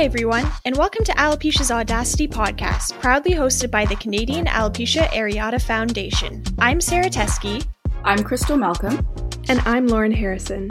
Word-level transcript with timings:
Hi, 0.00 0.06
everyone, 0.06 0.50
and 0.64 0.74
welcome 0.78 1.04
to 1.04 1.12
Alopecia's 1.12 1.70
Audacity 1.70 2.26
podcast, 2.26 2.98
proudly 3.02 3.32
hosted 3.32 3.70
by 3.70 3.84
the 3.84 3.96
Canadian 3.96 4.46
Alopecia 4.46 5.06
Areata 5.08 5.60
Foundation. 5.60 6.42
I'm 6.58 6.80
Sarah 6.80 7.10
Teskey. 7.10 7.66
I'm 8.02 8.24
Crystal 8.24 8.56
Malcolm. 8.56 9.06
And 9.50 9.60
I'm 9.66 9.86
Lauren 9.88 10.10
Harrison. 10.10 10.70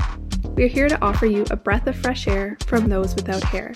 We're 0.56 0.68
here 0.68 0.90
to 0.90 1.00
offer 1.04 1.28
you 1.28 1.46
a 1.52 1.56
breath 1.56 1.86
of 1.86 1.96
fresh 1.96 2.28
air 2.28 2.58
from 2.66 2.90
those 2.90 3.14
without 3.14 3.44
hair. 3.44 3.72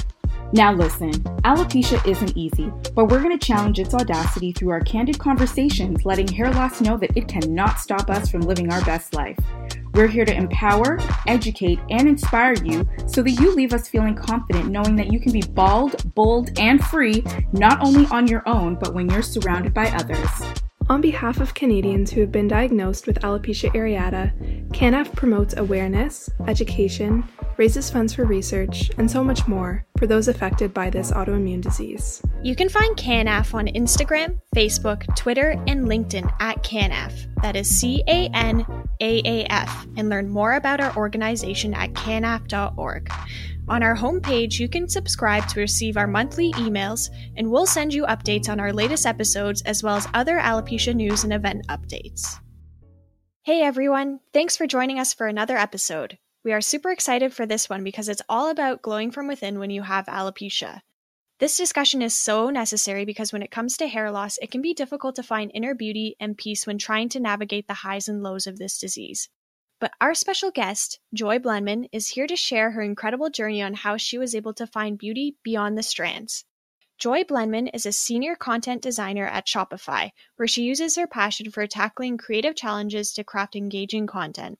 Now, 0.54 0.74
listen, 0.74 1.12
alopecia 1.44 2.04
isn't 2.08 2.36
easy, 2.36 2.74
but 2.96 3.06
we're 3.06 3.22
going 3.22 3.38
to 3.38 3.46
challenge 3.46 3.78
its 3.78 3.94
audacity 3.94 4.54
through 4.54 4.72
our 4.72 4.82
candid 4.82 5.20
conversations, 5.20 6.04
letting 6.04 6.28
hair 6.28 6.52
loss 6.52 6.82
know 6.82 6.98
that 6.98 7.16
it 7.16 7.28
cannot 7.28 7.80
stop 7.80 8.10
us 8.10 8.28
from 8.28 8.42
living 8.42 8.74
our 8.74 8.84
best 8.86 9.14
life. 9.14 9.38
We're 9.94 10.08
here 10.08 10.26
to 10.26 10.36
empower, 10.36 10.98
educate, 11.28 11.80
and 11.92 12.08
inspire 12.08 12.56
you 12.64 12.88
so 13.06 13.22
that 13.22 13.32
you 13.32 13.54
leave 13.54 13.74
us 13.74 13.88
feeling 13.88 14.16
confident 14.16 14.70
knowing 14.70 14.96
that 14.96 15.14
you 15.14 15.20
can 15.20 15.32
be 15.32 15.44
bald, 15.44 16.14
bold, 16.16 16.58
and 16.60 16.84
free, 16.84 17.24
not 17.52 17.80
only 17.82 18.08
on 18.08 18.28
your 18.28 18.42
own, 18.48 18.76
but 18.76 18.96
when 18.96 19.08
you're 19.10 19.22
surrounded 19.22 19.74
by 19.74 19.90
others. 19.92 20.30
On 20.94 21.02
behalf 21.02 21.40
of 21.40 21.56
Canadians 21.56 22.12
who 22.12 22.22
have 22.22 22.32
been 22.32 22.48
diagnosed 22.48 23.08
with 23.08 23.20
alopecia 23.22 23.74
areata, 23.74 24.32
CANAAF 24.74 25.12
promotes 25.16 25.58
awareness, 25.58 26.30
education, 26.46 27.28
raises 27.58 27.90
funds 27.90 28.14
for 28.14 28.26
research, 28.26 28.92
and 29.00 29.10
so 29.10 29.24
much 29.24 29.48
more 29.48 29.88
for 29.98 30.06
those 30.06 30.28
affected 30.28 30.72
by 30.72 30.92
this 30.92 31.10
autoimmune 31.10 31.62
disease. 31.62 32.22
You 32.44 32.56
can 32.56 32.70
find 32.70 32.96
CANAAF 32.96 33.56
on 33.56 33.66
Instagram, 33.70 34.40
Facebook, 34.56 35.04
Twitter, 35.16 35.56
and 35.66 35.86
LinkedIn 35.86 36.32
at 36.40 36.62
CANAAF. 36.62 37.42
That 37.42 37.56
is 37.56 37.68
C 37.68 38.04
A 38.08 38.30
N 38.32 38.64
A 39.02 39.22
A 39.26 39.46
F, 39.46 39.88
and 39.98 40.10
learn 40.10 40.30
more 40.30 40.54
about 40.54 40.80
our 40.80 40.96
organization 40.96 41.74
at 41.74 41.94
canaaf.org. 41.94 43.12
On 43.70 43.82
our 43.82 43.96
homepage, 43.96 44.60
you 44.60 44.68
can 44.68 44.90
subscribe 44.90 45.48
to 45.48 45.62
receive 45.62 45.96
our 45.96 46.06
monthly 46.06 46.52
emails, 46.54 47.10
and 47.38 47.50
we'll 47.50 47.66
send 47.66 47.94
you 47.94 48.04
updates 48.06 48.50
on 48.50 48.60
our 48.60 48.74
latest 48.74 49.06
episodes 49.06 49.62
as 49.62 49.82
well 49.82 49.96
as 49.96 50.08
other 50.14 50.38
alopecia 50.38 50.94
news 50.94 51.24
and 51.24 51.32
event 51.32 51.66
updates. 51.68 52.40
Hey 53.44 53.62
everyone, 53.62 54.20
thanks 54.34 54.58
for 54.58 54.68
joining 54.68 55.00
us 55.00 55.14
for 55.14 55.28
another 55.28 55.58
episode. 55.58 56.18
We 56.44 56.52
are 56.52 56.60
super 56.60 56.92
excited 56.92 57.34
for 57.34 57.46
this 57.46 57.70
one 57.70 57.86
because 57.86 58.10
it's 58.10 58.22
all 58.28 58.50
about 58.50 58.82
glowing 58.82 59.12
from 59.12 59.28
within 59.28 59.60
when 59.60 59.70
you 59.70 59.84
have 59.84 60.08
alopecia. 60.08 60.82
This 61.40 61.56
discussion 61.56 62.02
is 62.02 62.14
so 62.14 62.50
necessary 62.50 63.06
because 63.06 63.32
when 63.32 63.44
it 63.44 63.52
comes 63.52 63.78
to 63.78 63.88
hair 63.88 64.12
loss, 64.12 64.38
it 64.40 64.52
can 64.52 64.62
be 64.62 64.74
difficult 64.74 65.16
to 65.16 65.24
find 65.24 65.52
inner 65.54 65.74
beauty 65.74 66.18
and 66.20 66.38
peace 66.38 66.68
when 66.68 66.78
trying 66.78 67.08
to 67.10 67.20
navigate 67.20 67.68
the 67.68 67.74
highs 67.76 68.10
and 68.10 68.24
lows 68.24 68.46
of 68.46 68.60
this 68.60 68.78
disease. 68.78 69.30
But 69.84 69.92
our 70.00 70.14
special 70.14 70.50
guest, 70.50 71.02
Joy 71.14 71.40
Blenman, 71.40 71.90
is 71.92 72.08
here 72.08 72.26
to 72.28 72.38
share 72.38 72.72
her 72.72 72.82
incredible 72.82 73.30
journey 73.30 73.62
on 73.62 73.74
how 73.74 73.98
she 73.98 74.18
was 74.18 74.34
able 74.34 74.54
to 74.54 74.66
find 74.66 74.98
beauty 74.98 75.36
beyond 75.44 75.78
the 75.78 75.84
strands. 75.84 76.46
Joy 76.98 77.26
Blenman 77.26 77.70
is 77.74 77.86
a 77.86 77.92
senior 77.92 78.38
content 78.38 78.82
designer 78.82 79.28
at 79.28 79.46
Shopify, 79.46 80.12
where 80.38 80.48
she 80.48 80.64
uses 80.64 80.96
her 80.96 81.06
passion 81.06 81.52
for 81.52 81.68
tackling 81.68 82.18
creative 82.18 82.56
challenges 82.56 83.12
to 83.12 83.26
craft 83.26 83.58
engaging 83.58 84.08
content. 84.08 84.58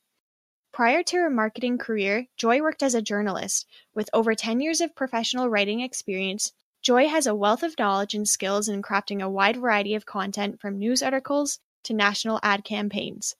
Prior 0.74 1.02
to 1.04 1.16
her 1.16 1.30
marketing 1.30 1.78
career, 1.78 2.26
Joy 2.36 2.60
worked 2.60 2.82
as 2.82 2.94
a 2.94 3.00
journalist. 3.00 3.66
With 3.94 4.10
over 4.12 4.34
10 4.34 4.60
years 4.60 4.82
of 4.82 4.94
professional 4.94 5.48
writing 5.48 5.80
experience, 5.80 6.52
Joy 6.82 7.08
has 7.08 7.26
a 7.26 7.34
wealth 7.34 7.62
of 7.62 7.78
knowledge 7.78 8.12
and 8.12 8.28
skills 8.28 8.68
in 8.68 8.82
crafting 8.82 9.22
a 9.22 9.30
wide 9.30 9.56
variety 9.56 9.94
of 9.94 10.04
content 10.04 10.60
from 10.60 10.78
news 10.78 11.02
articles 11.02 11.60
to 11.84 11.94
national 11.94 12.40
ad 12.42 12.62
campaigns. 12.62 13.36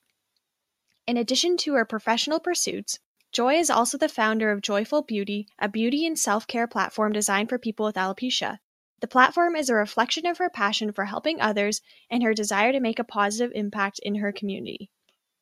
In 1.07 1.19
addition 1.19 1.59
to 1.59 1.75
her 1.75 1.85
professional 1.85 2.41
pursuits, 2.41 2.99
Joy 3.31 3.57
is 3.57 3.69
also 3.69 3.99
the 3.99 4.09
founder 4.09 4.51
of 4.51 4.63
Joyful 4.63 5.03
Beauty, 5.03 5.49
a 5.59 5.69
beauty 5.69 6.07
and 6.07 6.19
self 6.19 6.47
care 6.47 6.67
platform 6.67 7.13
designed 7.13 7.51
for 7.51 7.59
people 7.59 7.85
with 7.85 7.97
alopecia. 7.97 8.59
The 9.01 9.09
platform 9.09 9.55
is 9.55 9.69
a 9.69 9.75
reflection 9.75 10.25
of 10.25 10.39
her 10.39 10.49
passion 10.49 10.93
for 10.93 11.05
helping 11.05 11.41
others 11.41 11.83
and 12.11 12.23
her 12.23 12.33
desire 12.33 12.73
to 12.73 12.81
make 12.81 12.99
a 12.99 13.05
positive 13.05 13.53
impact 13.55 14.01
in 14.03 14.15
her 14.15 14.33
community. 14.33 14.89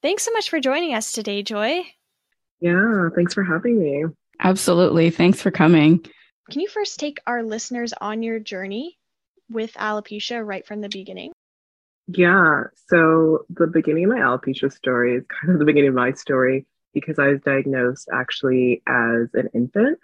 Thanks 0.01 0.25
so 0.25 0.33
much 0.33 0.51
for 0.51 0.59
joining 0.59 0.95
us 0.95 1.13
today, 1.13 1.45
Joy. 1.45 1.83
Yeah, 2.61 3.11
thanks 3.15 3.35
for 3.35 3.45
having 3.45 3.79
me. 3.79 4.05
Absolutely. 4.41 5.11
Thanks 5.11 5.41
for 5.41 5.53
coming. 5.53 6.05
Can 6.51 6.61
you 6.61 6.69
first 6.69 6.99
take 6.99 7.19
our 7.25 7.45
listeners 7.45 7.93
on 8.01 8.25
your 8.25 8.41
journey 8.41 8.99
with 9.49 9.75
alopecia 9.75 10.45
right 10.45 10.67
from 10.67 10.81
the 10.81 10.89
beginning? 10.89 11.31
Yeah. 12.09 12.65
So 12.89 13.47
the 13.49 13.67
beginning 13.67 14.05
of 14.05 14.11
my 14.11 14.19
alopecia 14.19 14.73
story 14.73 15.17
is 15.17 15.25
kind 15.27 15.53
of 15.53 15.59
the 15.59 15.65
beginning 15.65 15.91
of 15.91 15.95
my 15.95 16.13
story 16.13 16.67
because 16.93 17.19
I 17.19 17.29
was 17.29 17.41
diagnosed 17.41 18.09
actually 18.13 18.83
as 18.87 19.29
an 19.35 19.49
infant. 19.55 19.99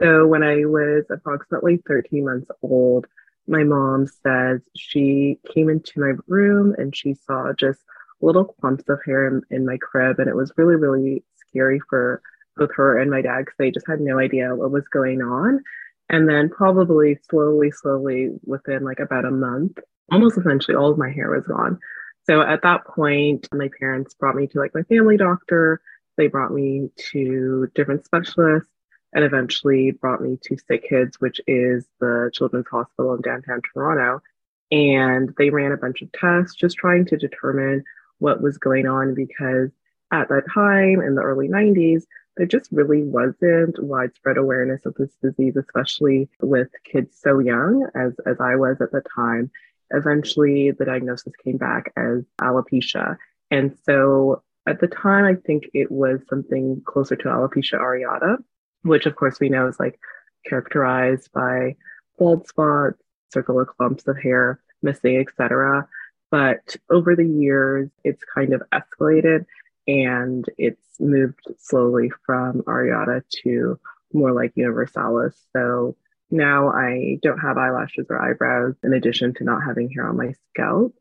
So 0.00 0.26
when 0.26 0.42
I 0.42 0.64
was 0.64 1.04
approximately 1.10 1.80
13 1.86 2.24
months 2.24 2.50
old, 2.62 3.06
my 3.46 3.64
mom 3.64 4.06
says 4.06 4.60
she 4.76 5.38
came 5.52 5.68
into 5.68 6.00
my 6.00 6.12
room 6.26 6.74
and 6.78 6.94
she 6.96 7.14
saw 7.14 7.52
just 7.52 7.80
little 8.20 8.44
clumps 8.44 8.88
of 8.88 9.00
hair 9.04 9.26
in, 9.28 9.42
in 9.50 9.66
my 9.66 9.76
crib. 9.76 10.18
And 10.18 10.28
it 10.28 10.36
was 10.36 10.52
really, 10.56 10.76
really 10.76 11.24
scary 11.48 11.80
for 11.88 12.22
both 12.56 12.70
her 12.74 12.98
and 12.98 13.10
my 13.10 13.22
dad 13.22 13.40
because 13.40 13.56
they 13.58 13.70
just 13.70 13.86
had 13.86 14.00
no 14.00 14.18
idea 14.18 14.54
what 14.54 14.70
was 14.70 14.88
going 14.88 15.22
on. 15.22 15.62
And 16.08 16.28
then, 16.28 16.50
probably 16.50 17.18
slowly, 17.30 17.70
slowly, 17.70 18.30
within 18.44 18.84
like 18.84 18.98
about 18.98 19.24
a 19.24 19.30
month, 19.30 19.78
almost 20.10 20.36
essentially 20.36 20.76
all 20.76 20.90
of 20.90 20.98
my 20.98 21.10
hair 21.10 21.30
was 21.30 21.46
gone. 21.46 21.78
So 22.24 22.42
at 22.42 22.62
that 22.62 22.84
point, 22.86 23.48
my 23.52 23.68
parents 23.80 24.14
brought 24.14 24.36
me 24.36 24.46
to 24.48 24.58
like 24.58 24.74
my 24.74 24.82
family 24.82 25.16
doctor. 25.16 25.80
They 26.16 26.28
brought 26.28 26.52
me 26.52 26.90
to 27.12 27.68
different 27.74 28.04
specialists 28.04 28.68
and 29.12 29.24
eventually 29.24 29.90
brought 29.90 30.22
me 30.22 30.38
to 30.42 30.56
Sick 30.56 30.88
Kids, 30.88 31.20
which 31.20 31.40
is 31.46 31.86
the 32.00 32.30
children's 32.32 32.68
hospital 32.70 33.14
in 33.14 33.22
downtown 33.22 33.60
Toronto. 33.72 34.22
And 34.70 35.34
they 35.36 35.50
ran 35.50 35.72
a 35.72 35.76
bunch 35.76 36.00
of 36.00 36.12
tests 36.12 36.54
just 36.54 36.76
trying 36.76 37.06
to 37.06 37.16
determine 37.16 37.84
what 38.18 38.40
was 38.40 38.56
going 38.56 38.86
on 38.86 39.14
because 39.14 39.70
at 40.12 40.28
that 40.28 40.44
time 40.54 41.00
in 41.00 41.14
the 41.14 41.22
early 41.22 41.48
90s, 41.48 42.04
there 42.36 42.46
just 42.46 42.70
really 42.72 43.02
wasn't 43.02 43.82
widespread 43.82 44.38
awareness 44.38 44.86
of 44.86 44.94
this 44.94 45.12
disease, 45.22 45.56
especially 45.56 46.28
with 46.40 46.68
kids 46.84 47.18
so 47.20 47.38
young 47.38 47.86
as, 47.94 48.12
as 48.26 48.36
I 48.40 48.56
was 48.56 48.80
at 48.80 48.92
the 48.92 49.02
time 49.14 49.50
eventually 49.92 50.70
the 50.70 50.84
diagnosis 50.84 51.32
came 51.44 51.56
back 51.56 51.92
as 51.96 52.22
alopecia. 52.40 53.16
And 53.50 53.76
so 53.84 54.42
at 54.66 54.80
the 54.80 54.88
time, 54.88 55.24
I 55.24 55.34
think 55.34 55.64
it 55.74 55.90
was 55.90 56.20
something 56.28 56.82
closer 56.84 57.16
to 57.16 57.24
alopecia 57.24 57.78
areata, 57.78 58.38
which 58.82 59.06
of 59.06 59.16
course 59.16 59.38
we 59.40 59.48
know 59.48 59.68
is 59.68 59.78
like 59.78 59.98
characterized 60.46 61.30
by 61.32 61.76
bald 62.18 62.46
spots, 62.48 63.02
circular 63.32 63.64
clumps 63.64 64.06
of 64.08 64.18
hair 64.18 64.60
missing, 64.82 65.18
etc. 65.18 65.86
But 66.30 66.76
over 66.90 67.14
the 67.14 67.26
years, 67.26 67.90
it's 68.04 68.24
kind 68.34 68.54
of 68.54 68.62
escalated 68.72 69.44
and 69.86 70.44
it's 70.58 71.00
moved 71.00 71.40
slowly 71.58 72.10
from 72.24 72.62
areata 72.62 73.22
to 73.44 73.78
more 74.12 74.32
like 74.32 74.52
universalis. 74.54 75.36
So 75.52 75.96
now 76.30 76.70
I 76.70 77.18
don't 77.22 77.38
have 77.38 77.58
eyelashes 77.58 78.06
or 78.08 78.20
eyebrows 78.20 78.74
in 78.82 78.92
addition 78.94 79.34
to 79.34 79.44
not 79.44 79.62
having 79.64 79.90
hair 79.90 80.08
on 80.08 80.16
my 80.16 80.34
scalp. 80.50 80.94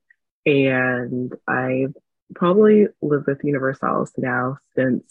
And 0.45 1.33
I've 1.47 1.95
probably 2.35 2.87
lived 3.01 3.27
with 3.27 3.43
Universalis 3.43 4.11
now 4.17 4.57
since 4.75 5.03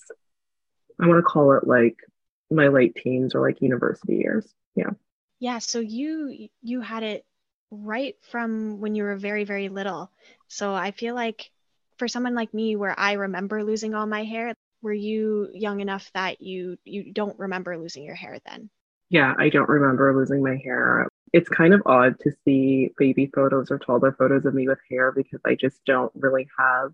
I 1.01 1.07
want 1.07 1.19
to 1.19 1.23
call 1.23 1.53
it 1.53 1.67
like 1.67 1.97
my 2.51 2.69
late 2.69 2.97
teens 2.97 3.35
or 3.35 3.41
like 3.41 3.63
university 3.63 4.17
years. 4.17 4.47
Yeah. 4.75 4.91
Yeah. 5.39 5.59
So 5.59 5.81
you 5.81 6.49
you 6.63 6.81
had 6.81 7.03
it 7.03 7.25
right 7.71 8.17
from 8.31 8.81
when 8.81 8.95
you 8.95 9.05
were 9.05 9.17
very, 9.17 9.45
very 9.45 9.69
little. 9.69 10.11
So 10.49 10.75
I 10.75 10.91
feel 10.91 11.15
like 11.15 11.51
for 12.01 12.09
someone 12.09 12.35
like 12.35 12.55
me 12.55 12.77
where 12.77 12.99
I 12.99 13.15
remember 13.15 13.65
losing 13.65 13.95
all 13.95 14.07
my 14.09 14.25
hair, 14.25 14.55
were 14.83 14.93
you 14.95 15.51
young 15.55 15.81
enough 15.81 16.11
that 16.15 16.43
you 16.43 16.79
you 16.85 17.13
don't 17.13 17.39
remember 17.39 17.79
losing 17.79 18.05
your 18.05 18.17
hair 18.17 18.39
then? 18.47 18.71
yeah, 19.11 19.35
I 19.39 19.49
don't 19.49 19.69
remember 19.69 20.15
losing 20.17 20.43
my 20.43 20.57
hair. 20.65 21.09
It's 21.33 21.49
kind 21.49 21.75
of 21.75 21.83
odd 21.87 22.19
to 22.21 22.33
see 22.45 22.91
baby 22.99 23.31
photos 23.35 23.71
or 23.71 23.79
toddler 23.79 24.13
photos 24.13 24.47
of 24.47 24.55
me 24.55 24.69
with 24.69 24.81
hair 24.91 25.13
because 25.13 25.41
I 25.45 25.57
just 25.57 25.85
don't 25.85 26.13
really 26.15 26.49
have 26.59 26.93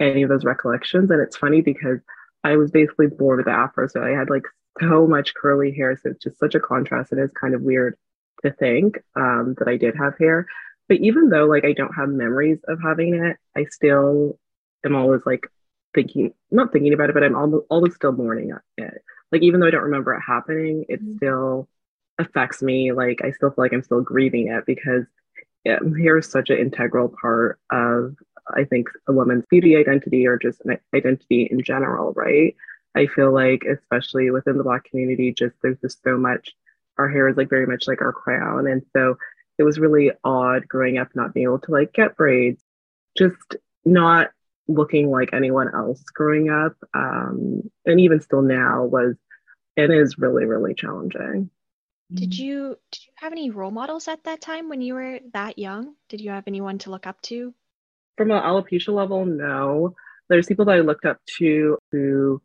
any 0.00 0.22
of 0.24 0.30
those 0.30 0.44
recollections. 0.44 1.10
And 1.10 1.22
it's 1.22 1.36
funny 1.36 1.62
because 1.62 2.00
I 2.44 2.56
was 2.56 2.72
basically 2.72 3.08
born 3.08 3.38
with 3.38 3.48
afro, 3.48 3.88
so 3.88 4.02
I 4.02 4.10
had 4.10 4.30
like 4.30 4.44
so 4.80 5.06
much 5.06 5.34
curly 5.34 5.72
hair. 5.72 5.96
So 5.96 6.10
it's 6.10 6.24
just 6.24 6.40
such 6.40 6.54
a 6.56 6.60
contrast. 6.60 7.12
It 7.12 7.20
is 7.20 7.32
kind 7.32 7.54
of 7.54 7.62
weird 7.62 7.96
to 8.44 8.52
think 8.52 8.98
um, 9.16 9.54
that 9.58 9.68
I 9.68 9.76
did 9.78 9.96
have 9.96 10.18
hair. 10.18 10.46
But 10.88 10.98
even 11.00 11.30
though 11.30 11.46
like 11.46 11.64
I 11.66 11.74
don't 11.74 11.94
have 11.94 12.08
memories 12.08 12.60
of 12.68 12.80
having 12.82 13.14
it, 13.14 13.38
I 13.56 13.66
still 13.66 14.39
am 14.84 14.96
always 14.96 15.22
like 15.26 15.46
thinking, 15.94 16.32
not 16.50 16.72
thinking 16.72 16.92
about 16.92 17.10
it, 17.10 17.14
but 17.14 17.24
I'm 17.24 17.36
almost 17.36 17.66
always 17.70 17.94
still 17.94 18.12
mourning 18.12 18.52
it 18.78 19.02
like 19.32 19.42
even 19.42 19.60
though 19.60 19.66
I 19.66 19.70
don't 19.70 19.82
remember 19.82 20.14
it 20.14 20.20
happening, 20.20 20.84
it 20.88 21.02
mm-hmm. 21.02 21.16
still 21.16 21.68
affects 22.18 22.62
me. 22.62 22.92
Like 22.92 23.20
I 23.24 23.30
still 23.32 23.50
feel 23.50 23.64
like 23.64 23.72
I'm 23.72 23.82
still 23.82 24.02
grieving 24.02 24.48
it 24.48 24.66
because 24.66 25.04
hair 25.64 26.18
is 26.18 26.30
such 26.30 26.50
an 26.50 26.58
integral 26.58 27.14
part 27.20 27.58
of 27.70 28.16
I 28.52 28.64
think 28.64 28.88
a 29.06 29.12
woman's 29.12 29.44
beauty 29.48 29.76
identity 29.76 30.26
or 30.26 30.38
just 30.38 30.60
an 30.64 30.78
identity 30.94 31.48
in 31.50 31.62
general, 31.62 32.12
right? 32.14 32.56
I 32.96 33.06
feel 33.06 33.32
like 33.32 33.62
especially 33.64 34.30
within 34.30 34.58
the 34.58 34.64
black 34.64 34.84
community, 34.84 35.32
just 35.32 35.54
there's 35.62 35.78
just 35.80 36.02
so 36.02 36.16
much 36.16 36.54
our 36.98 37.08
hair 37.08 37.28
is 37.28 37.36
like 37.36 37.48
very 37.48 37.66
much 37.66 37.86
like 37.86 38.02
our 38.02 38.12
crown. 38.12 38.66
And 38.66 38.82
so 38.94 39.16
it 39.58 39.62
was 39.62 39.78
really 39.78 40.10
odd 40.24 40.66
growing 40.66 40.98
up 40.98 41.08
not 41.14 41.32
being 41.32 41.44
able 41.44 41.60
to 41.60 41.70
like 41.70 41.92
get 41.92 42.16
braids, 42.16 42.62
just 43.16 43.56
not 43.84 44.30
looking 44.74 45.10
like 45.10 45.30
anyone 45.32 45.68
else 45.74 46.02
growing 46.14 46.50
up. 46.50 46.74
Um, 46.94 47.70
and 47.84 48.00
even 48.00 48.20
still 48.20 48.42
now 48.42 48.84
was 48.84 49.16
it 49.76 49.90
is 49.90 50.18
really, 50.18 50.44
really 50.44 50.74
challenging. 50.74 51.50
Did 52.12 52.36
you 52.36 52.76
did 52.90 53.06
you 53.06 53.12
have 53.16 53.32
any 53.32 53.50
role 53.50 53.70
models 53.70 54.08
at 54.08 54.24
that 54.24 54.40
time 54.40 54.68
when 54.68 54.80
you 54.80 54.94
were 54.94 55.20
that 55.32 55.58
young? 55.58 55.94
Did 56.08 56.20
you 56.20 56.30
have 56.30 56.44
anyone 56.46 56.78
to 56.78 56.90
look 56.90 57.06
up 57.06 57.20
to? 57.22 57.54
From 58.16 58.30
an 58.32 58.42
alopecia 58.42 58.92
level, 58.92 59.24
no. 59.24 59.94
There's 60.28 60.46
people 60.46 60.64
that 60.66 60.76
I 60.76 60.80
looked 60.80 61.04
up 61.04 61.18
to 61.38 61.78
who 61.92 62.42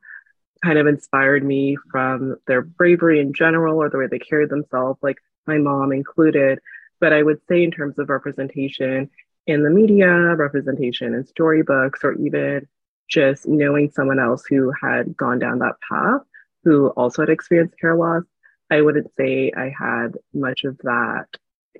kind 0.63 0.78
of 0.78 0.88
inspired 0.88 1.44
me 1.44 1.78
from 1.92 2.38
their 2.48 2.62
bravery 2.62 3.19
in 3.19 3.33
general 3.33 3.81
or 3.81 3.89
the 3.89 3.98
way 3.98 4.07
they 4.10 4.19
carried 4.19 4.50
themselves, 4.50 5.00
like 5.01 5.18
my 5.48 5.57
mom 5.57 5.92
included. 5.92 6.60
But 7.00 7.13
I 7.13 7.24
would 7.24 7.39
say, 7.50 7.63
in 7.63 7.71
terms 7.71 8.00
of 8.00 8.10
representation 8.10 9.10
in 9.47 9.63
the 9.63 9.69
media, 9.69 10.36
representation 10.36 11.13
in 11.13 11.25
storybooks, 11.25 12.03
or 12.03 12.13
even 12.13 12.68
just 13.09 13.47
knowing 13.47 13.92
someone 13.92 14.19
else 14.19 14.44
who 14.47 14.71
had 14.81 15.15
gone 15.15 15.39
down 15.39 15.59
that 15.59 15.75
path, 15.88 16.21
who 16.63 16.88
also 16.89 17.21
had 17.21 17.30
experienced 17.30 17.75
hair 17.80 17.95
loss, 17.95 18.24
I 18.71 18.81
wouldn't 18.81 19.12
say 19.18 19.51
I 19.56 19.71
had 19.77 20.18
much 20.33 20.63
of 20.63 20.77
that 20.83 21.27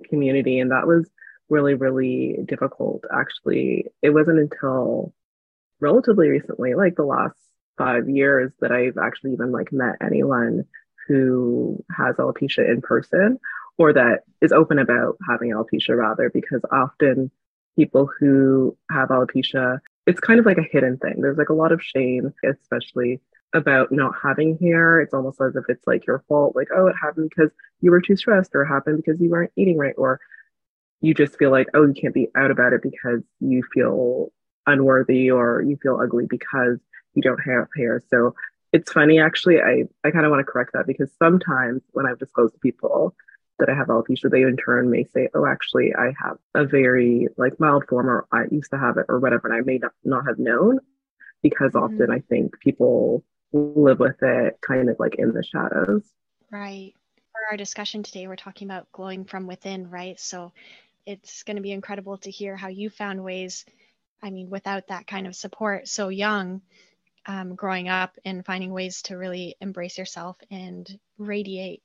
community. 0.10 0.60
And 0.60 0.72
that 0.72 0.86
was 0.86 1.10
really, 1.50 1.74
really 1.74 2.38
difficult, 2.46 3.04
actually. 3.12 3.88
It 4.02 4.12
wasn't 4.12 4.40
until 4.40 5.14
relatively 5.80 6.30
recently, 6.30 6.76
like 6.76 6.96
the 6.96 7.04
last 7.04 7.36
five 7.78 8.08
years, 8.08 8.52
that 8.62 8.72
I've 8.72 8.98
actually 8.98 9.34
even 9.34 9.52
like 9.52 9.72
met 9.72 9.96
anyone 10.02 10.66
who 11.08 11.84
has 11.96 12.16
alopecia 12.16 12.68
in 12.70 12.82
person 12.82 13.40
or 13.78 13.94
that 13.94 14.22
is 14.42 14.52
open 14.52 14.80
about 14.80 15.18
having 15.28 15.52
alopecia 15.52 15.98
rather 15.98 16.30
because 16.30 16.62
often 16.72 17.30
people 17.76 18.10
who 18.20 18.78
have 18.92 19.10
alopecia 19.10 19.80
it's 20.06 20.20
kind 20.20 20.40
of 20.40 20.46
like 20.46 20.58
a 20.58 20.64
hidden 20.72 20.98
thing. 20.98 21.16
There's 21.18 21.38
like 21.38 21.50
a 21.50 21.54
lot 21.54 21.72
of 21.72 21.82
shame 21.82 22.34
especially 22.44 23.20
about 23.54 23.92
not 23.92 24.14
having 24.22 24.58
hair. 24.58 25.00
It's 25.00 25.14
almost 25.14 25.42
as 25.42 25.56
if 25.56 25.64
it's 25.70 25.86
like 25.88 26.06
your 26.06 26.24
fault 26.28 26.56
like 26.56 26.68
oh 26.76 26.88
it 26.88 26.96
happened 27.02 27.30
because 27.30 27.52
you 27.82 27.92
were 27.92 28.02
too 28.02 28.16
stressed 28.16 28.52
or 28.54 28.64
it 28.64 28.68
happened 28.68 28.98
because 29.04 29.20
you 29.20 29.30
weren't 29.30 29.52
eating 29.56 29.78
right 29.78 29.96
or 29.98 30.20
you 31.02 31.14
just 31.14 31.38
feel 31.38 31.52
like 31.52 31.68
oh 31.74 31.86
you 31.86 31.94
can't 31.94 32.14
be 32.14 32.30
out 32.36 32.52
about 32.52 32.74
it 32.74 32.82
because 32.82 33.22
you 33.40 33.64
feel 33.74 34.32
unworthy 34.68 35.30
or 35.30 35.62
you 35.62 35.78
feel 35.82 36.00
ugly 36.02 36.26
because 36.30 36.80
you 37.14 37.22
don't 37.22 37.40
have 37.40 37.68
hair. 37.76 38.02
So 38.10 38.36
it's 38.74 38.92
funny 38.92 39.20
actually. 39.20 39.62
I 39.62 39.86
i 40.04 40.12
kind 40.12 40.26
of 40.26 40.32
want 40.32 40.46
to 40.46 40.52
correct 40.52 40.74
that 40.74 40.88
because 40.88 41.10
sometimes 41.18 41.82
when 41.92 42.06
i've 42.06 42.20
disclosed 42.20 42.54
to 42.54 42.60
people 42.60 43.16
that 43.60 43.70
I 43.70 43.76
have 43.76 43.88
alopecia, 43.88 44.30
they 44.30 44.42
in 44.42 44.58
turn 44.58 44.90
may 44.90 45.06
say, 45.06 45.30
oh, 45.34 45.46
actually, 45.46 45.94
I 45.96 46.14
have 46.22 46.38
a 46.54 46.66
very 46.66 47.28
like 47.38 47.60
mild 47.60 47.86
form 47.88 48.10
or 48.10 48.28
I 48.32 48.44
used 48.52 48.72
to 48.72 48.78
have 48.78 48.98
it 48.98 49.06
or 49.08 49.20
whatever. 49.20 49.48
And 49.48 49.58
I 49.58 49.62
may 49.62 49.78
not, 49.78 49.94
not 50.04 50.26
have 50.28 50.40
known 50.40 50.80
because 51.42 51.72
mm-hmm. 51.72 51.96
often 51.96 52.12
I 52.12 52.20
think 52.20 52.60
people 52.60 53.24
live 53.54 54.00
with 54.00 54.22
it 54.22 54.58
kind 54.62 54.90
of 54.90 54.98
like 55.00 55.16
in 55.16 55.34
the 55.34 55.44
shadows. 55.44 56.04
Right. 56.52 56.94
For 57.32 57.52
our 57.52 57.58
discussion 57.58 58.04
today, 58.04 58.28
we're 58.28 58.36
talking 58.36 58.68
about 58.68 58.92
glowing 58.92 59.26
from 59.26 59.48
within, 59.48 59.90
right? 59.90 60.20
So 60.20 60.52
it's 61.06 61.44
going 61.44 61.58
to 61.58 61.62
be 61.62 61.72
incredible 61.72 62.18
to 62.20 62.32
hear 62.32 62.56
how 62.56 62.68
you 62.68 62.90
found 62.90 63.24
ways, 63.24 63.66
I 64.22 64.32
mean, 64.32 64.50
without 64.50 64.88
that 64.88 65.08
kind 65.08 65.28
of 65.28 65.36
support 65.36 65.88
so 65.88 66.10
young, 66.10 66.62
um, 67.26 67.56
growing 67.56 67.90
up 67.90 68.18
and 68.24 68.46
finding 68.46 68.72
ways 68.72 69.02
to 69.04 69.18
really 69.18 69.56
embrace 69.62 69.98
yourself 69.98 70.38
and 70.52 71.00
radiate 71.18 71.82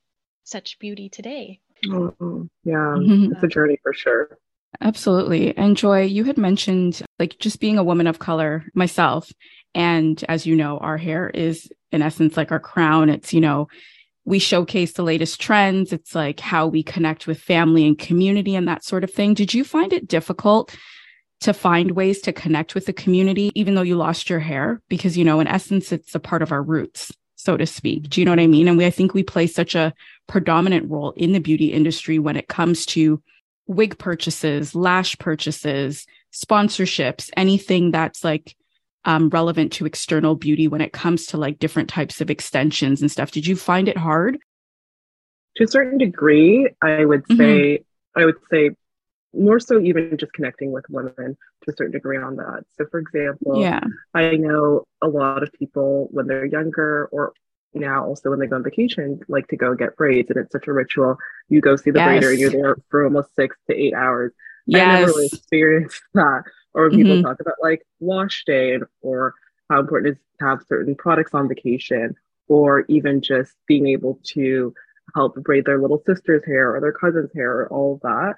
such 0.50 0.78
beauty 0.78 1.08
today. 1.08 1.60
Mm-hmm. 1.86 2.42
Yeah, 2.64 2.74
mm-hmm. 2.74 3.32
it's 3.32 3.42
a 3.42 3.48
journey 3.48 3.78
for 3.82 3.92
sure. 3.92 4.38
Absolutely. 4.80 5.56
And 5.56 5.76
Joy, 5.76 6.02
you 6.02 6.24
had 6.24 6.38
mentioned 6.38 7.02
like 7.18 7.38
just 7.38 7.60
being 7.60 7.78
a 7.78 7.84
woman 7.84 8.06
of 8.06 8.18
color 8.18 8.64
myself. 8.74 9.30
And 9.74 10.22
as 10.28 10.46
you 10.46 10.56
know, 10.56 10.78
our 10.78 10.96
hair 10.96 11.28
is 11.30 11.70
in 11.92 12.02
essence 12.02 12.36
like 12.36 12.52
our 12.52 12.60
crown. 12.60 13.08
It's, 13.08 13.32
you 13.32 13.40
know, 13.40 13.68
we 14.24 14.38
showcase 14.38 14.92
the 14.92 15.02
latest 15.02 15.40
trends. 15.40 15.92
It's 15.92 16.14
like 16.14 16.40
how 16.40 16.66
we 16.66 16.82
connect 16.82 17.26
with 17.26 17.40
family 17.40 17.86
and 17.86 17.98
community 17.98 18.54
and 18.54 18.68
that 18.68 18.84
sort 18.84 19.04
of 19.04 19.12
thing. 19.12 19.34
Did 19.34 19.54
you 19.54 19.64
find 19.64 19.92
it 19.92 20.08
difficult 20.08 20.74
to 21.40 21.52
find 21.52 21.92
ways 21.92 22.20
to 22.20 22.32
connect 22.32 22.74
with 22.74 22.86
the 22.86 22.92
community, 22.92 23.50
even 23.54 23.74
though 23.74 23.82
you 23.82 23.96
lost 23.96 24.30
your 24.30 24.40
hair? 24.40 24.80
Because, 24.88 25.16
you 25.16 25.24
know, 25.24 25.40
in 25.40 25.46
essence, 25.46 25.90
it's 25.90 26.14
a 26.14 26.20
part 26.20 26.42
of 26.42 26.52
our 26.52 26.62
roots 26.62 27.12
so 27.40 27.56
to 27.56 27.66
speak. 27.66 28.08
Do 28.08 28.20
you 28.20 28.24
know 28.24 28.32
what 28.32 28.40
I 28.40 28.46
mean? 28.46 28.68
And 28.68 28.76
we, 28.76 28.86
I 28.86 28.90
think 28.90 29.14
we 29.14 29.22
play 29.22 29.46
such 29.46 29.74
a 29.74 29.94
predominant 30.26 30.90
role 30.90 31.12
in 31.12 31.32
the 31.32 31.40
beauty 31.40 31.72
industry 31.72 32.18
when 32.18 32.36
it 32.36 32.48
comes 32.48 32.86
to 32.86 33.22
wig 33.66 33.98
purchases, 33.98 34.74
lash 34.74 35.18
purchases, 35.18 36.06
sponsorships, 36.32 37.30
anything 37.36 37.90
that's 37.90 38.24
like 38.24 38.56
um, 39.04 39.30
relevant 39.30 39.72
to 39.72 39.86
external 39.86 40.34
beauty 40.34 40.68
when 40.68 40.80
it 40.80 40.92
comes 40.92 41.26
to 41.26 41.36
like 41.36 41.58
different 41.58 41.88
types 41.88 42.20
of 42.20 42.30
extensions 42.30 43.00
and 43.00 43.10
stuff. 43.10 43.30
Did 43.30 43.46
you 43.46 43.56
find 43.56 43.88
it 43.88 43.96
hard? 43.96 44.38
To 45.56 45.64
a 45.64 45.68
certain 45.68 45.98
degree, 45.98 46.68
I 46.82 47.04
would 47.04 47.24
mm-hmm. 47.24 47.36
say, 47.36 47.78
mm-hmm. 47.78 48.20
I 48.20 48.24
would 48.24 48.36
say 48.50 48.70
more 49.34 49.60
so 49.60 49.80
even 49.80 50.16
just 50.16 50.32
connecting 50.32 50.72
with 50.72 50.84
women 50.88 51.36
to 51.64 51.70
a 51.70 51.76
certain 51.76 51.92
degree 51.92 52.18
on 52.18 52.36
that. 52.36 52.64
So, 52.76 52.86
for 52.90 52.98
example, 52.98 53.60
yeah, 53.60 53.80
I 54.14 54.36
know 54.36 54.84
a 55.02 55.08
lot 55.08 55.42
of 55.42 55.52
people 55.52 56.08
when 56.10 56.26
they're 56.26 56.44
younger 56.44 57.08
or 57.12 57.32
now 57.72 58.04
also 58.04 58.30
when 58.30 58.40
they 58.40 58.46
go 58.46 58.56
on 58.56 58.64
vacation 58.64 59.20
like 59.28 59.46
to 59.48 59.56
go 59.56 59.74
get 59.74 59.96
braids, 59.96 60.30
and 60.30 60.38
it's 60.38 60.52
such 60.52 60.66
a 60.66 60.72
ritual. 60.72 61.16
You 61.48 61.60
go 61.60 61.76
see 61.76 61.90
the 61.90 62.00
yes. 62.00 62.08
braider, 62.08 62.30
and 62.30 62.40
you're 62.40 62.50
there 62.50 62.76
for 62.88 63.04
almost 63.04 63.34
six 63.36 63.56
to 63.68 63.76
eight 63.76 63.94
hours. 63.94 64.32
Yes. 64.66 64.82
I 64.82 65.00
never 65.00 65.12
really 65.12 65.26
experienced 65.26 66.02
that. 66.14 66.42
Or 66.72 66.88
when 66.88 66.98
people 66.98 67.12
mm-hmm. 67.14 67.26
talk 67.26 67.40
about 67.40 67.54
like 67.60 67.82
wash 67.98 68.44
day 68.44 68.78
or 69.00 69.34
how 69.68 69.80
important 69.80 70.08
it 70.08 70.12
is 70.12 70.24
to 70.38 70.44
have 70.46 70.62
certain 70.68 70.94
products 70.94 71.34
on 71.34 71.48
vacation, 71.48 72.14
or 72.48 72.84
even 72.88 73.20
just 73.20 73.52
being 73.66 73.86
able 73.88 74.20
to 74.24 74.74
help 75.14 75.34
braid 75.36 75.64
their 75.64 75.80
little 75.80 76.02
sister's 76.06 76.44
hair 76.44 76.74
or 76.74 76.80
their 76.80 76.92
cousin's 76.92 77.32
hair 77.34 77.62
or 77.62 77.68
all 77.68 77.94
of 77.94 78.00
that 78.00 78.34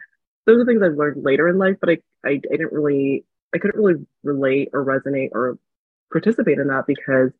those 0.46 0.60
are 0.60 0.64
things 0.64 0.82
I've 0.82 0.96
learned 0.96 1.24
later 1.24 1.48
in 1.48 1.58
life, 1.58 1.76
but 1.80 1.90
I, 1.90 1.98
I, 2.24 2.30
I 2.30 2.36
didn't 2.36 2.72
really, 2.72 3.24
I 3.54 3.58
couldn't 3.58 3.80
really 3.80 4.04
relate 4.22 4.70
or 4.72 4.84
resonate 4.84 5.30
or 5.32 5.58
participate 6.10 6.58
in 6.58 6.68
that 6.68 6.86
because 6.86 7.30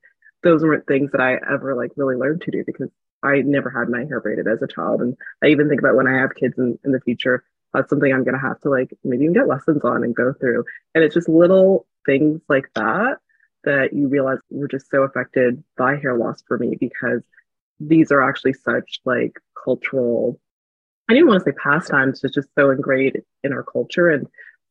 those 0.43 0.63
weren't 0.63 0.87
things 0.87 1.13
that 1.13 1.21
I 1.21 1.35
ever 1.53 1.75
like 1.75 1.93
really 1.97 2.17
learned 2.17 2.43
to 2.43 2.51
do 2.51 2.65
because 2.67 2.89
I 3.23 3.43
never 3.43 3.71
had 3.71 3.89
my 3.89 4.05
hair 4.05 4.21
braided 4.21 4.49
as 4.49 4.63
a 4.63 4.67
child. 4.67 5.01
And 5.01 5.17
I 5.43 5.49
even 5.49 5.69
think 5.69 5.81
about 5.81 5.95
when 5.95 6.09
I 6.09 6.19
have 6.19 6.35
kids 6.35 6.55
in, 6.59 6.79
in 6.85 6.93
the 6.93 7.01
future, 7.01 7.45
that's 7.73 7.89
something 7.89 8.13
I'm 8.13 8.25
going 8.25 8.35
to 8.35 8.41
have 8.41 8.61
to 8.63 8.69
like 8.69 8.91
maybe 9.05 9.25
even 9.25 9.35
get 9.35 9.49
lessons 9.49 9.83
on 9.85 10.03
and 10.05 10.15
go 10.15 10.33
through. 10.33 10.65
And 10.95 11.05
it's 11.05 11.15
just 11.15 11.29
little 11.29 11.87
things 12.05 12.41
like 12.49 12.69
that 12.75 13.19
that 13.65 13.93
you 13.93 14.09
realize 14.09 14.39
were 14.51 14.69
just 14.69 14.91
so 14.91 15.03
affected 15.03 15.63
by 15.77 15.97
hair 15.97 16.17
loss 16.17 16.43
for 16.47 16.59
me 16.59 16.77
because 16.79 17.23
these 17.79 18.11
are 18.11 18.23
actually 18.23 18.55
such 18.55 19.01
like 19.05 19.39
cultural 19.65 20.41
I 21.13 21.15
didn't 21.15 21.29
want 21.29 21.45
to 21.45 21.51
say 21.51 21.57
pastimes, 21.63 22.25
it's 22.25 22.35
just 22.35 22.49
so 22.55 22.71
ingrained 22.71 23.21
in 23.45 23.53
our 23.53 23.63
culture. 23.63 24.09
And 24.09 24.27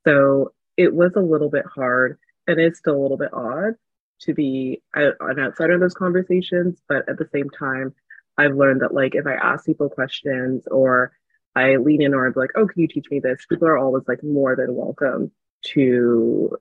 so 0.07 0.51
it 0.75 0.91
was 0.91 1.11
a 1.15 1.19
little 1.19 1.51
bit 1.51 1.65
hard 1.67 2.17
and 2.47 2.59
it's 2.59 2.79
still 2.79 2.95
a 2.95 3.03
little 3.03 3.15
bit 3.15 3.31
odd 3.31 3.75
to 4.21 4.33
be 4.33 4.81
an 4.95 5.13
outsider 5.21 5.73
of 5.73 5.81
those 5.81 5.93
conversations. 5.93 6.81
But 6.89 7.07
at 7.07 7.19
the 7.19 7.29
same 7.31 7.47
time, 7.51 7.93
I've 8.39 8.55
learned 8.55 8.81
that 8.81 8.91
like 8.91 9.13
if 9.13 9.27
I 9.27 9.35
ask 9.35 9.67
people 9.67 9.87
questions 9.87 10.65
or 10.71 11.11
I 11.55 11.75
lean 11.75 12.01
in 12.01 12.15
or 12.15 12.25
I'm 12.25 12.33
like, 12.35 12.53
oh, 12.55 12.65
can 12.65 12.81
you 12.81 12.87
teach 12.87 13.11
me 13.11 13.19
this? 13.19 13.45
People 13.47 13.67
are 13.67 13.77
always 13.77 14.07
like 14.07 14.23
more 14.23 14.55
than 14.55 14.73
welcome 14.73 15.29
to 15.73 16.57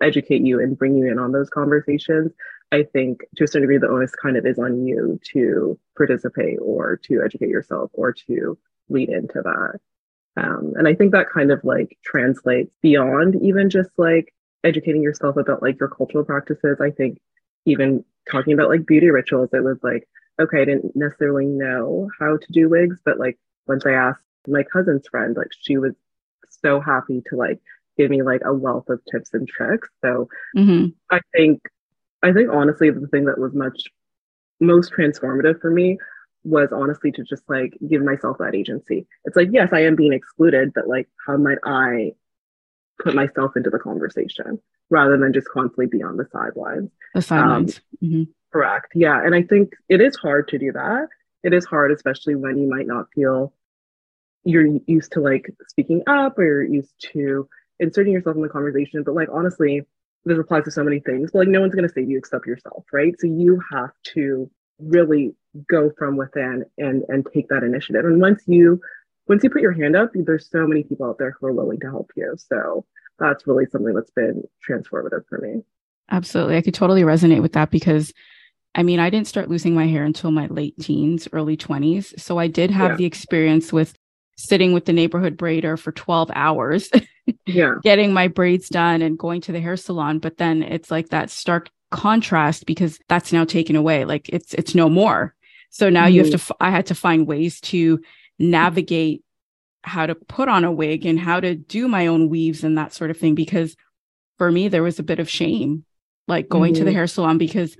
educate 0.00 0.40
you 0.40 0.58
and 0.58 0.78
bring 0.78 0.96
you 0.96 1.12
in 1.12 1.18
on 1.18 1.32
those 1.32 1.50
conversations. 1.50 2.32
I 2.72 2.82
think 2.82 3.26
to 3.36 3.44
a 3.44 3.46
certain 3.46 3.68
degree, 3.68 3.76
the 3.76 3.90
onus 3.90 4.14
kind 4.14 4.38
of 4.38 4.46
is 4.46 4.58
on 4.58 4.86
you 4.86 5.20
to 5.34 5.78
participate 5.98 6.60
or 6.62 6.96
to 7.04 7.20
educate 7.22 7.50
yourself 7.50 7.90
or 7.92 8.14
to 8.26 8.56
lead 8.88 9.08
into 9.08 9.42
that. 9.42 9.80
Um, 10.36 10.74
and 10.76 10.86
I 10.86 10.94
think 10.94 11.12
that 11.12 11.30
kind 11.30 11.50
of 11.50 11.64
like 11.64 11.98
translates 12.04 12.72
beyond 12.80 13.36
even 13.42 13.70
just 13.70 13.90
like 13.96 14.32
educating 14.64 15.02
yourself 15.02 15.36
about 15.36 15.62
like 15.62 15.80
your 15.80 15.88
cultural 15.88 16.24
practices. 16.24 16.78
I 16.80 16.90
think 16.90 17.18
even 17.64 18.04
talking 18.30 18.52
about 18.52 18.68
like 18.68 18.86
beauty 18.86 19.10
rituals, 19.10 19.50
it 19.52 19.64
was 19.64 19.78
like, 19.82 20.08
okay, 20.40 20.62
I 20.62 20.64
didn't 20.64 20.94
necessarily 20.94 21.46
know 21.46 22.08
how 22.20 22.36
to 22.36 22.52
do 22.52 22.68
wigs, 22.68 23.00
but 23.04 23.18
like 23.18 23.38
once 23.66 23.84
I 23.84 23.92
asked 23.92 24.22
my 24.46 24.62
cousin's 24.62 25.08
friend, 25.08 25.36
like 25.36 25.50
she 25.60 25.76
was 25.76 25.94
so 26.62 26.80
happy 26.80 27.22
to 27.28 27.36
like 27.36 27.60
give 27.96 28.10
me 28.10 28.22
like 28.22 28.42
a 28.44 28.54
wealth 28.54 28.88
of 28.88 29.00
tips 29.10 29.30
and 29.32 29.48
tricks. 29.48 29.88
So 30.02 30.28
mm-hmm. 30.56 30.86
I 31.10 31.20
think, 31.34 31.62
I 32.22 32.32
think 32.32 32.50
honestly, 32.52 32.90
the 32.90 33.08
thing 33.08 33.24
that 33.24 33.38
was 33.38 33.54
much 33.54 33.84
most 34.60 34.92
transformative 34.92 35.60
for 35.60 35.70
me 35.70 35.98
was 36.44 36.70
honestly 36.72 37.12
to 37.12 37.22
just 37.22 37.42
like 37.48 37.76
give 37.88 38.02
myself 38.02 38.38
that 38.38 38.54
agency. 38.54 39.06
It's 39.24 39.36
like, 39.36 39.48
yes, 39.52 39.70
I 39.72 39.80
am 39.80 39.96
being 39.96 40.12
excluded, 40.12 40.72
but 40.74 40.88
like, 40.88 41.08
how 41.26 41.36
might 41.36 41.58
I 41.64 42.12
put 43.02 43.14
myself 43.14 43.56
into 43.56 43.70
the 43.70 43.78
conversation 43.78 44.60
rather 44.90 45.16
than 45.16 45.32
just 45.32 45.48
constantly 45.48 45.86
be 45.86 46.02
on 46.02 46.16
the 46.16 46.26
sidelines? 46.32 46.90
The 47.14 47.22
sidelines. 47.22 47.80
Um, 48.02 48.08
mm-hmm. 48.08 48.22
Correct. 48.52 48.92
Yeah. 48.94 49.20
And 49.22 49.34
I 49.34 49.42
think 49.42 49.74
it 49.88 50.00
is 50.00 50.16
hard 50.16 50.48
to 50.48 50.58
do 50.58 50.72
that. 50.72 51.08
it 51.42 51.52
is 51.52 51.64
hard, 51.64 51.92
especially 51.92 52.34
when 52.34 52.58
you 52.58 52.68
might 52.68 52.86
not 52.86 53.06
feel 53.14 53.52
you're 54.44 54.78
used 54.86 55.12
to 55.12 55.20
like 55.20 55.50
speaking 55.68 56.02
up 56.06 56.38
or 56.38 56.44
you're 56.44 56.64
used 56.64 56.94
to 57.12 57.48
inserting 57.80 58.12
yourself 58.12 58.36
in 58.36 58.42
the 58.42 58.48
conversation. 58.48 59.02
But 59.02 59.14
like 59.14 59.28
honestly, 59.32 59.82
this 60.24 60.38
applies 60.38 60.64
to 60.64 60.70
so 60.70 60.82
many 60.82 61.00
things. 61.00 61.30
But 61.32 61.40
like 61.40 61.48
no 61.48 61.60
one's 61.60 61.74
gonna 61.74 61.88
save 61.88 62.08
you 62.08 62.18
except 62.18 62.46
yourself, 62.46 62.84
right? 62.92 63.14
So 63.18 63.26
you 63.26 63.62
have 63.70 63.90
to 64.14 64.50
really 64.78 65.34
go 65.68 65.90
from 65.98 66.16
within 66.16 66.64
and 66.78 67.04
and 67.08 67.26
take 67.32 67.48
that 67.48 67.62
initiative. 67.62 68.04
And 68.04 68.20
once 68.20 68.42
you 68.46 68.80
once 69.28 69.44
you 69.44 69.50
put 69.50 69.62
your 69.62 69.72
hand 69.72 69.96
up, 69.96 70.10
there's 70.14 70.48
so 70.48 70.66
many 70.66 70.82
people 70.82 71.06
out 71.06 71.18
there 71.18 71.36
who 71.38 71.46
are 71.46 71.52
willing 71.52 71.80
to 71.80 71.90
help 71.90 72.10
you. 72.16 72.34
So 72.36 72.86
that's 73.18 73.46
really 73.46 73.66
something 73.66 73.94
that's 73.94 74.10
been 74.10 74.42
transformative 74.66 75.26
for 75.28 75.38
me. 75.38 75.62
Absolutely. 76.10 76.56
I 76.56 76.62
could 76.62 76.74
totally 76.74 77.02
resonate 77.02 77.42
with 77.42 77.52
that 77.52 77.70
because 77.70 78.12
I 78.74 78.82
mean, 78.82 79.00
I 79.00 79.10
didn't 79.10 79.26
start 79.26 79.48
losing 79.48 79.74
my 79.74 79.86
hair 79.86 80.04
until 80.04 80.30
my 80.30 80.46
late 80.46 80.78
teens, 80.78 81.26
early 81.32 81.56
20s. 81.56 82.18
So 82.20 82.38
I 82.38 82.46
did 82.46 82.70
have 82.70 82.92
yeah. 82.92 82.96
the 82.96 83.04
experience 83.06 83.72
with 83.72 83.94
sitting 84.36 84.72
with 84.72 84.84
the 84.84 84.92
neighborhood 84.92 85.36
braider 85.36 85.78
for 85.78 85.90
12 85.90 86.30
hours, 86.34 86.90
yeah, 87.46 87.74
getting 87.82 88.12
my 88.12 88.28
braids 88.28 88.68
done 88.68 89.02
and 89.02 89.18
going 89.18 89.40
to 89.42 89.52
the 89.52 89.60
hair 89.60 89.76
salon. 89.76 90.18
But 90.20 90.36
then 90.36 90.62
it's 90.62 90.90
like 90.90 91.08
that 91.08 91.30
stark 91.30 91.70
contrast 91.90 92.66
because 92.66 92.98
that's 93.08 93.32
now 93.32 93.44
taken 93.44 93.76
away. 93.76 94.04
Like 94.04 94.28
it's 94.28 94.54
it's 94.54 94.74
no 94.74 94.88
more. 94.88 95.34
So 95.70 95.90
now 95.90 96.04
mm-hmm. 96.04 96.14
you 96.14 96.24
have 96.24 96.40
to. 96.40 96.56
I 96.60 96.70
had 96.70 96.86
to 96.86 96.94
find 96.94 97.26
ways 97.26 97.60
to 97.62 98.00
navigate 98.38 99.22
how 99.82 100.06
to 100.06 100.14
put 100.14 100.48
on 100.48 100.64
a 100.64 100.72
wig 100.72 101.06
and 101.06 101.18
how 101.18 101.40
to 101.40 101.54
do 101.54 101.88
my 101.88 102.06
own 102.06 102.28
weaves 102.28 102.64
and 102.64 102.76
that 102.76 102.92
sort 102.92 103.10
of 103.10 103.16
thing 103.16 103.34
because 103.34 103.76
for 104.36 104.50
me 104.50 104.68
there 104.68 104.82
was 104.82 104.98
a 104.98 105.04
bit 105.04 105.18
of 105.18 105.28
shame 105.28 105.84
like 106.26 106.48
going 106.48 106.72
mm-hmm. 106.72 106.80
to 106.80 106.84
the 106.84 106.90
mm-hmm. 106.90 106.96
hair 106.96 107.06
salon 107.06 107.38
because 107.38 107.76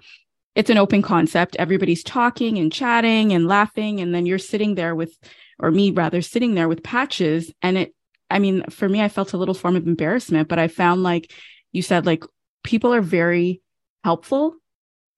it's 0.54 0.70
an 0.70 0.78
open 0.78 1.02
concept 1.02 1.56
everybody's 1.56 2.02
talking 2.02 2.58
and 2.58 2.72
chatting 2.72 3.32
and 3.32 3.46
laughing 3.46 4.00
and 4.00 4.14
then 4.14 4.26
you're 4.26 4.38
sitting 4.38 4.74
there 4.74 4.94
with 4.94 5.16
or 5.58 5.70
me 5.70 5.90
rather 5.90 6.22
sitting 6.22 6.54
there 6.54 6.68
with 6.68 6.82
patches 6.82 7.52
and 7.62 7.76
it 7.76 7.94
i 8.30 8.38
mean 8.38 8.62
for 8.70 8.88
me 8.88 9.02
i 9.02 9.08
felt 9.08 9.32
a 9.32 9.38
little 9.38 9.54
form 9.54 9.76
of 9.76 9.86
embarrassment 9.86 10.48
but 10.48 10.58
i 10.58 10.68
found 10.68 11.02
like 11.02 11.32
you 11.72 11.82
said 11.82 12.06
like 12.06 12.24
people 12.64 12.94
are 12.94 13.02
very 13.02 13.60
helpful 14.04 14.54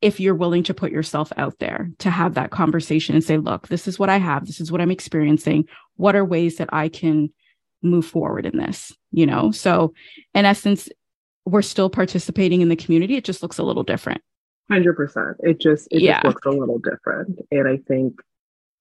if 0.00 0.18
you're 0.18 0.34
willing 0.34 0.62
to 0.62 0.74
put 0.74 0.90
yourself 0.90 1.32
out 1.36 1.58
there 1.58 1.90
to 1.98 2.10
have 2.10 2.34
that 2.34 2.50
conversation 2.50 3.14
and 3.14 3.22
say 3.22 3.36
look 3.36 3.68
this 3.68 3.86
is 3.86 3.98
what 3.98 4.08
i 4.08 4.16
have. 4.18 4.46
This 4.46 4.60
is 4.60 4.72
what 4.72 4.80
i'm 4.80 4.90
experiencing. 4.90 5.66
What 5.96 6.16
are 6.16 6.24
ways 6.24 6.56
that 6.56 6.70
i 6.72 6.88
can 6.88 7.32
move 7.82 8.06
forward 8.06 8.46
in 8.46 8.56
this 8.56 8.92
you 9.12 9.26
know? 9.26 9.50
So 9.50 9.92
in 10.34 10.44
essence 10.44 10.88
we're 11.46 11.62
still 11.62 11.90
participating 11.90 12.60
in 12.60 12.68
the 12.68 12.76
community. 12.76 13.16
It 13.16 13.24
just 13.24 13.42
looks 13.42 13.58
a 13.58 13.62
little 13.62 13.82
different. 13.82 14.22
100% 14.70 15.34
it 15.40 15.60
just 15.60 15.88
it 15.90 16.02
yeah. 16.02 16.22
just 16.22 16.26
looks 16.26 16.46
a 16.46 16.50
little 16.50 16.78
different. 16.78 17.38
And 17.50 17.68
i 17.68 17.76
think 17.76 18.14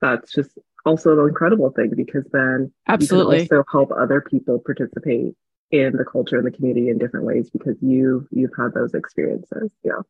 that's 0.02 0.32
just 0.32 0.58
also 0.86 1.20
an 1.20 1.28
incredible 1.28 1.72
thing 1.72 1.92
because 1.96 2.24
then 2.32 2.72
absolutely 2.88 3.42
you 3.42 3.48
can 3.48 3.58
also 3.58 3.66
help 3.72 3.92
other 3.92 4.22
people 4.22 4.60
participate 4.60 5.36
in 5.72 5.96
the 5.96 6.06
culture 6.06 6.38
and 6.38 6.46
the 6.46 6.52
community 6.52 6.90
in 6.90 6.98
different 6.98 7.26
ways 7.26 7.50
because 7.50 7.76
you 7.82 8.28
you've 8.32 8.52
had 8.58 8.74
those 8.74 8.94
experiences 8.94 9.70
yeah. 9.84 10.02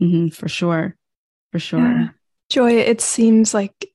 Mm-hmm, 0.00 0.28
for 0.28 0.48
sure 0.48 0.96
for 1.52 1.58
sure. 1.58 1.80
Yeah. 1.80 2.08
joy 2.50 2.72
it 2.72 3.00
seems 3.00 3.54
like 3.54 3.90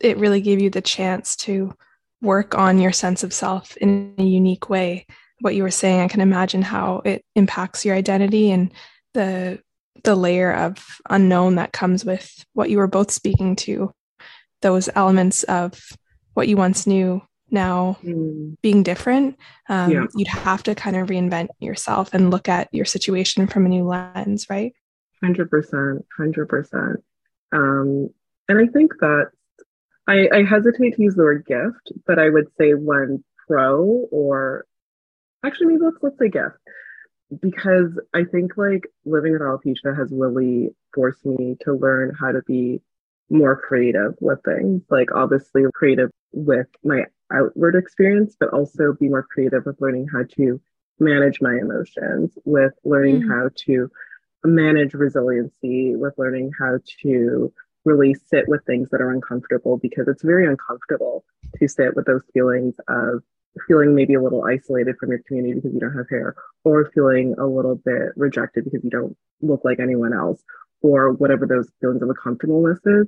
it 0.00 0.16
really 0.18 0.40
gave 0.40 0.60
you 0.60 0.70
the 0.70 0.80
chance 0.80 1.36
to 1.36 1.74
work 2.20 2.56
on 2.56 2.80
your 2.80 2.92
sense 2.92 3.24
of 3.24 3.32
self 3.32 3.76
in 3.76 4.14
a 4.18 4.22
unique 4.22 4.68
way. 4.68 5.06
What 5.40 5.56
you 5.56 5.64
were 5.64 5.72
saying 5.72 6.00
i 6.00 6.08
can 6.08 6.20
imagine 6.20 6.62
how 6.62 7.02
it 7.04 7.24
impacts 7.34 7.84
your 7.84 7.96
identity 7.96 8.52
and 8.52 8.72
the 9.12 9.60
the 10.04 10.14
layer 10.14 10.52
of 10.52 11.00
unknown 11.10 11.56
that 11.56 11.72
comes 11.72 12.04
with 12.04 12.44
what 12.54 12.70
you 12.70 12.78
were 12.78 12.86
both 12.86 13.10
speaking 13.10 13.56
to 13.56 13.92
those 14.62 14.88
elements 14.94 15.42
of 15.44 15.80
what 16.34 16.48
you 16.48 16.56
once 16.56 16.86
knew 16.86 17.20
now 17.52 17.98
mm. 18.02 18.56
being 18.62 18.82
different 18.82 19.38
um, 19.68 19.90
yeah. 19.90 20.06
you'd 20.14 20.28
have 20.28 20.62
to 20.62 20.74
kind 20.74 20.96
of 20.96 21.08
reinvent 21.08 21.48
yourself 21.60 22.12
and 22.12 22.30
look 22.30 22.48
at 22.48 22.68
your 22.72 22.84
situation 22.84 23.46
from 23.46 23.66
a 23.66 23.68
new 23.68 23.84
lens 23.84 24.48
right 24.48 24.72
100% 25.22 26.02
100% 26.18 26.96
um, 27.52 28.10
and 28.48 28.58
i 28.58 28.66
think 28.72 28.92
that 29.00 29.30
I, 30.08 30.28
I 30.32 30.42
hesitate 30.42 30.96
to 30.96 31.02
use 31.02 31.14
the 31.14 31.22
word 31.22 31.44
gift 31.46 31.92
but 32.06 32.18
i 32.18 32.28
would 32.28 32.48
say 32.58 32.74
one 32.74 33.22
pro 33.46 34.06
or 34.10 34.66
actually 35.44 35.66
maybe 35.66 35.84
let's 35.84 35.96
let's 36.02 36.18
say 36.18 36.28
gift 36.28 36.56
because 37.40 37.98
i 38.14 38.24
think 38.24 38.56
like 38.56 38.86
living 39.04 39.32
with 39.32 39.42
alopecia 39.42 39.96
has 39.96 40.10
really 40.10 40.74
forced 40.94 41.24
me 41.24 41.56
to 41.62 41.74
learn 41.74 42.12
how 42.18 42.32
to 42.32 42.42
be 42.46 42.80
more 43.30 43.56
creative 43.56 44.14
with 44.20 44.38
things 44.44 44.82
like 44.90 45.08
obviously 45.14 45.62
creative 45.74 46.10
with 46.32 46.66
my 46.84 47.04
outward 47.32 47.74
experience 47.74 48.36
but 48.38 48.50
also 48.50 48.94
be 48.98 49.08
more 49.08 49.22
creative 49.22 49.64
with 49.66 49.80
learning 49.80 50.06
how 50.12 50.22
to 50.36 50.60
manage 50.98 51.40
my 51.40 51.56
emotions 51.60 52.36
with 52.44 52.72
learning 52.84 53.22
mm. 53.22 53.28
how 53.28 53.48
to 53.56 53.90
manage 54.44 54.94
resiliency 54.94 55.94
with 55.96 56.14
learning 56.18 56.50
how 56.58 56.78
to 57.02 57.52
really 57.84 58.14
sit 58.14 58.48
with 58.48 58.64
things 58.64 58.90
that 58.90 59.00
are 59.00 59.10
uncomfortable 59.10 59.76
because 59.78 60.06
it's 60.08 60.22
very 60.22 60.46
uncomfortable 60.46 61.24
to 61.58 61.68
sit 61.68 61.94
with 61.96 62.06
those 62.06 62.22
feelings 62.32 62.74
of 62.88 63.22
feeling 63.66 63.94
maybe 63.94 64.14
a 64.14 64.22
little 64.22 64.44
isolated 64.44 64.96
from 64.98 65.10
your 65.10 65.20
community 65.26 65.54
because 65.54 65.74
you 65.74 65.80
don't 65.80 65.96
have 65.96 66.08
hair 66.08 66.34
or 66.64 66.90
feeling 66.94 67.34
a 67.38 67.46
little 67.46 67.74
bit 67.76 68.10
rejected 68.16 68.64
because 68.64 68.82
you 68.82 68.90
don't 68.90 69.16
look 69.40 69.60
like 69.64 69.78
anyone 69.80 70.14
else 70.14 70.42
or 70.80 71.12
whatever 71.12 71.46
those 71.46 71.68
feelings 71.80 72.02
of 72.02 72.08
uncomfortableness 72.08 72.78
is 72.86 73.06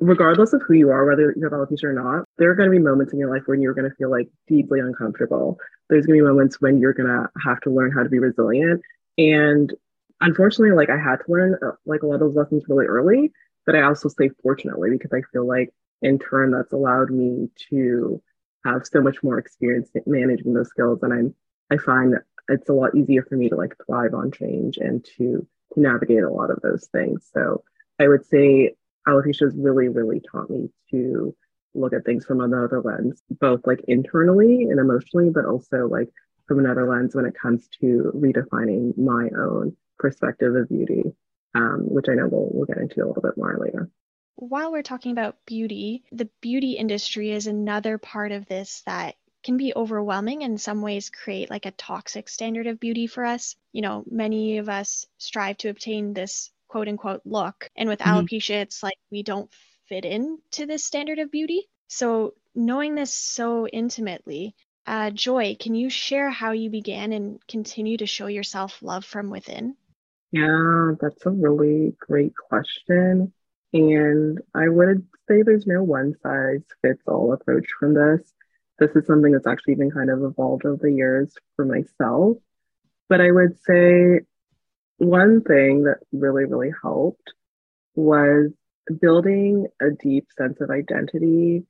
regardless 0.00 0.52
of 0.52 0.62
who 0.66 0.74
you 0.74 0.90
are, 0.90 1.04
whether 1.04 1.34
you're 1.36 1.50
have 1.50 1.58
alopecia 1.58 1.84
or 1.84 1.92
not, 1.92 2.24
there 2.38 2.50
are 2.50 2.54
going 2.54 2.70
to 2.70 2.76
be 2.76 2.82
moments 2.82 3.12
in 3.12 3.18
your 3.18 3.32
life 3.32 3.42
when 3.46 3.60
you're 3.60 3.74
going 3.74 3.88
to 3.88 3.94
feel 3.96 4.10
like 4.10 4.28
deeply 4.48 4.80
uncomfortable. 4.80 5.58
There's 5.88 6.06
going 6.06 6.18
to 6.18 6.24
be 6.24 6.28
moments 6.28 6.60
when 6.60 6.78
you're 6.78 6.94
going 6.94 7.08
to 7.08 7.28
have 7.44 7.60
to 7.60 7.70
learn 7.70 7.92
how 7.92 8.02
to 8.02 8.08
be 8.08 8.18
resilient. 8.18 8.80
And 9.18 9.72
unfortunately, 10.20 10.74
like 10.74 10.88
I 10.88 10.96
had 10.96 11.16
to 11.16 11.24
learn 11.28 11.56
uh, 11.62 11.72
like 11.84 12.02
a 12.02 12.06
lot 12.06 12.14
of 12.14 12.20
those 12.20 12.34
lessons 12.34 12.64
really 12.68 12.86
early, 12.86 13.32
but 13.66 13.76
I 13.76 13.82
also 13.82 14.08
say 14.08 14.30
fortunately 14.42 14.90
because 14.90 15.12
I 15.12 15.20
feel 15.32 15.46
like 15.46 15.70
in 16.02 16.18
turn 16.18 16.50
that's 16.50 16.72
allowed 16.72 17.10
me 17.10 17.50
to 17.68 18.22
have 18.64 18.86
so 18.86 19.02
much 19.02 19.22
more 19.22 19.38
experience 19.38 19.90
managing 20.06 20.54
those 20.54 20.68
skills. 20.68 21.00
And 21.02 21.12
I'm 21.12 21.34
I 21.70 21.76
find 21.76 22.14
it's 22.48 22.68
a 22.68 22.72
lot 22.72 22.96
easier 22.96 23.22
for 23.22 23.36
me 23.36 23.48
to 23.50 23.56
like 23.56 23.76
thrive 23.86 24.14
on 24.14 24.32
change 24.32 24.78
and 24.78 25.04
to 25.16 25.46
to 25.74 25.80
navigate 25.80 26.24
a 26.24 26.30
lot 26.30 26.50
of 26.50 26.60
those 26.62 26.88
things. 26.90 27.28
So 27.32 27.62
I 27.98 28.08
would 28.08 28.26
say 28.26 28.74
alopecia 29.08 29.44
has 29.44 29.54
really, 29.56 29.88
really 29.88 30.20
taught 30.20 30.50
me 30.50 30.70
to 30.90 31.34
look 31.74 31.92
at 31.92 32.04
things 32.04 32.24
from 32.24 32.40
another 32.40 32.80
lens, 32.80 33.22
both 33.30 33.60
like 33.66 33.80
internally 33.86 34.64
and 34.64 34.80
emotionally, 34.80 35.30
but 35.30 35.44
also 35.44 35.86
like 35.86 36.08
from 36.46 36.58
another 36.58 36.88
lens 36.88 37.14
when 37.14 37.26
it 37.26 37.34
comes 37.40 37.68
to 37.80 38.10
redefining 38.14 38.96
my 38.98 39.28
own 39.38 39.76
perspective 39.98 40.54
of 40.56 40.68
beauty, 40.68 41.04
um, 41.54 41.82
which 41.82 42.06
I 42.08 42.14
know 42.14 42.28
we'll, 42.30 42.48
we'll 42.52 42.66
get 42.66 42.78
into 42.78 43.04
a 43.04 43.06
little 43.06 43.22
bit 43.22 43.36
more 43.36 43.56
later. 43.60 43.88
While 44.36 44.72
we're 44.72 44.82
talking 44.82 45.12
about 45.12 45.36
beauty, 45.46 46.02
the 46.10 46.28
beauty 46.40 46.72
industry 46.72 47.30
is 47.30 47.46
another 47.46 47.98
part 47.98 48.32
of 48.32 48.46
this 48.46 48.82
that 48.86 49.16
can 49.42 49.56
be 49.56 49.72
overwhelming 49.74 50.42
in 50.42 50.58
some 50.58 50.82
ways 50.82 51.10
create 51.10 51.50
like 51.50 51.66
a 51.66 51.70
toxic 51.72 52.28
standard 52.28 52.66
of 52.66 52.80
beauty 52.80 53.06
for 53.06 53.24
us. 53.24 53.56
You 53.72 53.82
know, 53.82 54.04
many 54.10 54.58
of 54.58 54.68
us 54.68 55.06
strive 55.18 55.58
to 55.58 55.68
obtain 55.68 56.12
this 56.12 56.50
quote 56.70 56.88
unquote 56.88 57.22
look. 57.24 57.68
And 57.76 57.88
with 57.88 57.98
mm-hmm. 57.98 58.18
alopecia, 58.18 58.62
it's 58.62 58.82
like 58.82 58.96
we 59.10 59.22
don't 59.22 59.50
fit 59.88 60.04
into 60.04 60.66
this 60.66 60.84
standard 60.84 61.18
of 61.18 61.30
beauty. 61.30 61.68
So, 61.88 62.34
knowing 62.54 62.94
this 62.94 63.12
so 63.12 63.66
intimately, 63.66 64.54
uh, 64.86 65.10
Joy, 65.10 65.56
can 65.58 65.74
you 65.74 65.90
share 65.90 66.30
how 66.30 66.52
you 66.52 66.70
began 66.70 67.12
and 67.12 67.40
continue 67.48 67.96
to 67.96 68.06
show 68.06 68.28
yourself 68.28 68.78
love 68.82 69.04
from 69.04 69.30
within? 69.30 69.76
Yeah, 70.30 70.92
that's 71.00 71.26
a 71.26 71.30
really 71.30 71.96
great 71.98 72.32
question. 72.36 73.32
And 73.72 74.40
I 74.54 74.68
would 74.68 75.06
say 75.28 75.42
there's 75.42 75.66
no 75.66 75.82
one 75.82 76.14
size 76.22 76.62
fits 76.82 77.02
all 77.06 77.32
approach 77.32 77.66
from 77.78 77.94
this. 77.94 78.32
This 78.78 78.90
is 78.94 79.06
something 79.06 79.32
that's 79.32 79.46
actually 79.46 79.74
been 79.74 79.90
kind 79.90 80.10
of 80.10 80.22
evolved 80.22 80.64
over 80.64 80.80
the 80.80 80.92
years 80.92 81.34
for 81.56 81.64
myself. 81.64 82.38
But 83.08 83.20
I 83.20 83.30
would 83.32 83.58
say 83.66 84.20
one 85.00 85.40
thing 85.40 85.84
that 85.84 85.98
really, 86.12 86.44
really 86.44 86.72
helped 86.82 87.32
was 87.94 88.50
building 89.00 89.66
a 89.80 89.90
deep 89.90 90.26
sense 90.36 90.60
of 90.60 90.70
identity 90.70 91.64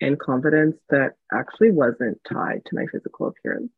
and 0.00 0.18
confidence 0.18 0.76
that 0.90 1.14
actually 1.32 1.72
wasn't 1.72 2.20
tied 2.28 2.62
to 2.66 2.76
my 2.76 2.86
physical 2.92 3.26
appearance. 3.26 3.72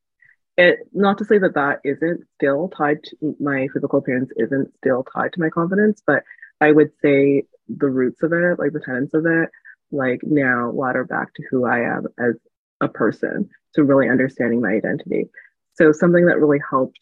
It 0.58 0.80
not 0.92 1.18
to 1.18 1.24
say 1.24 1.38
that 1.38 1.54
that 1.54 1.80
isn't 1.84 2.24
still 2.34 2.68
tied 2.68 3.02
to 3.04 3.36
my 3.40 3.68
physical 3.72 4.00
appearance 4.00 4.30
isn't 4.36 4.74
still 4.76 5.04
tied 5.04 5.32
to 5.32 5.40
my 5.40 5.48
confidence, 5.48 6.02
but 6.06 6.22
I 6.60 6.72
would 6.72 6.90
say 7.00 7.44
the 7.68 7.88
roots 7.88 8.22
of 8.22 8.32
it, 8.32 8.58
like 8.58 8.72
the 8.72 8.80
tenets 8.80 9.14
of 9.14 9.24
it, 9.24 9.48
like 9.90 10.20
now 10.22 10.70
ladder 10.70 11.04
back 11.04 11.32
to 11.34 11.44
who 11.50 11.64
I 11.64 11.80
am 11.80 12.08
as 12.18 12.34
a 12.80 12.88
person, 12.88 13.48
to 13.74 13.84
really 13.84 14.08
understanding 14.08 14.60
my 14.60 14.72
identity. 14.72 15.30
So 15.74 15.92
something 15.92 16.26
that 16.26 16.40
really 16.40 16.60
helped 16.68 16.98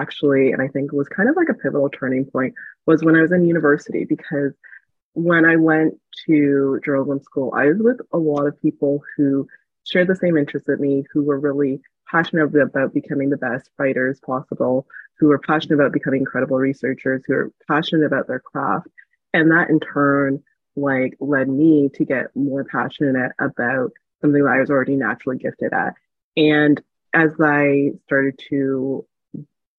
actually, 0.00 0.52
and 0.52 0.60
I 0.60 0.68
think 0.68 0.92
was 0.92 1.08
kind 1.08 1.28
of 1.28 1.36
like 1.36 1.48
a 1.48 1.54
pivotal 1.54 1.88
turning 1.88 2.24
point, 2.24 2.54
was 2.86 3.02
when 3.02 3.16
I 3.16 3.22
was 3.22 3.32
in 3.32 3.46
university 3.46 4.04
because 4.04 4.52
when 5.14 5.44
I 5.44 5.56
went 5.56 5.94
to 6.26 6.80
journalism 6.84 7.22
school, 7.22 7.52
I 7.54 7.66
was 7.66 7.78
with 7.78 8.00
a 8.12 8.18
lot 8.18 8.46
of 8.46 8.60
people 8.60 9.02
who 9.16 9.46
shared 9.84 10.08
the 10.08 10.16
same 10.16 10.36
interests 10.36 10.68
as 10.68 10.80
me, 10.80 11.04
who 11.12 11.22
were 11.22 11.38
really 11.38 11.80
passionate 12.10 12.54
about 12.54 12.92
becoming 12.92 13.30
the 13.30 13.36
best 13.36 13.70
writers 13.78 14.20
possible, 14.20 14.86
who 15.18 15.28
were 15.28 15.38
passionate 15.38 15.76
about 15.76 15.92
becoming 15.92 16.20
incredible 16.20 16.58
researchers, 16.58 17.22
who 17.26 17.34
are 17.34 17.52
passionate 17.68 18.06
about 18.06 18.26
their 18.26 18.40
craft. 18.40 18.88
And 19.32 19.50
that 19.50 19.70
in 19.70 19.80
turn, 19.80 20.42
like, 20.76 21.16
led 21.20 21.48
me 21.48 21.90
to 21.94 22.04
get 22.04 22.34
more 22.34 22.64
passionate 22.64 23.32
about 23.38 23.92
something 24.20 24.42
that 24.42 24.50
I 24.50 24.60
was 24.60 24.70
already 24.70 24.96
naturally 24.96 25.38
gifted 25.38 25.72
at. 25.72 25.94
And 26.36 26.80
as 27.12 27.32
I 27.40 27.92
started 28.06 28.40
to 28.50 29.06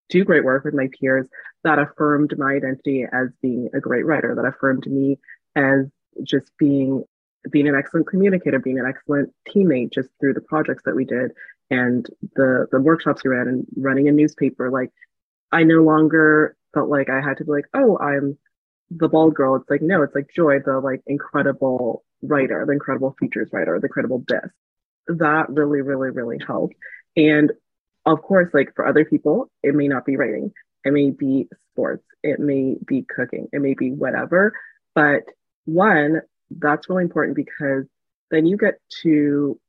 do 0.09 0.24
great 0.24 0.43
work 0.43 0.63
with 0.63 0.74
my 0.74 0.89
peers, 1.00 1.27
that 1.63 1.79
affirmed 1.79 2.33
my 2.38 2.53
identity 2.53 3.05
as 3.12 3.29
being 3.41 3.69
a 3.74 3.79
great 3.79 4.05
writer, 4.05 4.35
that 4.35 4.45
affirmed 4.45 4.85
me 4.88 5.17
as 5.55 5.85
just 6.24 6.51
being 6.57 7.03
being 7.51 7.67
an 7.67 7.75
excellent 7.75 8.07
communicator, 8.07 8.59
being 8.59 8.79
an 8.79 8.88
excellent 8.88 9.31
teammate 9.47 9.93
just 9.93 10.09
through 10.19 10.33
the 10.33 10.41
projects 10.41 10.83
that 10.85 10.95
we 10.95 11.05
did 11.05 11.31
and 11.69 12.07
the 12.35 12.67
the 12.71 12.79
workshops 12.79 13.24
we 13.24 13.29
ran 13.29 13.47
and 13.47 13.65
running 13.77 14.07
a 14.07 14.12
newspaper. 14.12 14.69
Like 14.69 14.91
I 15.51 15.63
no 15.63 15.83
longer 15.83 16.55
felt 16.74 16.89
like 16.89 17.09
I 17.09 17.21
had 17.21 17.38
to 17.38 17.45
be 17.45 17.51
like, 17.51 17.65
oh, 17.74 17.97
I'm 17.97 18.38
the 18.91 19.07
bald 19.07 19.33
girl. 19.33 19.55
It's 19.55 19.69
like, 19.69 19.81
no, 19.81 20.03
it's 20.03 20.15
like 20.15 20.29
Joy, 20.35 20.59
the 20.59 20.79
like 20.79 21.01
incredible 21.07 22.03
writer, 22.21 22.63
the 22.65 22.74
incredible 22.74 23.15
features 23.19 23.50
writer, 23.51 23.79
the 23.79 23.88
incredible 23.88 24.24
this. 24.27 24.51
That 25.07 25.50
really, 25.50 25.81
really, 25.81 26.09
really 26.09 26.39
helped. 26.45 26.75
And 27.15 27.51
of 28.05 28.21
course, 28.21 28.50
like 28.53 28.74
for 28.75 28.88
other 28.88 29.05
people, 29.05 29.50
it 29.63 29.75
may 29.75 29.88
not 29.88 30.05
be 30.05 30.15
writing, 30.15 30.51
it 30.83 30.93
may 30.93 31.09
be 31.09 31.47
sports, 31.71 32.03
it 32.24 32.39
may 32.39 32.77
be 32.85 33.03
cooking, 33.03 33.47
it 33.51 33.62
may 33.62 33.74
be 33.74 33.91
whatever. 33.91 34.53
But 34.93 35.24
one, 35.65 36.21
that's 36.51 36.89
really 36.89 37.03
important 37.03 37.35
because 37.35 37.85
then 38.31 38.45
you 38.45 38.57
get 38.57 38.79
to 39.01 39.59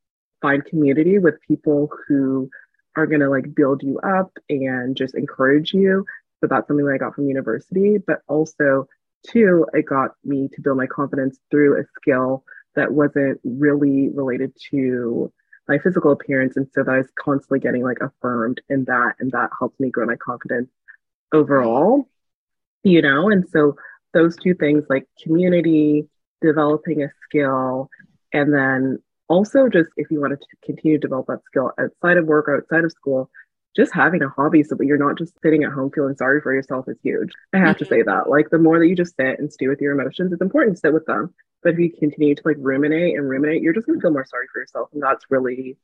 find 0.42 0.64
community 0.64 1.18
with 1.18 1.40
people 1.46 1.90
who 2.06 2.50
are 2.96 3.06
going 3.06 3.20
to 3.20 3.30
like 3.30 3.54
build 3.54 3.82
you 3.82 3.98
up 4.00 4.32
and 4.48 4.96
just 4.96 5.14
encourage 5.14 5.72
you. 5.72 6.04
So 6.40 6.46
that's 6.48 6.68
something 6.68 6.84
that 6.84 6.92
I 6.94 6.98
got 6.98 7.14
from 7.14 7.28
university. 7.28 7.98
But 7.98 8.20
also, 8.28 8.86
two, 9.26 9.66
it 9.72 9.86
got 9.86 10.12
me 10.24 10.48
to 10.54 10.60
build 10.60 10.76
my 10.76 10.86
confidence 10.86 11.38
through 11.50 11.80
a 11.80 11.84
skill 11.96 12.44
that 12.74 12.92
wasn't 12.92 13.40
really 13.44 14.10
related 14.10 14.52
to 14.70 15.32
my 15.68 15.78
physical 15.78 16.12
appearance. 16.12 16.56
And 16.56 16.68
so 16.74 16.82
that 16.82 16.92
I 16.92 16.98
was 16.98 17.08
constantly 17.18 17.60
getting 17.60 17.82
like 17.82 17.98
affirmed 18.00 18.60
in 18.68 18.84
that. 18.84 19.14
And 19.18 19.32
that 19.32 19.50
helped 19.58 19.80
me 19.80 19.90
grow 19.90 20.06
my 20.06 20.16
confidence 20.16 20.70
overall, 21.32 22.08
you 22.82 23.02
know? 23.02 23.30
And 23.30 23.48
so 23.48 23.76
those 24.12 24.36
two 24.36 24.54
things 24.54 24.84
like 24.88 25.06
community, 25.22 26.08
developing 26.40 27.02
a 27.02 27.08
skill, 27.24 27.90
and 28.32 28.52
then 28.52 28.98
also 29.28 29.68
just 29.68 29.90
if 29.96 30.10
you 30.10 30.20
wanted 30.20 30.40
to 30.40 30.46
continue 30.64 30.98
to 30.98 31.06
develop 31.06 31.26
that 31.26 31.44
skill 31.46 31.72
outside 31.78 32.16
of 32.16 32.26
work 32.26 32.48
or 32.48 32.56
outside 32.56 32.84
of 32.84 32.92
school, 32.92 33.30
just 33.76 33.92
having 33.92 34.22
a 34.22 34.28
hobby 34.28 34.62
so 34.62 34.74
that 34.74 34.86
you're 34.86 34.96
not 34.96 35.18
just 35.18 35.34
sitting 35.42 35.62
at 35.62 35.72
home 35.72 35.90
feeling 35.94 36.16
sorry 36.16 36.40
for 36.40 36.54
yourself 36.54 36.88
is 36.88 36.96
huge. 37.02 37.32
I 37.52 37.58
have 37.58 37.76
mm-hmm. 37.76 37.84
to 37.84 37.90
say 37.90 38.02
that. 38.02 38.28
Like 38.28 38.50
the 38.50 38.58
more 38.58 38.78
that 38.78 38.86
you 38.86 38.96
just 38.96 39.16
sit 39.16 39.38
and 39.38 39.52
stew 39.52 39.68
with 39.68 39.80
your 39.80 39.92
emotions, 39.92 40.32
it's 40.32 40.40
important 40.40 40.76
to 40.76 40.80
sit 40.80 40.94
with 40.94 41.04
them. 41.06 41.34
But 41.62 41.74
if 41.74 41.78
you 41.78 41.92
continue 41.92 42.34
to 42.34 42.42
like 42.44 42.56
ruminate 42.58 43.16
and 43.16 43.28
ruminate, 43.28 43.62
you're 43.62 43.72
just 43.72 43.86
gonna 43.86 44.00
feel 44.00 44.12
more 44.12 44.24
sorry 44.24 44.46
for 44.52 44.60
yourself. 44.60 44.88
And 44.92 45.02
that's 45.02 45.24
really 45.30 45.76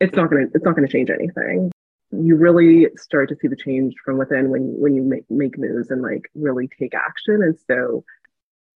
it's 0.00 0.16
not 0.16 0.30
gonna 0.30 0.46
it's 0.54 0.64
not 0.64 0.74
gonna 0.74 0.88
change 0.88 1.10
anything. 1.10 1.70
You 2.10 2.36
really 2.36 2.88
start 2.96 3.28
to 3.30 3.36
see 3.36 3.48
the 3.48 3.56
change 3.56 3.94
from 4.04 4.18
within 4.18 4.50
when 4.50 4.78
when 4.78 4.94
you 4.94 5.02
make 5.02 5.30
make 5.30 5.58
moves 5.58 5.90
and 5.90 6.02
like 6.02 6.30
really 6.34 6.68
take 6.78 6.94
action. 6.94 7.42
And 7.42 7.58
so 7.66 8.04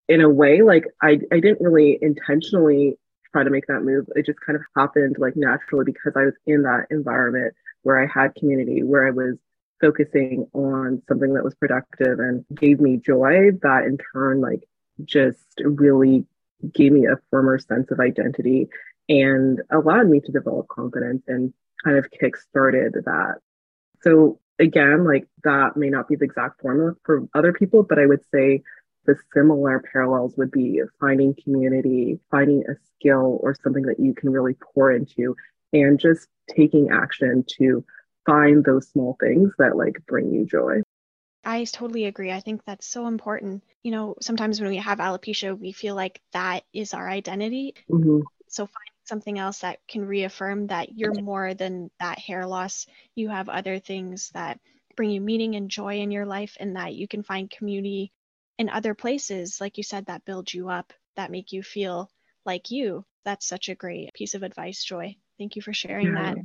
in 0.09 0.21
a 0.21 0.31
way, 0.31 0.63
like 0.63 0.85
I 1.03 1.19
I 1.33 1.41
didn't 1.41 1.61
really 1.61 1.99
intentionally 2.01 2.97
try 3.33 3.45
to 3.45 3.51
make 3.51 3.67
that 3.67 3.83
move. 3.83 4.07
It 4.15 4.25
just 4.25 4.41
kind 4.41 4.57
of 4.57 4.63
happened 4.77 5.17
like 5.19 5.37
naturally 5.37 5.85
because 5.85 6.13
I 6.17 6.25
was 6.25 6.35
in 6.47 6.63
that 6.63 6.87
environment 6.91 7.55
where 7.83 8.03
I 8.03 8.07
had 8.07 8.35
community, 8.35 8.83
where 8.83 9.07
I 9.07 9.11
was 9.11 9.37
focusing 9.81 10.49
on 10.55 11.03
something 11.09 11.35
that 11.35 11.45
was 11.45 11.55
productive 11.55 12.19
and 12.19 12.45
gave 12.55 12.81
me 12.81 12.97
joy. 12.97 13.51
That 13.63 13.85
in 13.85 13.99
turn, 14.13 14.41
like, 14.41 14.67
just 15.05 15.61
really 15.61 16.25
gave 16.73 16.93
me 16.93 17.07
a 17.07 17.19
firmer 17.31 17.59
sense 17.59 17.91
of 17.91 18.01
identity 18.01 18.69
and 19.09 19.63
allowed 19.71 20.09
me 20.09 20.21
to 20.21 20.33
develop 20.33 20.69
confidence 20.69 21.23
and 21.29 21.53
kind 21.85 21.97
of 21.97 22.11
kick 22.11 22.37
started 22.37 22.95
that. 23.05 23.37
So, 24.03 24.41
again, 24.59 25.05
like, 25.05 25.27
that 25.45 25.77
may 25.77 25.91
not 25.91 26.09
be 26.09 26.17
the 26.17 26.25
exact 26.25 26.61
formula 26.61 26.95
for 27.05 27.29
other 27.35 27.53
people, 27.53 27.83
but 27.83 27.99
I 27.99 28.07
would 28.07 28.25
say 28.33 28.63
the 29.05 29.17
similar 29.33 29.83
parallels 29.93 30.35
would 30.37 30.51
be 30.51 30.81
finding 31.01 31.35
community, 31.43 32.19
finding 32.31 32.65
a 32.69 32.75
skill 32.97 33.39
or 33.43 33.55
something 33.63 33.85
that 33.85 34.01
you 34.01 34.15
can 34.15 34.31
really 34.31 34.55
pour 34.55 34.91
into, 34.91 35.37
and 35.73 36.01
just 36.01 36.29
taking 36.49 36.91
action 36.91 37.45
to 37.59 37.85
find 38.25 38.65
those 38.65 38.89
small 38.89 39.17
things 39.21 39.53
that 39.59 39.77
like 39.77 40.03
bring 40.07 40.33
you 40.33 40.45
joy. 40.45 40.83
I 41.57 41.65
totally 41.65 42.05
agree. 42.05 42.31
I 42.31 42.41
think 42.41 42.65
that's 42.65 42.87
so 42.87 43.07
important. 43.07 43.65
You 43.83 43.91
know, 43.91 44.17
sometimes 44.21 44.61
when 44.61 44.69
we 44.69 44.77
have 44.77 44.99
alopecia, 44.99 45.59
we 45.59 45.73
feel 45.73 45.95
like 45.95 46.21
that 46.33 46.65
is 46.73 46.93
our 46.93 47.09
identity. 47.09 47.75
Mm-hmm. 47.91 48.21
So 48.49 48.67
finding 48.67 48.93
something 49.05 49.39
else 49.39 49.61
that 49.61 49.79
can 49.89 50.05
reaffirm 50.07 50.67
that 50.67 50.97
you're 50.97 51.15
more 51.15 51.55
than 51.55 51.91
that 51.99 52.19
hair 52.19 52.47
loss. 52.47 52.87
You 53.15 53.31
have 53.31 53.49
other 53.49 53.79
things 53.79 54.31
that 54.35 54.61
bring 54.97 55.11
you 55.11 55.21
meaning 55.21 55.57
and 55.57 55.71
joy 55.71 56.01
in 56.01 56.11
your 56.11 56.27
life, 56.27 56.57
and 56.61 56.77
that 56.77 56.95
you 56.95 57.09
can 57.09 57.23
find 57.23 57.51
community 57.51 58.13
in 58.59 58.69
other 58.69 58.95
places, 58.95 59.61
like 59.61 59.77
you 59.77 59.83
said, 59.83 60.07
that 60.07 60.25
build 60.25 60.53
you 60.53 60.69
up, 60.69 60.93
that 61.17 61.31
make 61.31 61.53
you 61.53 61.63
feel 61.63 62.11
like 62.45 62.71
you. 62.71 63.05
That's 63.25 63.47
such 63.47 63.69
a 63.69 63.75
great 63.75 64.13
piece 64.15 64.35
of 64.35 64.43
advice, 64.43 64.85
Joy. 64.85 65.17
Thank 65.39 65.57
you 65.57 65.63
for 65.63 65.73
sharing 65.73 66.09
yeah. 66.09 66.35
that. 66.35 66.37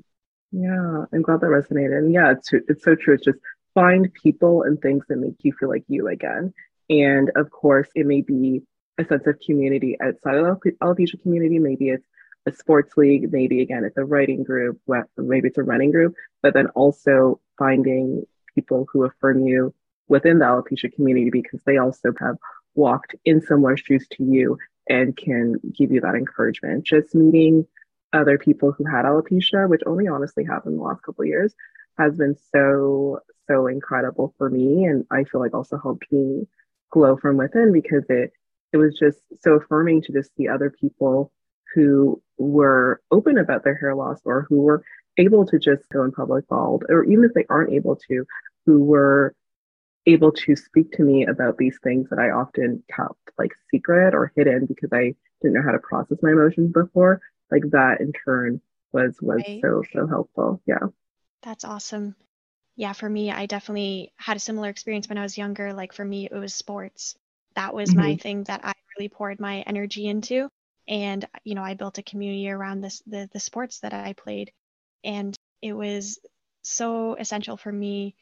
Yeah, 0.51 1.05
I'm 1.13 1.21
glad 1.21 1.41
that 1.41 1.47
resonated. 1.47 1.97
And 1.97 2.13
yeah, 2.13 2.31
it's 2.31 2.49
it's 2.53 2.83
so 2.83 2.95
true. 2.95 3.13
It's 3.13 3.25
just 3.25 3.39
find 3.73 4.13
people 4.13 4.63
and 4.63 4.81
things 4.81 5.05
that 5.07 5.17
make 5.17 5.35
you 5.41 5.53
feel 5.53 5.69
like 5.69 5.83
you 5.87 6.07
again. 6.07 6.53
And 6.89 7.31
of 7.35 7.49
course, 7.51 7.89
it 7.95 8.05
may 8.05 8.21
be 8.21 8.61
a 8.97 9.05
sense 9.05 9.25
of 9.27 9.39
community 9.39 9.97
outside 10.01 10.35
of 10.35 10.59
the 10.61 10.71
alopecia 10.81 11.21
community. 11.21 11.59
Maybe 11.59 11.89
it's 11.89 12.05
a 12.45 12.51
sports 12.51 12.97
league. 12.97 13.31
Maybe 13.31 13.61
again, 13.61 13.83
it's 13.85 13.97
a 13.97 14.05
writing 14.05 14.43
group. 14.43 14.79
Maybe 15.17 15.47
it's 15.47 15.57
a 15.57 15.63
running 15.63 15.91
group. 15.91 16.15
But 16.41 16.53
then 16.53 16.67
also 16.67 17.39
finding 17.57 18.23
people 18.53 18.87
who 18.91 19.05
affirm 19.05 19.45
you 19.45 19.73
within 20.07 20.39
the 20.39 20.45
alopecia 20.45 20.93
community 20.93 21.29
because 21.29 21.61
they 21.65 21.77
also 21.77 22.11
have 22.19 22.35
walked 22.75 23.15
in 23.23 23.41
similar 23.41 23.77
shoes 23.77 24.05
to 24.11 24.23
you 24.23 24.57
and 24.89 25.15
can 25.15 25.55
give 25.77 25.91
you 25.91 26.01
that 26.01 26.15
encouragement. 26.15 26.83
Just 26.83 27.15
meeting 27.15 27.65
other 28.11 28.37
people 28.37 28.73
who 28.73 28.85
had 28.85 29.05
alopecia, 29.05 29.69
which 29.69 29.81
only 29.85 30.07
honestly 30.07 30.43
happened 30.43 30.73
in 30.73 30.77
the 30.79 30.83
last 30.83 31.01
couple 31.03 31.23
years, 31.23 31.53
has 32.01 32.17
been 32.17 32.35
so, 32.53 33.19
so 33.47 33.67
incredible 33.67 34.33
for 34.37 34.49
me. 34.49 34.85
And 34.85 35.05
I 35.11 35.23
feel 35.23 35.41
like 35.41 35.53
also 35.53 35.77
helped 35.77 36.05
me 36.11 36.47
glow 36.91 37.17
from 37.17 37.37
within 37.37 37.71
because 37.71 38.03
it 38.09 38.31
it 38.73 38.77
was 38.77 38.97
just 38.97 39.19
so 39.41 39.55
affirming 39.55 40.01
to 40.01 40.13
just 40.13 40.33
see 40.35 40.47
other 40.47 40.69
people 40.69 41.31
who 41.75 42.21
were 42.37 43.01
open 43.11 43.37
about 43.37 43.63
their 43.63 43.75
hair 43.75 43.95
loss 43.95 44.19
or 44.23 44.45
who 44.47 44.61
were 44.61 44.83
able 45.17 45.45
to 45.45 45.59
just 45.59 45.87
go 45.89 46.03
in 46.03 46.11
public 46.11 46.47
bald, 46.47 46.85
or 46.89 47.03
even 47.03 47.23
if 47.25 47.33
they 47.33 47.45
aren't 47.49 47.73
able 47.73 47.97
to, 48.07 48.25
who 48.65 48.81
were 48.83 49.35
able 50.05 50.31
to 50.31 50.55
speak 50.55 50.91
to 50.93 51.03
me 51.03 51.25
about 51.25 51.57
these 51.57 51.77
things 51.83 52.09
that 52.09 52.19
I 52.19 52.31
often 52.31 52.83
kept 52.95 53.19
like 53.37 53.51
secret 53.69 54.15
or 54.15 54.31
hidden 54.35 54.65
because 54.65 54.89
I 54.91 55.13
didn't 55.41 55.55
know 55.55 55.63
how 55.63 55.71
to 55.71 55.79
process 55.79 56.17
my 56.21 56.31
emotions 56.31 56.71
before. 56.71 57.21
Like 57.51 57.63
that 57.71 57.99
in 57.99 58.13
turn 58.13 58.61
was 58.93 59.17
was 59.21 59.43
right. 59.47 59.61
so 59.61 59.83
so 59.93 60.07
helpful. 60.07 60.61
Yeah. 60.65 60.87
That's 61.43 61.65
awesome. 61.65 62.15
Yeah, 62.75 62.93
for 62.93 63.09
me, 63.09 63.31
I 63.31 63.45
definitely 63.45 64.13
had 64.17 64.37
a 64.37 64.39
similar 64.39 64.69
experience 64.69 65.09
when 65.09 65.17
I 65.17 65.23
was 65.23 65.37
younger. 65.37 65.73
Like 65.73 65.93
for 65.93 66.05
me, 66.05 66.25
it 66.31 66.33
was 66.33 66.53
sports. 66.53 67.15
That 67.55 67.73
was 67.73 67.89
mm-hmm. 67.89 67.99
my 67.99 68.15
thing 68.15 68.43
that 68.45 68.61
I 68.63 68.73
really 68.97 69.09
poured 69.09 69.39
my 69.39 69.61
energy 69.61 70.07
into. 70.07 70.49
And, 70.87 71.27
you 71.43 71.55
know, 71.55 71.63
I 71.63 71.73
built 71.73 71.97
a 71.97 72.03
community 72.03 72.49
around 72.49 72.81
this 72.81 73.01
the 73.05 73.29
the 73.33 73.39
sports 73.39 73.79
that 73.79 73.93
I 73.93 74.13
played. 74.13 74.51
And 75.03 75.35
it 75.61 75.73
was 75.73 76.19
so 76.63 77.15
essential 77.15 77.57
for 77.57 77.71
me 77.71 78.15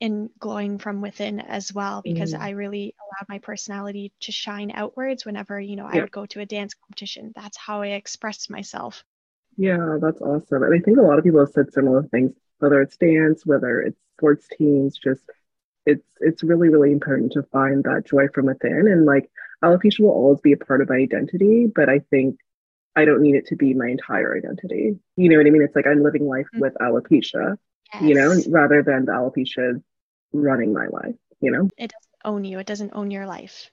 in 0.00 0.30
glowing 0.38 0.78
from 0.78 1.00
within 1.00 1.40
as 1.40 1.72
well 1.74 2.02
because 2.02 2.32
mm. 2.32 2.40
I 2.40 2.50
really 2.50 2.94
allowed 3.00 3.28
my 3.28 3.38
personality 3.38 4.12
to 4.20 4.32
shine 4.32 4.70
outwards 4.72 5.26
whenever, 5.26 5.60
you 5.60 5.74
know, 5.76 5.88
yeah. 5.92 5.98
I 5.98 6.00
would 6.02 6.12
go 6.12 6.26
to 6.26 6.40
a 6.40 6.46
dance 6.46 6.74
competition. 6.74 7.32
That's 7.34 7.56
how 7.56 7.82
I 7.82 7.88
expressed 7.88 8.48
myself. 8.48 9.04
Yeah, 9.56 9.98
that's 10.00 10.20
awesome. 10.20 10.62
And 10.62 10.74
I 10.74 10.78
think 10.78 10.98
a 10.98 11.02
lot 11.02 11.18
of 11.18 11.24
people 11.24 11.40
have 11.40 11.48
said 11.48 11.72
similar 11.72 12.04
things, 12.04 12.32
whether 12.58 12.80
it's 12.82 12.96
dance, 12.96 13.44
whether 13.46 13.80
it's 13.80 13.98
sports 14.16 14.48
teams, 14.56 14.98
just 14.98 15.22
it's 15.86 16.06
it's 16.20 16.42
really, 16.42 16.68
really 16.68 16.92
important 16.92 17.32
to 17.32 17.42
find 17.44 17.84
that 17.84 18.06
joy 18.06 18.28
from 18.34 18.46
within. 18.46 18.88
And 18.88 19.06
like 19.06 19.30
alopecia 19.64 20.00
will 20.00 20.10
always 20.10 20.40
be 20.40 20.52
a 20.52 20.56
part 20.56 20.80
of 20.80 20.88
my 20.88 20.96
identity, 20.96 21.66
but 21.72 21.88
I 21.88 22.00
think 22.10 22.38
I 22.96 23.04
don't 23.04 23.22
need 23.22 23.36
it 23.36 23.46
to 23.46 23.56
be 23.56 23.74
my 23.74 23.88
entire 23.88 24.36
identity. 24.36 24.98
You 25.16 25.28
know 25.28 25.36
what 25.36 25.46
I 25.46 25.50
mean? 25.50 25.62
It's 25.62 25.76
like 25.76 25.86
I'm 25.86 26.02
living 26.02 26.26
life 26.26 26.46
mm-hmm. 26.54 26.60
with 26.60 26.74
alopecia. 26.80 27.56
Yes. 27.94 28.02
you 28.02 28.14
know, 28.14 28.34
rather 28.48 28.82
than 28.82 29.06
the 29.06 29.12
alopecia 29.12 29.82
running 30.32 30.72
my 30.72 30.86
life, 30.88 31.14
you 31.40 31.50
know? 31.50 31.68
It 31.78 31.90
doesn't 31.90 32.20
own 32.24 32.44
you, 32.44 32.58
it 32.58 32.66
doesn't 32.66 32.92
own 32.94 33.10
your 33.10 33.26
life. 33.26 33.70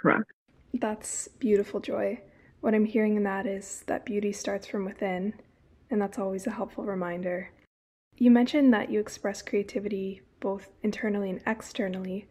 Correct. 0.00 0.32
That's 0.74 1.28
beautiful, 1.38 1.80
Joy. 1.80 2.20
What 2.60 2.74
I'm 2.74 2.84
hearing 2.84 3.16
in 3.16 3.22
that 3.24 3.46
is 3.46 3.84
that 3.86 4.04
beauty 4.04 4.32
starts 4.32 4.66
from 4.66 4.84
within, 4.84 5.34
and 5.90 6.02
that's 6.02 6.18
always 6.18 6.46
a 6.46 6.50
helpful 6.50 6.84
reminder. 6.84 7.50
You 8.16 8.30
mentioned 8.30 8.72
that 8.72 8.90
you 8.90 9.00
express 9.00 9.42
creativity 9.42 10.22
both 10.38 10.68
internally 10.82 11.30
and 11.30 11.40
externally, 11.46 12.26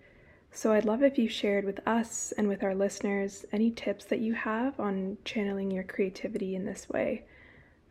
so 0.52 0.72
I'd 0.72 0.86
love 0.86 1.04
if 1.04 1.18
you 1.18 1.28
shared 1.28 1.66
with 1.66 1.86
us 1.86 2.32
and 2.38 2.48
with 2.48 2.64
our 2.64 2.76
listeners 2.76 3.46
any 3.52 3.72
tips 3.72 4.06
that 4.06 4.20
you 4.20 4.34
have 4.34 4.80
on 4.80 5.18
channeling 5.26 5.72
your 5.72 5.84
creativity 5.84 6.56
in 6.56 6.66
this 6.66 6.88
way. 6.88 7.26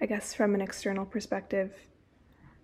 I 0.01 0.07
guess 0.07 0.33
from 0.33 0.55
an 0.55 0.61
external 0.61 1.05
perspective, 1.05 1.75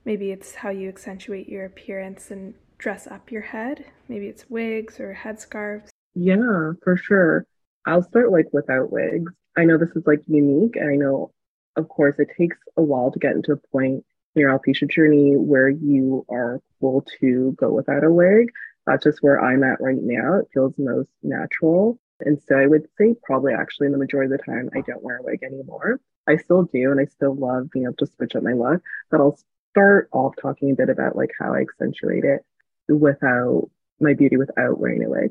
maybe 0.05 0.31
it's 0.31 0.55
how 0.55 0.71
you 0.71 0.89
accentuate 0.89 1.49
your 1.49 1.67
appearance 1.67 2.31
and 2.31 2.55
dress 2.79 3.07
up 3.07 3.31
your 3.31 3.43
head. 3.43 3.85
Maybe 4.09 4.29
it's 4.29 4.49
wigs 4.49 4.99
or 4.99 5.19
headscarves. 5.23 5.89
Yeah, 6.15 6.73
for 6.83 6.97
sure. 6.97 7.45
I'll 7.85 8.03
start 8.03 8.33
like 8.33 8.47
without 8.53 8.91
wigs. 8.91 9.33
I 9.57 9.65
know 9.65 9.77
this 9.77 9.95
is 9.95 10.07
like 10.07 10.23
unique, 10.27 10.77
and 10.77 10.91
I 10.91 10.97
know, 10.97 11.33
of 11.77 11.89
course, 11.89 12.15
it 12.19 12.29
takes 12.39 12.57
a 12.77 12.83
while 12.83 13.11
to 13.11 13.19
get 13.19 13.33
into 13.33 13.53
a 13.53 13.57
point 13.73 13.93
in 13.95 14.05
your 14.39 14.51
alopecia 14.51 14.91
journey 14.91 15.37
where 15.37 15.69
you 15.69 16.25
are 16.29 16.61
cool 16.81 17.05
to 17.21 17.55
go 17.59 17.71
without 17.71 18.05
a 18.05 18.11
wig. 18.11 18.49
That's 18.87 19.05
just 19.05 19.23
where 19.23 19.43
I'm 19.43 19.63
at 19.65 19.81
right 19.81 20.01
now. 20.01 20.39
It 20.41 20.49
feels 20.53 20.75
most 20.79 21.11
natural. 21.23 21.99
And 22.21 22.41
so 22.43 22.57
I 22.57 22.67
would 22.67 22.89
say 22.99 23.15
probably 23.23 23.53
actually 23.53 23.91
the 23.91 23.99
majority 23.99 24.33
of 24.33 24.39
the 24.39 24.45
time 24.45 24.71
I 24.75 24.81
don't 24.81 25.03
wear 25.03 25.19
a 25.19 25.23
wig 25.23 25.43
anymore. 25.43 26.01
I 26.27 26.37
still 26.37 26.65
do 26.65 26.91
and 26.91 27.01
I 27.01 27.07
still 27.07 27.35
love 27.35 27.71
being 27.71 27.85
able 27.85 27.95
to 27.97 28.07
switch 28.07 28.35
up 28.35 28.43
my 28.43 28.53
look, 28.53 28.83
but 29.11 29.21
I'll 29.21 29.39
start 29.71 30.09
off 30.13 30.35
talking 30.41 30.71
a 30.71 30.75
bit 30.75 30.89
about 30.89 31.17
like 31.17 31.31
how 31.39 31.55
I 31.55 31.61
accentuate 31.61 32.25
it 32.25 32.45
without 32.89 33.69
my 34.01 34.15
beauty 34.15 34.37
without 34.37 34.79
wearing 34.79 35.05
a 35.05 35.09
wig. 35.09 35.31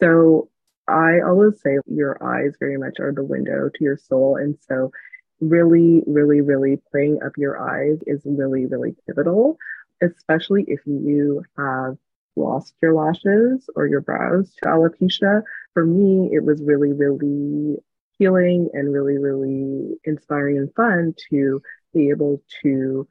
So 0.00 0.48
I 0.88 1.20
always 1.20 1.60
say 1.60 1.78
your 1.86 2.22
eyes 2.22 2.54
very 2.58 2.76
much 2.76 2.98
are 2.98 3.12
the 3.12 3.24
window 3.24 3.68
to 3.72 3.84
your 3.84 3.96
soul. 3.96 4.36
And 4.36 4.56
so, 4.68 4.90
really, 5.42 6.02
really, 6.06 6.40
really 6.40 6.80
playing 6.90 7.18
up 7.24 7.32
your 7.36 7.60
eyes 7.60 7.98
is 8.06 8.22
really, 8.24 8.66
really 8.66 8.94
pivotal, 9.06 9.58
especially 10.00 10.64
if 10.68 10.80
you 10.86 11.42
have 11.58 11.96
lost 12.36 12.74
your 12.80 12.94
lashes 12.94 13.68
or 13.74 13.86
your 13.86 14.00
brows 14.00 14.54
to 14.62 14.68
alopecia. 14.68 15.42
For 15.74 15.84
me, 15.84 16.30
it 16.32 16.44
was 16.44 16.62
really, 16.62 16.92
really 16.92 17.76
healing 18.18 18.70
and 18.72 18.92
really, 18.92 19.18
really 19.18 19.98
inspiring 20.04 20.58
and 20.58 20.72
fun 20.74 21.14
to 21.30 21.60
be 21.92 22.10
able 22.10 22.40
to 22.62 23.06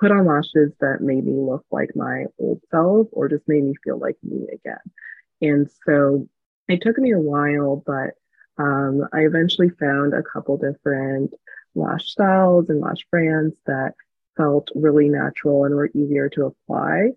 put 0.00 0.12
on 0.12 0.26
lashes 0.26 0.72
that 0.80 1.00
made 1.00 1.24
me 1.24 1.34
look 1.34 1.64
like 1.70 1.90
my 1.96 2.24
old 2.38 2.60
self 2.70 3.08
or 3.12 3.28
just 3.28 3.46
made 3.48 3.64
me 3.64 3.74
feel 3.84 3.98
like 3.98 4.16
me 4.22 4.46
again. 4.52 4.80
And 5.40 5.68
so 5.84 6.28
it 6.68 6.80
took 6.80 6.96
me 6.96 7.12
a 7.12 7.20
while, 7.20 7.82
but 7.84 8.14
um, 8.58 9.08
I 9.12 9.20
eventually 9.20 9.70
found 9.70 10.14
a 10.14 10.22
couple 10.22 10.56
different 10.56 11.34
lash 11.74 12.06
styles 12.06 12.68
and 12.68 12.80
lash 12.80 13.06
brands 13.10 13.54
that 13.66 13.94
felt 14.36 14.68
really 14.74 15.08
natural 15.08 15.64
and 15.64 15.74
were 15.74 15.90
easier 15.94 16.28
to 16.30 16.46
apply. 16.46 17.10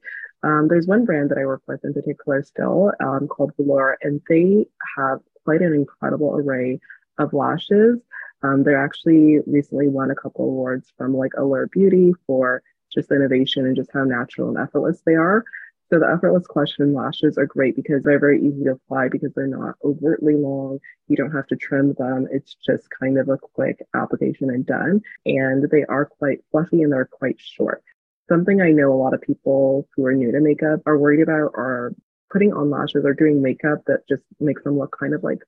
Um, 0.43 0.67
there's 0.67 0.87
one 0.87 1.05
brand 1.05 1.31
that 1.31 1.37
I 1.37 1.45
work 1.45 1.63
with 1.67 1.83
in 1.83 1.93
particular 1.93 2.43
still 2.43 2.91
um, 3.03 3.27
called 3.27 3.53
Velour, 3.57 3.97
and 4.01 4.21
they 4.29 4.67
have 4.97 5.19
quite 5.43 5.61
an 5.61 5.73
incredible 5.73 6.35
array 6.35 6.79
of 7.17 7.33
lashes. 7.33 7.99
Um, 8.43 8.63
they're 8.63 8.83
actually 8.83 9.39
recently 9.47 9.87
won 9.87 10.11
a 10.11 10.15
couple 10.15 10.45
awards 10.45 10.91
from 10.97 11.15
like 11.15 11.31
Allure 11.37 11.67
Beauty 11.67 12.13
for 12.27 12.61
just 12.93 13.11
innovation 13.11 13.65
and 13.65 13.75
just 13.75 13.89
how 13.93 14.03
natural 14.03 14.49
and 14.49 14.57
effortless 14.57 15.01
they 15.05 15.15
are. 15.15 15.43
So 15.91 15.99
the 15.99 16.07
effortless 16.07 16.47
question 16.47 16.93
lashes 16.93 17.37
are 17.37 17.45
great 17.45 17.75
because 17.75 18.03
they're 18.03 18.19
very 18.19 18.41
easy 18.41 18.63
to 18.63 18.71
apply 18.71 19.09
because 19.09 19.31
they're 19.35 19.45
not 19.45 19.75
overtly 19.83 20.35
long. 20.35 20.79
You 21.07 21.15
don't 21.15 21.31
have 21.31 21.45
to 21.47 21.55
trim 21.55 21.93
them. 21.93 22.27
It's 22.31 22.55
just 22.65 22.89
kind 22.89 23.19
of 23.19 23.29
a 23.29 23.37
quick 23.37 23.85
application 23.93 24.49
and 24.49 24.65
done. 24.65 25.01
And 25.27 25.69
they 25.69 25.83
are 25.85 26.05
quite 26.05 26.39
fluffy 26.51 26.81
and 26.81 26.91
they're 26.91 27.05
quite 27.05 27.39
short. 27.39 27.83
Something 28.27 28.61
I 28.61 28.71
know 28.71 28.91
a 28.91 28.97
lot 28.97 29.13
of 29.13 29.21
people 29.21 29.87
who 29.95 30.05
are 30.05 30.13
new 30.13 30.31
to 30.31 30.39
makeup 30.39 30.81
are 30.87 30.97
worried 30.97 31.21
about 31.21 31.51
are 31.53 31.93
putting 32.31 32.51
on 32.51 32.71
lashes 32.71 33.05
or 33.05 33.13
doing 33.13 33.43
makeup 33.43 33.83
that 33.85 34.07
just 34.09 34.23
makes 34.39 34.63
them 34.63 34.79
look 34.79 34.95
kind 34.99 35.13
of 35.13 35.23
like 35.23 35.43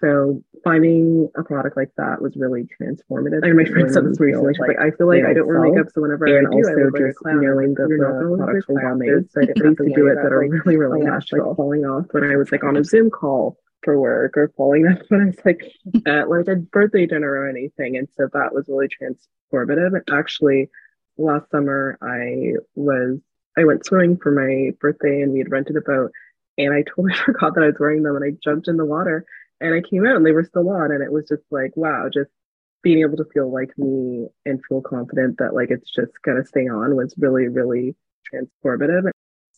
So 0.00 0.42
finding 0.62 1.28
a 1.36 1.42
product 1.42 1.76
like 1.76 1.90
that 1.96 2.22
was 2.22 2.36
really 2.36 2.68
transformative. 2.80 3.42
And 3.42 3.56
my 3.56 3.64
friend 3.64 3.90
said 3.90 4.04
this 4.06 4.20
recently. 4.20 4.54
She's 4.54 4.60
like, 4.60 4.78
I 4.78 4.90
feel 4.92 5.08
like 5.08 5.24
I 5.24 5.34
don't 5.34 5.46
wear 5.46 5.60
makeup, 5.60 5.88
so 5.92 6.02
whenever 6.02 6.26
and 6.26 6.46
I 6.46 6.50
do, 6.50 6.56
also 6.56 6.70
I 6.70 7.08
just 7.08 7.18
knowing 7.24 7.74
that 7.74 7.88
the 7.88 8.36
products 8.36 8.68
were 8.68 8.74
well 8.82 8.94
made, 8.94 9.30
so 9.30 9.40
I 9.40 9.46
didn't 9.46 9.64
have 9.64 9.76
to 9.76 9.94
do 9.94 10.06
it 10.06 10.16
that 10.16 10.32
are 10.32 10.46
really, 10.46 10.76
really 10.76 11.00
natural. 11.02 11.48
Like 11.48 11.56
falling 11.56 11.84
off 11.84 12.06
when 12.12 12.24
I 12.24 12.36
was 12.36 12.52
like 12.52 12.62
on 12.62 12.76
a 12.76 12.84
Zoom 12.84 13.10
call 13.10 13.58
for 13.82 13.98
work 13.98 14.36
or 14.36 14.52
falling 14.56 14.86
off 14.90 15.02
when 15.08 15.20
I 15.22 15.26
was 15.26 15.38
like 15.44 15.62
at 16.06 16.28
like 16.28 16.48
a 16.48 16.56
birthday 16.56 17.06
dinner 17.06 17.30
or 17.30 17.48
anything. 17.48 17.96
And 17.96 18.08
so 18.16 18.28
that 18.32 18.54
was 18.54 18.68
really 18.68 18.88
transformative. 18.88 20.00
Actually, 20.10 20.70
last 21.16 21.50
summer 21.50 21.98
I 22.00 22.54
was 22.74 23.18
I 23.56 23.64
went 23.64 23.84
swimming 23.84 24.18
for 24.18 24.30
my 24.30 24.70
birthday 24.80 25.22
and 25.22 25.32
we 25.32 25.40
had 25.40 25.50
rented 25.50 25.76
a 25.76 25.80
boat 25.80 26.12
and 26.56 26.72
I 26.72 26.82
totally 26.82 27.14
forgot 27.24 27.54
that 27.54 27.64
I 27.64 27.68
was 27.68 27.76
wearing 27.78 28.02
them 28.02 28.16
and 28.16 28.24
I 28.24 28.36
jumped 28.42 28.68
in 28.68 28.76
the 28.76 28.84
water 28.84 29.24
and 29.60 29.74
I 29.74 29.80
came 29.80 30.06
out 30.06 30.16
and 30.16 30.26
they 30.26 30.32
were 30.32 30.44
still 30.44 30.68
on. 30.70 30.92
And 30.92 31.02
it 31.02 31.12
was 31.12 31.28
just 31.28 31.42
like, 31.50 31.76
wow, 31.76 32.08
just 32.12 32.30
being 32.82 33.00
able 33.00 33.16
to 33.16 33.24
feel 33.32 33.52
like 33.52 33.76
me 33.76 34.28
and 34.46 34.60
feel 34.68 34.80
confident 34.80 35.38
that 35.38 35.54
like 35.54 35.70
it's 35.70 35.90
just 35.90 36.12
gonna 36.24 36.44
stay 36.44 36.68
on 36.68 36.96
was 36.96 37.14
really, 37.18 37.48
really 37.48 37.96
transformative. 38.32 39.10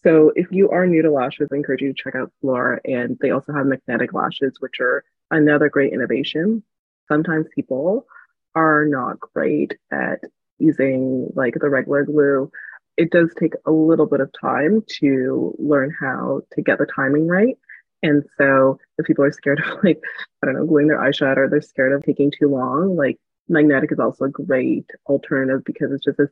So 0.03 0.33
if 0.35 0.47
you 0.51 0.71
are 0.71 0.87
new 0.87 1.03
to 1.03 1.11
lashes, 1.11 1.49
I 1.53 1.57
encourage 1.57 1.83
you 1.83 1.93
to 1.93 2.03
check 2.03 2.15
out 2.15 2.33
Velour, 2.43 2.81
And 2.85 3.19
they 3.21 3.31
also 3.31 3.53
have 3.53 3.67
magnetic 3.67 4.15
lashes, 4.15 4.57
which 4.61 4.81
are 4.81 5.05
another 5.31 5.69
great 5.69 5.93
innovation. 5.93 6.63
Sometimes 7.09 7.47
people 7.55 8.07
are 8.55 8.87
not 8.87 9.21
great 9.21 9.79
at 9.91 10.21
using 10.59 11.29
like 11.35 11.55
the 11.61 11.69
regular 11.69 12.05
glue. 12.05 12.51
It 12.97 13.11
does 13.11 13.35
take 13.39 13.55
a 13.67 13.71
little 13.71 14.07
bit 14.07 14.21
of 14.21 14.31
time 14.41 14.83
to 15.01 15.55
learn 15.59 15.95
how 15.99 16.43
to 16.53 16.63
get 16.63 16.79
the 16.79 16.87
timing 16.87 17.27
right. 17.29 17.59
And 18.03 18.25
so 18.39 18.79
if 18.99 19.07
people 19.07 19.25
are 19.25 19.33
scared 19.33 19.61
of 19.67 19.85
like, 19.85 20.01
I 20.43 20.47
don't 20.47 20.55
know, 20.55 20.67
gluing 20.67 20.89
their 20.89 21.01
eyeshadow 21.01 21.37
or 21.39 21.49
they're 21.49 21.61
scared 21.61 21.93
of 21.93 22.03
taking 22.03 22.31
too 22.31 22.49
long, 22.49 22.97
like 22.97 23.19
magnetic 23.49 23.93
is 23.93 23.99
also 23.99 24.27
a 24.27 24.31
great 24.31 24.87
alternative 25.07 25.63
because 25.65 25.93
it's 25.93 26.05
just 26.05 26.19
a, 26.19 26.29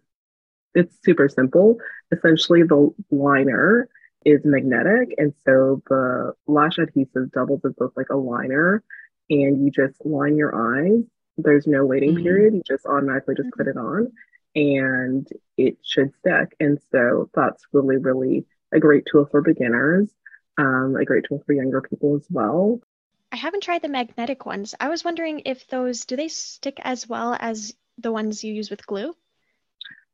it's 0.75 0.97
super 1.05 1.29
simple. 1.29 1.79
Essentially 2.13 2.63
the 2.63 2.91
liner 3.11 3.89
is 4.25 4.41
magnetic. 4.45 5.15
And 5.19 5.33
so 5.45 5.83
the 5.89 6.35
lash 6.47 6.79
adhesive 6.79 7.33
doubles 7.33 7.61
as 7.65 7.73
both 7.75 7.93
like 7.97 8.11
a 8.11 8.17
liner 8.17 8.83
and 9.31 9.65
you 9.65 9.71
just 9.71 10.05
line 10.05 10.37
your 10.37 10.55
eyes. 10.55 11.03
There's 11.37 11.67
no 11.67 11.85
waiting 11.85 12.15
mm-hmm. 12.15 12.25
period. 12.25 12.55
You 12.55 12.63
just 12.67 12.87
automatically 12.87 13.35
just 13.37 13.51
put 13.57 13.69
it 13.69 13.77
on 13.77 14.13
and 14.55 15.29
it 15.57 15.79
should 15.83 16.13
stick. 16.19 16.57
And 16.59 16.79
so 16.91 17.31
that's 17.35 17.65
really, 17.73 17.97
really 17.97 18.47
a 18.73 18.81
great 18.81 19.07
tool 19.11 19.27
for 19.31 19.41
beginners 19.41 20.11
um, 20.59 20.97
a 20.97 21.05
great 21.05 21.25
tool 21.29 21.43
for 21.47 21.53
younger 21.53 21.81
people 21.81 22.17
as 22.17 22.27
well. 22.31 22.81
I 23.31 23.37
haven't 23.37 23.63
tried 23.63 23.83
the 23.83 23.89
magnetic 23.89 24.45
ones. 24.45 24.75
I 24.81 24.89
was 24.89 25.05
wondering 25.05 25.43
if 25.47 25.67
those 25.69 26.05
do 26.05 26.17
they 26.17 26.29
stick 26.29 26.79
as 26.83 27.09
well 27.09 27.37
as 27.39 27.75
the 27.99 28.13
ones 28.13 28.43
you 28.45 28.53
use 28.53 28.71
with 28.71 28.87
glue? 28.87 29.15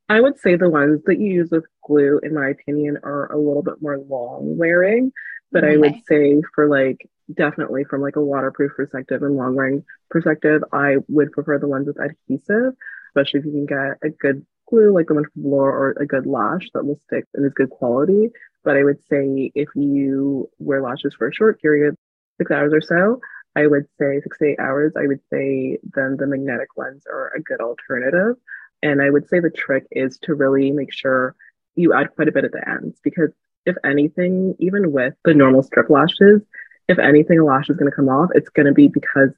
I 0.09 0.21
would 0.21 0.39
say 0.39 0.57
the 0.57 0.69
ones 0.69 1.03
that 1.07 1.19
you 1.19 1.33
use 1.33 1.51
with 1.51 1.65
glue, 1.87 2.21
in 2.23 2.35
my 2.35 2.49
opinion, 2.49 2.99
are 3.03 3.33
a 3.33 3.39
little 3.39 3.63
bit 3.63 3.81
more 3.81 3.99
long 3.99 4.59
wearing. 4.59 5.13
But 5.51 5.65
okay. 5.65 5.75
I 5.75 5.77
would 5.77 5.95
say 6.07 6.43
for 6.55 6.69
like 6.69 7.09
definitely 7.33 7.85
from 7.85 8.03
like 8.03 8.17
a 8.17 8.25
waterproof 8.25 8.73
perspective 8.77 9.23
and 9.23 9.37
long 9.37 9.55
wearing 9.55 9.85
perspective, 10.11 10.63
I 10.73 10.97
would 11.09 11.33
prefer 11.33 11.59
the 11.59 11.69
ones 11.69 11.87
with 11.87 11.99
adhesive, 11.99 12.75
especially 13.09 13.41
if 13.41 13.47
you 13.47 13.53
can 13.53 13.67
get 13.67 13.99
a 14.03 14.11
good 14.11 14.45
glue 14.69 14.93
like 14.93 15.07
the 15.07 15.15
one 15.15 15.25
from 15.25 15.43
Velour 15.43 15.71
or 15.71 15.91
a 15.93 16.07
good 16.07 16.27
lash 16.27 16.69
that 16.75 16.85
will 16.85 16.99
stick 17.07 17.25
and 17.35 17.47
is 17.47 17.53
good 17.55 17.71
quality. 17.71 18.31
But 18.65 18.77
I 18.77 18.85
would 18.85 18.99
say 19.11 19.53
if 19.55 19.69
you 19.75 20.49
wear 20.59 20.83
lashes 20.83 21.15
for 21.15 21.29
a 21.29 21.35
short 21.35 21.61
period, 21.61 21.97
six 22.39 22.51
hours 22.51 22.73
or 22.73 22.81
so, 22.81 23.21
I 23.57 23.67
would 23.67 23.87
say 24.01 24.21
six 24.23 24.39
to 24.39 24.47
eight 24.47 24.59
hours, 24.59 24.93
I 24.97 25.07
would 25.07 25.21
say 25.33 25.79
then 25.95 26.17
the 26.17 26.27
magnetic 26.27 26.77
ones 26.77 27.05
are 27.07 27.33
a 27.37 27.41
good 27.41 27.61
alternative. 27.61 28.37
And 28.83 29.01
I 29.01 29.11
would 29.11 29.29
say 29.29 29.41
the 29.41 29.51
trick 29.51 29.87
is 29.91 30.19
to 30.23 30.35
really 30.35 30.71
make 30.73 30.93
sure 30.93 31.37
you 31.77 31.93
add 31.93 32.15
quite 32.15 32.29
a 32.29 32.33
bit 32.33 32.45
at 32.45 32.53
the 32.53 32.69
ends 32.69 32.99
because 33.03 33.31
if 33.67 33.77
anything, 33.85 34.57
even 34.59 34.93
with 34.93 35.15
the 35.25 35.35
normal 35.35 35.63
strip 35.63 35.89
lashes, 35.89 36.43
if 36.89 36.99
anything, 36.99 37.39
a 37.39 37.45
lash 37.45 37.71
is 37.71 37.77
going 37.77 37.91
to 37.91 37.97
come 37.97 38.09
off, 38.09 38.31
it's 38.35 38.51
going 38.51 38.67
to 38.67 38.73
be 38.73 38.89
because 38.89 39.31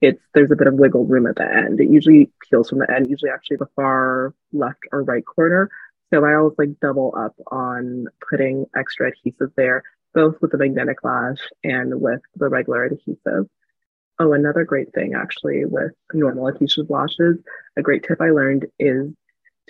it's 0.00 0.22
there's 0.34 0.50
a 0.50 0.56
bit 0.56 0.66
of 0.66 0.74
wiggle 0.74 1.06
room 1.06 1.26
at 1.26 1.36
the 1.36 1.44
end. 1.44 1.80
It 1.80 1.90
usually 1.90 2.30
peels 2.48 2.68
from 2.68 2.78
the 2.78 2.90
end, 2.90 3.08
usually 3.08 3.30
actually 3.30 3.58
the 3.58 3.68
far 3.76 4.34
left 4.52 4.80
or 4.92 5.02
right 5.02 5.24
corner. 5.24 5.70
So 6.12 6.24
I 6.24 6.34
always 6.34 6.58
like 6.58 6.80
double 6.80 7.14
up 7.16 7.34
on 7.52 8.06
putting 8.28 8.66
extra 8.76 9.08
adhesive 9.08 9.52
there, 9.56 9.82
both 10.12 10.36
with 10.40 10.52
the 10.52 10.58
magnetic 10.58 11.04
lash 11.04 11.38
and 11.62 12.00
with 12.00 12.20
the 12.34 12.48
regular 12.48 12.84
adhesive. 12.84 13.46
Oh, 14.18 14.32
another 14.32 14.64
great 14.64 14.92
thing 14.92 15.14
actually 15.14 15.64
with 15.64 15.92
normal 16.12 16.48
adhesive 16.48 16.90
lashes, 16.90 17.38
a 17.76 17.82
great 17.82 18.02
tip 18.02 18.20
I 18.20 18.30
learned 18.30 18.66
is 18.78 19.12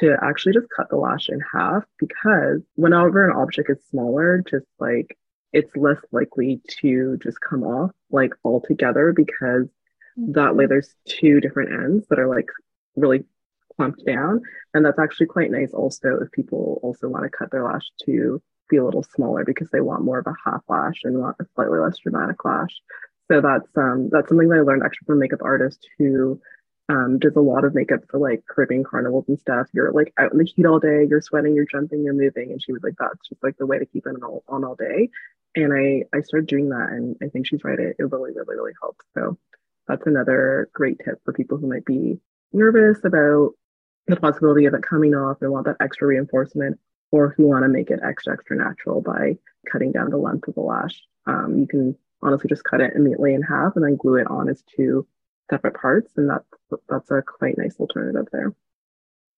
to 0.01 0.17
actually 0.23 0.55
just 0.55 0.67
cut 0.75 0.89
the 0.89 0.97
lash 0.97 1.29
in 1.29 1.41
half 1.53 1.85
because 1.99 2.63
whenever 2.75 3.29
an 3.29 3.37
object 3.37 3.69
is 3.71 3.79
smaller, 3.91 4.43
just 4.49 4.67
like 4.79 5.17
it's 5.53 5.75
less 5.77 5.99
likely 6.11 6.61
to 6.81 7.19
just 7.23 7.39
come 7.41 7.65
off 7.65 7.91
like 8.11 8.33
altogether 8.45 9.13
because 9.15 9.69
that 10.17 10.41
mm-hmm. 10.41 10.57
way 10.57 10.67
there's 10.67 10.95
two 11.07 11.41
different 11.41 11.73
ends 11.73 12.07
that 12.09 12.19
are 12.19 12.29
like 12.29 12.49
really 12.97 13.25
clumped 13.81 14.05
down. 14.05 14.43
And 14.75 14.85
that's 14.85 14.99
actually 14.99 15.27
quite 15.27 15.51
nice 15.51 15.73
also 15.73 16.19
if 16.21 16.31
people 16.33 16.81
also 16.83 17.09
want 17.09 17.25
to 17.25 17.31
cut 17.31 17.51
their 17.51 17.65
lash 17.65 17.89
to 18.05 18.43
be 18.69 18.77
a 18.77 18.85
little 18.85 19.03
smaller 19.03 19.43
because 19.43 19.71
they 19.71 19.81
want 19.81 20.05
more 20.05 20.19
of 20.19 20.27
a 20.27 20.35
half 20.45 20.61
lash 20.69 21.01
and 21.05 21.19
want 21.19 21.37
a 21.41 21.47
slightly 21.55 21.79
less 21.79 21.97
dramatic 21.97 22.45
lash. 22.45 22.79
So 23.31 23.41
that's 23.41 23.71
um 23.77 24.11
that's 24.13 24.29
something 24.29 24.49
that 24.49 24.59
I 24.59 24.61
learned 24.61 24.83
actually 24.85 25.07
from 25.07 25.17
a 25.17 25.21
makeup 25.21 25.41
artist 25.43 25.89
who 25.99 26.41
um, 26.91 27.19
does 27.21 27.37
a 27.37 27.41
lot 27.41 27.65
of 27.65 27.75
makeup 27.75 28.01
for 28.11 28.19
like 28.19 28.43
Caribbean 28.51 28.85
carnivals 28.85 29.29
and 29.29 29.39
stuff. 29.39 29.69
You're 29.73 29.93
like 29.93 30.13
out 30.19 30.33
in 30.33 30.39
the 30.39 30.45
heat 30.45 30.67
all 30.67 30.81
day, 30.81 31.07
you're 31.09 31.23
sweating, 31.23 31.55
you're 31.55 31.65
jumping, 31.65 32.05
you're 32.05 32.13
moving. 32.13 32.51
And 32.51 32.63
she 32.63 32.73
was 32.73 32.83
like, 32.83 32.95
that's 32.99 33.29
just 33.29 33.43
like 33.43 33.57
the 33.59 33.67
way 33.67 33.79
to 33.79 33.87
keep 33.87 34.07
it 34.07 34.11
on 34.11 34.23
all, 34.23 34.45
on 34.49 34.65
all 34.65 34.75
day. 34.75 35.09
And 35.55 35.73
I, 35.73 36.03
I 36.17 36.21
started 36.23 36.49
doing 36.49 36.69
that. 36.71 36.89
And 36.91 37.17
I 37.23 37.29
think 37.29 37.47
she's 37.47 37.63
right. 37.63 37.79
It, 37.79 37.97
it 37.99 38.11
really, 38.11 38.33
really, 38.33 38.57
really 38.57 38.73
helps. 38.83 39.07
So 39.15 39.39
that's 39.87 40.07
another 40.07 40.69
great 40.73 40.99
tip 41.05 41.21
for 41.25 41.33
people 41.33 41.59
who 41.59 41.69
might 41.69 41.85
be 41.85 42.19
nervous 42.53 42.99
about 43.05 43.53
the 44.07 44.17
possibility 44.17 44.67
of 44.67 44.75
it 44.75 44.83
coming 44.83 45.15
off 45.15 45.39
and 45.41 45.51
want 45.51 45.67
that 45.67 45.77
extra 45.81 46.07
reinforcement 46.07 46.79
or 47.13 47.27
if 47.27 47.39
you 47.39 47.47
want 47.47 47.65
to 47.65 47.69
make 47.69 47.91
it 47.91 48.01
extra, 48.05 48.33
extra 48.33 48.57
natural 48.57 49.01
by 49.01 49.37
cutting 49.71 49.93
down 49.93 50.11
the 50.11 50.17
length 50.17 50.49
of 50.49 50.55
the 50.55 50.61
lash. 50.61 51.03
Um, 51.27 51.59
you 51.59 51.67
can 51.67 51.97
honestly 52.23 52.49
just 52.49 52.65
cut 52.65 52.81
it 52.81 52.95
immediately 52.95 53.35
in 53.35 53.43
half 53.43 53.75
and 53.75 53.85
then 53.85 53.97
glue 53.97 54.17
it 54.17 54.27
on 54.29 54.49
as 54.49 54.63
two 54.77 55.07
separate 55.51 55.75
parts. 55.75 56.13
And 56.17 56.31
that's, 56.31 56.45
that's 56.89 57.11
a 57.11 57.23
quite 57.23 57.59
nice 57.59 57.77
alternative 57.79 58.27
there. 58.33 58.55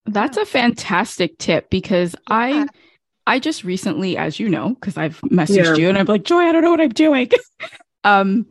That's 0.07 0.37
a 0.37 0.45
fantastic 0.45 1.39
tip 1.39 1.71
because 1.71 2.17
I 2.29 2.67
I 3.27 3.39
just 3.39 3.63
recently, 3.63 4.17
as 4.17 4.41
you 4.41 4.49
know, 4.49 4.71
because 4.71 4.97
I've 4.97 5.21
messaged 5.21 5.65
yeah. 5.65 5.75
you 5.77 5.89
and 5.89 5.97
I'm 5.97 6.07
like, 6.07 6.25
Joy, 6.25 6.41
I 6.41 6.53
don't 6.53 6.63
know 6.63 6.73
what 6.73 6.81
I'm 6.81 6.89
doing. 6.89 7.31
um, 8.05 8.47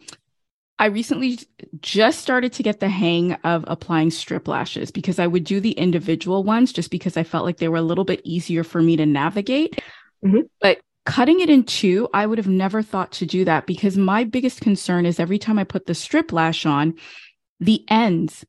I 0.81 0.85
recently 0.85 1.37
just 1.81 2.21
started 2.21 2.53
to 2.53 2.63
get 2.63 2.79
the 2.79 2.89
hang 2.89 3.33
of 3.43 3.63
applying 3.67 4.09
strip 4.09 4.47
lashes 4.47 4.89
because 4.89 5.19
I 5.19 5.27
would 5.27 5.43
do 5.43 5.59
the 5.59 5.73
individual 5.73 6.43
ones 6.43 6.73
just 6.73 6.89
because 6.89 7.15
I 7.15 7.21
felt 7.21 7.45
like 7.45 7.57
they 7.57 7.67
were 7.67 7.77
a 7.77 7.83
little 7.83 8.03
bit 8.03 8.19
easier 8.23 8.63
for 8.63 8.81
me 8.81 8.95
to 8.95 9.05
navigate. 9.05 9.79
Mm-hmm. 10.25 10.39
But 10.59 10.81
cutting 11.05 11.39
it 11.39 11.51
in 11.51 11.65
two, 11.65 12.09
I 12.15 12.25
would 12.25 12.39
have 12.39 12.47
never 12.47 12.81
thought 12.81 13.11
to 13.13 13.27
do 13.27 13.45
that 13.45 13.67
because 13.67 13.95
my 13.95 14.23
biggest 14.23 14.61
concern 14.61 15.05
is 15.05 15.19
every 15.19 15.37
time 15.37 15.59
I 15.59 15.65
put 15.65 15.85
the 15.85 15.93
strip 15.93 16.31
lash 16.31 16.65
on, 16.65 16.95
the 17.59 17.85
ends, 17.87 18.43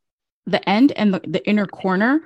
the 0.46 0.66
end 0.66 0.92
and 0.92 1.12
the, 1.12 1.20
the 1.28 1.46
inner 1.46 1.66
corner 1.66 2.22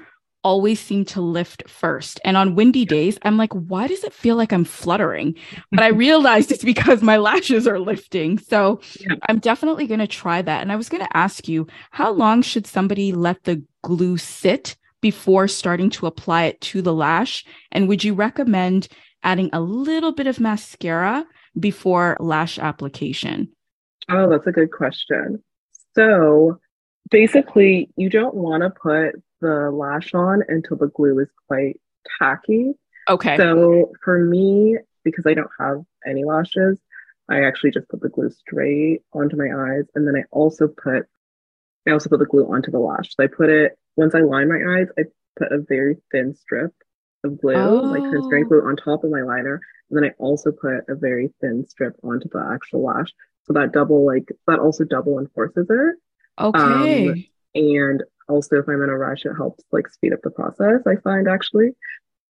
always 0.46 0.78
seem 0.78 1.04
to 1.04 1.20
lift 1.20 1.68
first. 1.68 2.20
And 2.24 2.36
on 2.36 2.54
windy 2.54 2.84
days, 2.84 3.18
I'm 3.22 3.36
like, 3.36 3.52
why 3.52 3.88
does 3.88 4.04
it 4.04 4.12
feel 4.12 4.36
like 4.36 4.52
I'm 4.52 4.64
fluttering? 4.64 5.34
But 5.72 5.82
I 5.82 5.88
realized 5.88 6.52
it's 6.52 6.62
because 6.62 7.02
my 7.02 7.16
lashes 7.16 7.66
are 7.66 7.80
lifting. 7.80 8.38
So 8.38 8.80
yeah. 9.00 9.16
I'm 9.28 9.40
definitely 9.40 9.88
going 9.88 9.98
to 10.00 10.06
try 10.06 10.40
that. 10.42 10.62
And 10.62 10.70
I 10.70 10.76
was 10.76 10.88
going 10.88 11.04
to 11.04 11.16
ask 11.16 11.48
you, 11.48 11.66
how 11.90 12.12
long 12.12 12.42
should 12.42 12.64
somebody 12.64 13.12
let 13.12 13.42
the 13.42 13.60
glue 13.82 14.16
sit 14.18 14.76
before 15.02 15.48
starting 15.48 15.90
to 15.90 16.06
apply 16.06 16.44
it 16.44 16.60
to 16.60 16.80
the 16.80 16.94
lash? 16.94 17.44
And 17.72 17.88
would 17.88 18.04
you 18.04 18.14
recommend 18.14 18.86
adding 19.24 19.50
a 19.52 19.60
little 19.60 20.12
bit 20.12 20.28
of 20.28 20.38
mascara 20.38 21.26
before 21.58 22.16
lash 22.20 22.56
application? 22.60 23.48
Oh, 24.08 24.30
that's 24.30 24.46
a 24.46 24.52
good 24.52 24.70
question. 24.70 25.42
So 25.96 26.60
basically, 27.10 27.90
you 27.96 28.08
don't 28.08 28.34
want 28.34 28.62
to 28.62 28.70
put 28.70 29.20
the 29.40 29.70
lash 29.70 30.14
on 30.14 30.42
until 30.48 30.76
the 30.76 30.88
glue 30.88 31.18
is 31.20 31.28
quite 31.48 31.80
tacky. 32.18 32.72
Okay. 33.08 33.36
So 33.36 33.92
for 34.02 34.18
me, 34.18 34.78
because 35.04 35.26
I 35.26 35.34
don't 35.34 35.50
have 35.58 35.82
any 36.06 36.24
lashes, 36.24 36.80
I 37.28 37.42
actually 37.42 37.72
just 37.72 37.88
put 37.88 38.00
the 38.00 38.08
glue 38.08 38.30
straight 38.30 39.02
onto 39.12 39.36
my 39.36 39.48
eyes. 39.54 39.84
And 39.94 40.06
then 40.06 40.16
I 40.16 40.24
also 40.30 40.68
put 40.68 41.06
I 41.86 41.92
also 41.92 42.08
put 42.08 42.18
the 42.18 42.26
glue 42.26 42.52
onto 42.52 42.70
the 42.70 42.78
lash. 42.78 43.14
So 43.14 43.22
I 43.22 43.28
put 43.28 43.48
it 43.48 43.78
once 43.96 44.14
I 44.14 44.20
line 44.20 44.48
my 44.48 44.78
eyes, 44.78 44.88
I 44.98 45.04
put 45.36 45.52
a 45.52 45.58
very 45.58 45.96
thin 46.10 46.34
strip 46.34 46.72
of 47.24 47.40
glue, 47.40 47.54
oh. 47.54 47.74
like 47.82 48.02
transparent 48.10 48.48
glue 48.48 48.62
on 48.62 48.76
top 48.76 49.04
of 49.04 49.10
my 49.10 49.22
liner. 49.22 49.60
And 49.90 49.96
then 49.96 50.10
I 50.10 50.14
also 50.18 50.50
put 50.50 50.88
a 50.88 50.94
very 50.94 51.32
thin 51.40 51.66
strip 51.68 51.94
onto 52.02 52.28
the 52.28 52.50
actual 52.52 52.84
lash. 52.84 53.12
So 53.44 53.52
that 53.52 53.72
double 53.72 54.04
like 54.04 54.28
that 54.46 54.58
also 54.58 54.84
double 54.84 55.18
enforces 55.18 55.66
it. 55.70 55.96
Okay. 56.38 57.08
Um, 57.08 57.24
and 57.56 58.02
also 58.28 58.56
if 58.56 58.68
i'm 58.68 58.82
in 58.82 58.90
a 58.90 58.96
rush 58.96 59.24
it 59.24 59.34
helps 59.36 59.64
like 59.72 59.88
speed 59.88 60.12
up 60.12 60.20
the 60.22 60.30
process 60.30 60.80
i 60.86 60.96
find 60.96 61.28
actually. 61.28 61.70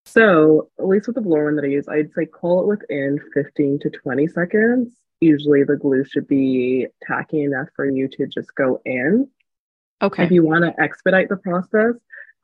So 0.07 0.69
at 0.77 0.87
least 0.87 1.07
with 1.07 1.15
the 1.15 1.21
Velour 1.21 1.45
one 1.45 1.55
that 1.55 1.65
i 1.65 1.67
use 1.67 1.87
i'd 1.89 2.13
say 2.13 2.25
call 2.25 2.61
it 2.61 2.67
within 2.67 3.19
15 3.33 3.79
to 3.79 3.89
20 3.89 4.27
seconds. 4.27 4.93
Usually 5.19 5.63
the 5.63 5.77
glue 5.77 6.03
should 6.05 6.27
be 6.27 6.87
tacky 7.07 7.41
enough 7.43 7.69
for 7.75 7.89
you 7.89 8.07
to 8.09 8.27
just 8.27 8.53
go 8.53 8.81
in. 8.85 9.27
Okay. 10.03 10.25
If 10.25 10.31
you 10.31 10.43
want 10.43 10.63
to 10.63 10.79
expedite 10.79 11.29
the 11.29 11.37
process 11.37 11.95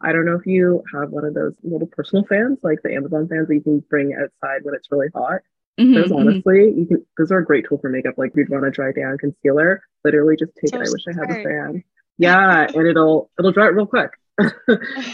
i 0.01 0.11
don't 0.11 0.25
know 0.25 0.35
if 0.35 0.47
you 0.47 0.83
have 0.91 1.11
one 1.11 1.23
of 1.23 1.35
those 1.35 1.53
little 1.61 1.85
personal 1.85 2.25
fans 2.25 2.57
like 2.63 2.79
the 2.83 2.91
amazon 2.95 3.27
fans 3.27 3.47
that 3.47 3.53
you 3.53 3.61
can 3.61 3.79
bring 3.87 4.15
outside 4.15 4.61
when 4.63 4.73
it's 4.73 4.91
really 4.91 5.09
hot. 5.13 5.41
Mm-hmm, 5.79 5.93
those 5.93 6.05
mm-hmm. 6.05 6.27
honestly, 6.27 6.73
you 6.77 6.85
can 6.85 7.05
those 7.17 7.31
are 7.31 7.39
a 7.39 7.45
great 7.45 7.65
tool 7.67 7.77
for 7.77 7.89
makeup. 7.89 8.15
Like 8.17 8.33
you'd 8.35 8.49
want 8.49 8.65
to 8.65 8.71
dry 8.71 8.91
down 8.91 9.17
concealer, 9.17 9.81
literally 10.03 10.35
just 10.35 10.51
take 10.55 10.71
so 10.71 10.81
it. 10.81 10.87
I 10.87 10.91
wish 10.91 11.05
I 11.07 11.13
had 11.13 11.31
a 11.31 11.43
fan 11.43 11.83
yeah 12.21 12.67
and 12.73 12.87
it'll 12.87 13.29
it'll 13.37 13.51
dry 13.51 13.67
it 13.67 13.75
real 13.75 13.85
quick. 13.85 14.11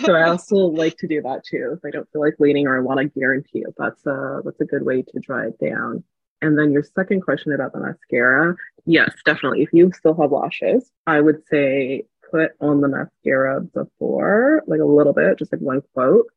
So 0.06 0.13
i 0.13 0.24
also 0.30 0.56
like 0.56 0.98
to 0.98 1.08
do 1.08 1.22
that 1.22 1.43
too 1.43 1.76
if 1.76 1.80
i 1.86 1.91
don't 1.91 2.08
feel 2.12 2.22
like 2.22 2.36
waiting 2.39 2.67
or 2.67 2.78
i 2.78 2.82
want 2.82 3.00
to 3.00 3.20
guarantee 3.20 3.60
it 3.60 3.74
that's 3.78 4.06
a 4.06 4.41
that's 4.46 4.62
a 4.62 4.65
good 4.65 4.84
way 4.84 5.02
to 5.02 5.20
dry 5.20 5.48
it 5.48 5.60
down. 5.60 6.04
And 6.39 6.58
then 6.58 6.72
your 6.72 6.84
second 6.84 7.22
question 7.22 7.52
about 7.52 7.74
the 7.74 7.80
mascara 7.80 8.56
yes 8.86 9.12
definitely 9.26 9.63
if 9.63 9.70
you 9.74 9.91
still 9.91 10.15
have 10.22 10.32
lashes 10.32 10.91
i 11.08 11.20
would 11.20 11.41
say 11.50 12.04
put 12.32 12.52
on 12.62 12.82
the 12.82 12.88
mascara 12.88 13.62
before 13.62 14.63
like 14.67 14.80
a 14.80 14.86
little 14.86 15.13
bit 15.13 15.39
just 15.39 15.52
like 15.52 15.62
one 15.62 15.82
quote 15.93 16.28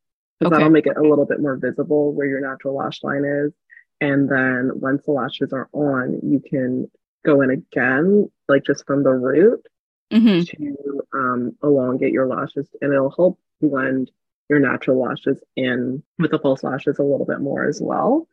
because 0.40 0.52
okay. 0.52 0.60
that'll 0.60 0.72
make 0.72 0.86
it 0.86 0.96
a 0.96 1.02
little 1.02 1.26
bit 1.26 1.40
more 1.40 1.56
visible 1.56 2.14
where 2.14 2.26
your 2.26 2.40
natural 2.40 2.74
lash 2.74 3.02
line 3.02 3.24
is. 3.24 3.52
And 4.00 4.30
then 4.30 4.70
once 4.74 5.04
the 5.04 5.12
lashes 5.12 5.52
are 5.52 5.68
on 5.72 6.20
you 6.22 6.40
can 6.40 6.90
go 7.24 7.42
in 7.42 7.50
again 7.50 8.30
like 8.48 8.64
just 8.64 8.86
from 8.86 9.02
the 9.02 9.10
root 9.10 9.66
mm-hmm. 10.10 10.42
to 10.42 11.00
um, 11.12 11.56
elongate 11.62 12.12
your 12.12 12.26
lashes 12.26 12.68
and 12.80 12.92
it'll 12.92 13.14
help 13.16 13.38
blend 13.60 14.10
your 14.48 14.58
natural 14.58 15.00
lashes 15.00 15.40
in 15.56 16.02
with 16.18 16.32
the 16.32 16.38
false 16.38 16.64
lashes 16.64 16.98
a 16.98 17.02
little 17.02 17.26
bit 17.26 17.40
more 17.40 17.66
as 17.66 17.80
well. 17.80 18.26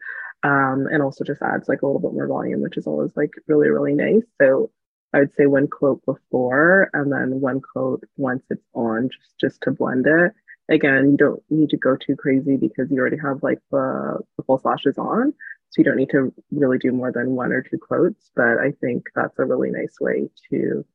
Um, 0.44 0.88
and 0.92 1.02
also 1.02 1.24
just 1.24 1.42
adds 1.42 1.68
like 1.68 1.82
a 1.82 1.86
little 1.86 2.02
bit 2.02 2.14
more 2.14 2.28
volume, 2.28 2.62
which 2.62 2.78
is 2.78 2.88
always 2.88 3.12
like 3.16 3.32
really, 3.48 3.70
really 3.70 3.94
nice. 3.94 4.24
So 4.42 4.72
I 5.14 5.20
would 5.20 5.34
say 5.36 5.46
one 5.46 5.68
coat 5.68 6.02
before 6.06 6.90
and 6.94 7.12
then 7.12 7.40
one 7.40 7.62
coat 7.62 8.04
once 8.18 8.44
it's 8.50 8.66
on 8.74 9.10
just, 9.10 9.40
just 9.40 9.62
to 9.62 9.72
blend 9.72 10.06
it. 10.08 10.34
Again, 10.70 11.12
you 11.12 11.18
don't 11.18 11.42
need 11.50 11.70
to 11.70 11.78
go 11.78 11.96
too 11.96 12.16
crazy 12.16 12.58
because 12.58 12.92
you 12.92 13.00
already 13.00 13.18
have 13.18 13.42
like 13.42 13.60
the, 13.72 14.20
the 14.38 14.44
false 14.44 14.66
lashes 14.66 14.98
on. 14.98 15.34
So 15.70 15.80
you 15.80 15.84
don't 15.84 15.98
need 15.98 16.10
to 16.12 16.34
really 16.52 16.78
do 16.78 16.92
more 16.92 17.12
than 17.12 17.36
one 17.36 17.52
or 17.52 17.62
two 17.62 17.78
coats. 17.78 18.32
But 18.36 18.58
I 18.58 18.72
think 18.82 19.06
that's 19.16 19.38
a 19.40 19.46
really 19.46 19.70
nice 19.70 19.96
way 20.00 20.30
to 20.50 20.86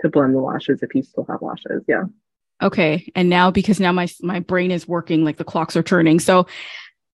to 0.00 0.08
blend 0.08 0.34
the 0.34 0.40
lashes 0.40 0.82
if 0.82 0.94
you 0.94 1.02
still 1.02 1.26
have 1.28 1.42
lashes. 1.42 1.82
Yeah. 1.86 2.04
Okay. 2.62 3.10
And 3.14 3.28
now 3.28 3.50
because 3.50 3.80
now 3.80 3.92
my 3.92 4.08
my 4.22 4.40
brain 4.40 4.70
is 4.70 4.88
working 4.88 5.24
like 5.24 5.36
the 5.36 5.44
clocks 5.44 5.76
are 5.76 5.82
turning. 5.82 6.20
So 6.20 6.46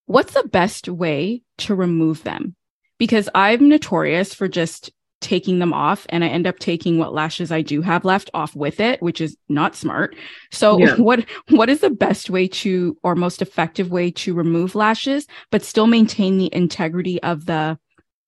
what's 0.07 0.35
the 0.35 0.49
best 0.49 0.88
way 0.88 1.43
to 1.59 1.75
remove 1.75 2.23
them? 2.23 2.55
Because 2.99 3.29
I'm 3.35 3.69
notorious 3.69 4.35
for 4.35 4.49
just 4.49 4.90
taking 5.21 5.59
them 5.59 5.73
off 5.73 6.07
and 6.09 6.25
I 6.25 6.29
end 6.29 6.47
up 6.47 6.59
taking 6.59 6.99
what 6.99 7.12
lashes 7.12 7.53
I 7.53 7.61
do 7.61 7.83
have 7.83 8.05
left 8.05 8.31
off 8.33 8.57
with 8.57 8.81
it, 8.81 9.03
which 9.03 9.21
is 9.21 9.37
not 9.49 9.77
smart. 9.77 10.16
So 10.51 10.79
yeah. 10.79 10.95
what 10.99 11.25
what 11.49 11.69
is 11.69 11.81
the 11.81 11.90
best 11.90 12.31
way 12.31 12.49
to 12.49 12.97
or 13.03 13.14
most 13.14 13.43
effective 13.43 13.90
way 13.90 14.11
to 14.12 14.35
remove 14.35 14.75
lashes 14.75 15.27
but 15.51 15.62
still 15.62 15.87
maintain 15.87 16.38
the 16.38 16.55
integrity 16.55 17.23
of 17.23 17.47
the 17.47 17.79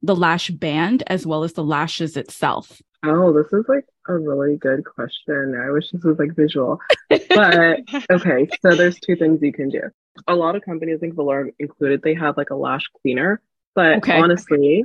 the 0.03 0.17
lash 0.17 0.51
band 0.51 1.05
as 1.07 1.27
well 1.27 1.45
as 1.45 1.53
the 1.55 1.65
lashes 1.65 2.17
itself? 2.17 2.81
Oh, 3.05 3.33
this 3.33 3.53
is 3.53 3.65
like 3.69 3.85
a 4.09 4.17
really 4.17 4.57
good 4.57 4.85
question. 4.85 5.55
I 5.61 5.71
wish 5.71 5.91
this 5.91 6.05
was 6.05 6.19
like 6.19 6.35
visual. 6.35 6.81
But 7.29 7.81
okay, 8.11 8.49
so 8.63 8.75
there's 8.75 8.99
two 8.99 9.17
things 9.17 9.43
you 9.43 9.53
can 9.53 9.69
do. 9.69 9.83
A 10.29 10.35
lot 10.35 10.57
of 10.57 10.63
companies, 10.63 10.97
I 10.97 11.01
think 11.01 11.15
Velour 11.15 11.51
included, 11.59 12.03
they 12.03 12.15
have 12.15 12.37
like 12.37 12.51
a 12.51 12.55
lash 12.55 12.85
cleaner. 13.01 13.41
But 13.75 13.99
okay. 13.99 14.19
honestly, 14.19 14.85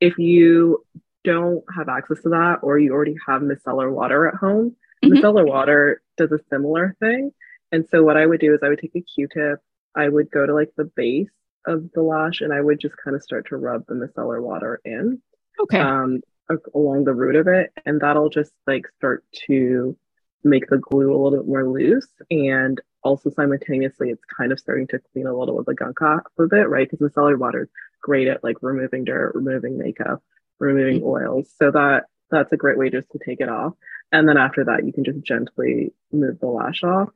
if 0.00 0.18
you 0.18 0.84
don't 1.24 1.64
have 1.74 1.88
access 1.88 2.22
to 2.22 2.28
that 2.30 2.58
or 2.62 2.78
you 2.78 2.92
already 2.92 3.16
have 3.26 3.42
micellar 3.42 3.90
water 3.90 4.28
at 4.28 4.34
home, 4.34 4.76
mm-hmm. 5.04 5.14
micellar 5.14 5.46
water 5.46 6.02
does 6.16 6.32
a 6.32 6.38
similar 6.50 6.96
thing. 7.00 7.32
And 7.72 7.84
so 7.90 8.02
what 8.04 8.16
I 8.16 8.26
would 8.26 8.40
do 8.40 8.54
is 8.54 8.60
I 8.62 8.68
would 8.68 8.78
take 8.78 8.94
a 8.94 9.00
Q-tip, 9.00 9.60
I 9.94 10.08
would 10.08 10.30
go 10.30 10.46
to 10.46 10.54
like 10.54 10.70
the 10.76 10.84
base 10.84 11.28
of 11.66 11.90
the 11.94 12.02
lash 12.02 12.40
and 12.40 12.52
I 12.52 12.60
would 12.60 12.80
just 12.80 12.94
kind 13.02 13.16
of 13.16 13.22
start 13.22 13.48
to 13.48 13.56
rub 13.56 13.86
the 13.86 13.94
micellar 13.94 14.40
water 14.40 14.80
in. 14.84 15.20
Okay. 15.60 15.80
Um, 15.80 16.20
along 16.74 17.04
the 17.04 17.14
root 17.14 17.36
of 17.36 17.46
it 17.48 17.72
and 17.84 18.00
that'll 18.00 18.30
just 18.30 18.52
like 18.66 18.86
start 18.96 19.24
to 19.46 19.96
make 20.44 20.68
the 20.68 20.78
glue 20.78 21.10
a 21.10 21.16
little 21.16 21.38
bit 21.38 21.48
more 21.48 21.68
loose 21.68 22.08
and 22.30 22.80
also 23.02 23.30
simultaneously 23.30 24.10
it's 24.10 24.22
kind 24.36 24.52
of 24.52 24.58
starting 24.58 24.86
to 24.88 25.00
clean 25.12 25.26
a 25.26 25.36
little 25.36 25.58
of 25.58 25.66
the 25.66 25.74
gunk 25.74 26.00
off 26.02 26.22
of 26.38 26.52
it, 26.52 26.68
right? 26.68 26.88
Because 26.90 27.08
micellar 27.08 27.38
water 27.38 27.62
is 27.62 27.68
great 28.02 28.28
at 28.28 28.42
like 28.42 28.56
removing 28.62 29.04
dirt, 29.04 29.32
removing 29.34 29.78
makeup, 29.78 30.22
removing 30.58 31.02
oils. 31.04 31.52
So 31.58 31.70
that 31.70 32.04
that's 32.30 32.52
a 32.52 32.56
great 32.56 32.78
way 32.78 32.90
just 32.90 33.10
to 33.12 33.18
take 33.24 33.40
it 33.40 33.48
off. 33.48 33.74
And 34.12 34.28
then 34.28 34.36
after 34.36 34.64
that, 34.64 34.84
you 34.84 34.92
can 34.92 35.04
just 35.04 35.22
gently 35.22 35.92
move 36.12 36.40
the 36.40 36.46
lash 36.46 36.82
off. 36.82 37.10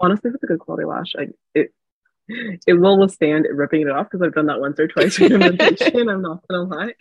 Honestly, 0.00 0.28
if 0.28 0.34
it's 0.34 0.44
a 0.44 0.46
good 0.46 0.58
quality 0.58 0.84
lash, 0.84 1.14
I, 1.18 1.28
it 1.54 1.72
it 2.28 2.74
will 2.74 2.98
withstand 2.98 3.46
ripping 3.50 3.82
it 3.82 3.90
off 3.90 4.08
because 4.10 4.24
I've 4.24 4.34
done 4.34 4.46
that 4.46 4.60
once 4.60 4.78
or 4.78 4.88
twice 4.88 5.16
for 5.16 5.28
pigmentation. 5.28 6.08
I'm 6.08 6.22
not 6.22 6.46
gonna 6.48 6.62
lie, 6.62 6.94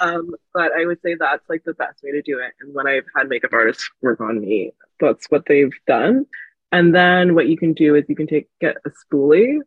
um, 0.00 0.34
but 0.54 0.72
I 0.72 0.86
would 0.86 1.00
say 1.02 1.14
that's 1.14 1.48
like 1.48 1.64
the 1.64 1.74
best 1.74 2.02
way 2.02 2.12
to 2.12 2.22
do 2.22 2.38
it. 2.38 2.52
And 2.60 2.74
when 2.74 2.86
I've 2.86 3.06
had 3.14 3.28
makeup 3.28 3.52
artists 3.52 3.88
work 4.00 4.20
on 4.20 4.40
me, 4.40 4.72
that's 4.98 5.26
what 5.28 5.44
they've 5.46 5.72
done. 5.86 6.26
And 6.72 6.94
then 6.94 7.34
what 7.34 7.48
you 7.48 7.56
can 7.56 7.72
do 7.72 7.94
is 7.96 8.04
you 8.08 8.16
can 8.16 8.26
take 8.26 8.48
get 8.60 8.76
a 8.86 8.90
spoolie. 8.90 9.58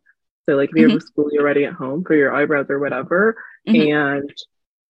So 0.48 0.56
like 0.56 0.70
if 0.70 0.76
you 0.76 0.88
mm-hmm. 0.88 0.94
have 0.94 1.02
a 1.02 1.20
spoolie 1.20 1.38
already 1.38 1.64
at 1.64 1.74
home 1.74 2.04
for 2.04 2.14
your 2.14 2.34
eyebrows 2.34 2.66
or 2.68 2.78
whatever, 2.78 3.36
mm-hmm. 3.68 3.92
and 3.92 4.34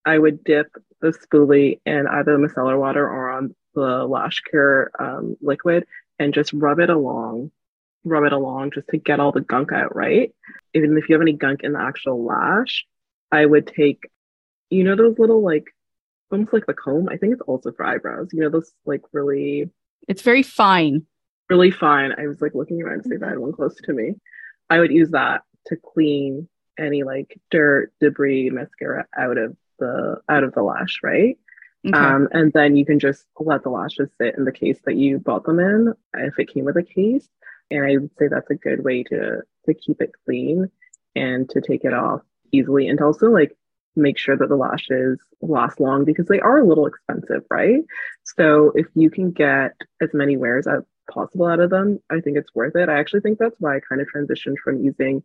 I 0.04 0.18
would 0.18 0.44
dip 0.44 0.68
the 1.00 1.08
spoolie 1.08 1.80
in 1.86 2.06
either 2.06 2.36
the 2.36 2.46
micellar 2.46 2.78
water 2.78 3.08
or 3.08 3.30
on 3.30 3.54
the 3.74 4.04
lash 4.04 4.42
care 4.50 4.90
um, 5.00 5.36
liquid 5.40 5.86
and 6.18 6.32
just 6.32 6.52
rub 6.52 6.78
it 6.78 6.90
along 6.90 7.50
rub 8.04 8.24
it 8.24 8.32
along 8.32 8.72
just 8.72 8.88
to 8.88 8.98
get 8.98 9.20
all 9.20 9.32
the 9.32 9.40
gunk 9.40 9.72
out, 9.72 9.94
right? 9.94 10.34
Even 10.74 10.96
if 10.96 11.08
you 11.08 11.14
have 11.14 11.22
any 11.22 11.32
gunk 11.32 11.62
in 11.62 11.72
the 11.72 11.80
actual 11.80 12.24
lash, 12.24 12.84
I 13.32 13.44
would 13.44 13.66
take, 13.66 14.08
you 14.70 14.84
know, 14.84 14.96
those 14.96 15.18
little 15.18 15.42
like 15.42 15.66
almost 16.30 16.52
like 16.52 16.66
the 16.66 16.74
comb. 16.74 17.08
I 17.08 17.16
think 17.16 17.32
it's 17.32 17.42
also 17.42 17.72
for 17.72 17.84
eyebrows. 17.84 18.28
You 18.32 18.42
know, 18.42 18.50
those 18.50 18.72
like 18.84 19.02
really. 19.12 19.70
It's 20.08 20.22
very 20.22 20.42
fine. 20.42 21.06
Really 21.48 21.70
fine. 21.70 22.12
I 22.18 22.26
was 22.26 22.40
like 22.40 22.54
looking 22.54 22.82
around 22.82 23.02
to 23.02 23.08
see 23.08 23.14
if 23.14 23.22
I 23.22 23.28
had 23.28 23.38
one 23.38 23.52
close 23.52 23.74
to 23.74 23.92
me. 23.92 24.14
I 24.70 24.78
would 24.78 24.90
use 24.90 25.10
that 25.10 25.42
to 25.66 25.76
clean 25.76 26.48
any 26.78 27.02
like 27.02 27.38
dirt, 27.50 27.92
debris, 28.00 28.50
mascara 28.50 29.06
out 29.16 29.38
of 29.38 29.56
the 29.78 30.20
out 30.28 30.44
of 30.44 30.54
the 30.54 30.62
lash, 30.62 31.00
right? 31.02 31.38
Okay. 31.86 31.98
Um, 31.98 32.28
and 32.32 32.52
then 32.52 32.76
you 32.76 32.86
can 32.86 32.98
just 32.98 33.26
let 33.38 33.62
the 33.62 33.68
lashes 33.68 34.08
sit 34.18 34.36
in 34.38 34.44
the 34.44 34.52
case 34.52 34.78
that 34.86 34.96
you 34.96 35.18
bought 35.18 35.44
them 35.44 35.60
in, 35.60 35.92
if 36.14 36.38
it 36.38 36.52
came 36.52 36.64
with 36.64 36.76
a 36.78 36.82
case. 36.82 37.28
And 37.70 37.84
I 37.84 37.96
would 37.96 38.10
say 38.18 38.28
that's 38.28 38.50
a 38.50 38.54
good 38.54 38.84
way 38.84 39.02
to 39.04 39.42
to 39.66 39.74
keep 39.74 40.00
it 40.00 40.12
clean 40.24 40.70
and 41.16 41.48
to 41.50 41.60
take 41.60 41.84
it 41.84 41.94
off 41.94 42.20
easily 42.52 42.88
and 42.88 43.00
also 43.00 43.26
like 43.30 43.56
make 43.96 44.18
sure 44.18 44.36
that 44.36 44.48
the 44.48 44.56
lashes 44.56 45.18
last 45.40 45.80
long 45.80 46.04
because 46.04 46.26
they 46.26 46.40
are 46.40 46.58
a 46.58 46.66
little 46.66 46.86
expensive, 46.86 47.44
right? 47.50 47.82
So 48.24 48.72
if 48.74 48.86
you 48.94 49.10
can 49.10 49.30
get 49.30 49.72
as 50.00 50.10
many 50.12 50.36
wears 50.36 50.66
as 50.66 50.82
possible 51.10 51.46
out 51.46 51.60
of 51.60 51.70
them, 51.70 52.00
I 52.10 52.20
think 52.20 52.36
it's 52.36 52.54
worth 52.54 52.76
it. 52.76 52.88
I 52.88 52.98
actually 52.98 53.20
think 53.20 53.38
that's 53.38 53.56
why 53.60 53.76
I 53.76 53.80
kind 53.88 54.00
of 54.00 54.08
transitioned 54.14 54.58
from 54.62 54.82
using 54.82 55.22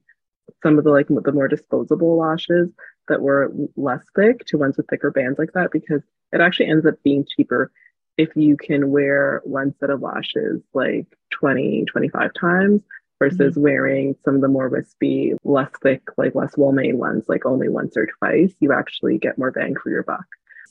some 0.63 0.78
of 0.78 0.84
the 0.84 0.91
like 0.91 1.08
the 1.08 1.32
more 1.32 1.47
disposable 1.47 2.17
lashes 2.17 2.69
that 3.08 3.21
were 3.21 3.52
less 3.75 4.04
thick 4.15 4.45
to 4.45 4.58
ones 4.58 4.78
with 4.78 4.88
thicker 4.88 5.12
bands 5.12 5.39
like 5.39 5.54
that 5.54 5.71
because 5.71 6.02
it 6.32 6.41
actually 6.41 6.67
ends 6.67 6.86
up 6.86 6.95
being 7.04 7.25
cheaper 7.28 7.71
if 8.20 8.36
you 8.36 8.58
can 8.58 8.92
wear 8.92 9.42
one 9.46 9.74
set 9.80 9.90
of 9.90 10.02
lashes 10.02 10.62
like 10.74 11.08
20, 11.32 11.86
25 11.86 12.32
times 12.34 12.82
versus 13.18 13.54
mm-hmm. 13.54 13.62
wearing 13.62 14.16
some 14.26 14.36
of 14.36 14.42
the 14.42 14.50
more 14.50 14.68
wispy, 14.68 15.36
less 15.46 15.70
thick, 15.82 16.02
like 16.18 16.36
less 16.36 16.58
well 16.58 16.74
made 16.74 16.96
ones, 16.96 17.30
like 17.30 17.46
only 17.46 17.70
once 17.70 17.96
or 17.96 18.08
twice, 18.20 18.54
you 18.60 18.74
actually 18.74 19.18
get 19.18 19.38
more 19.38 19.52
bang 19.52 19.74
for 19.82 19.90
your 19.90 20.04
buck. 20.04 20.26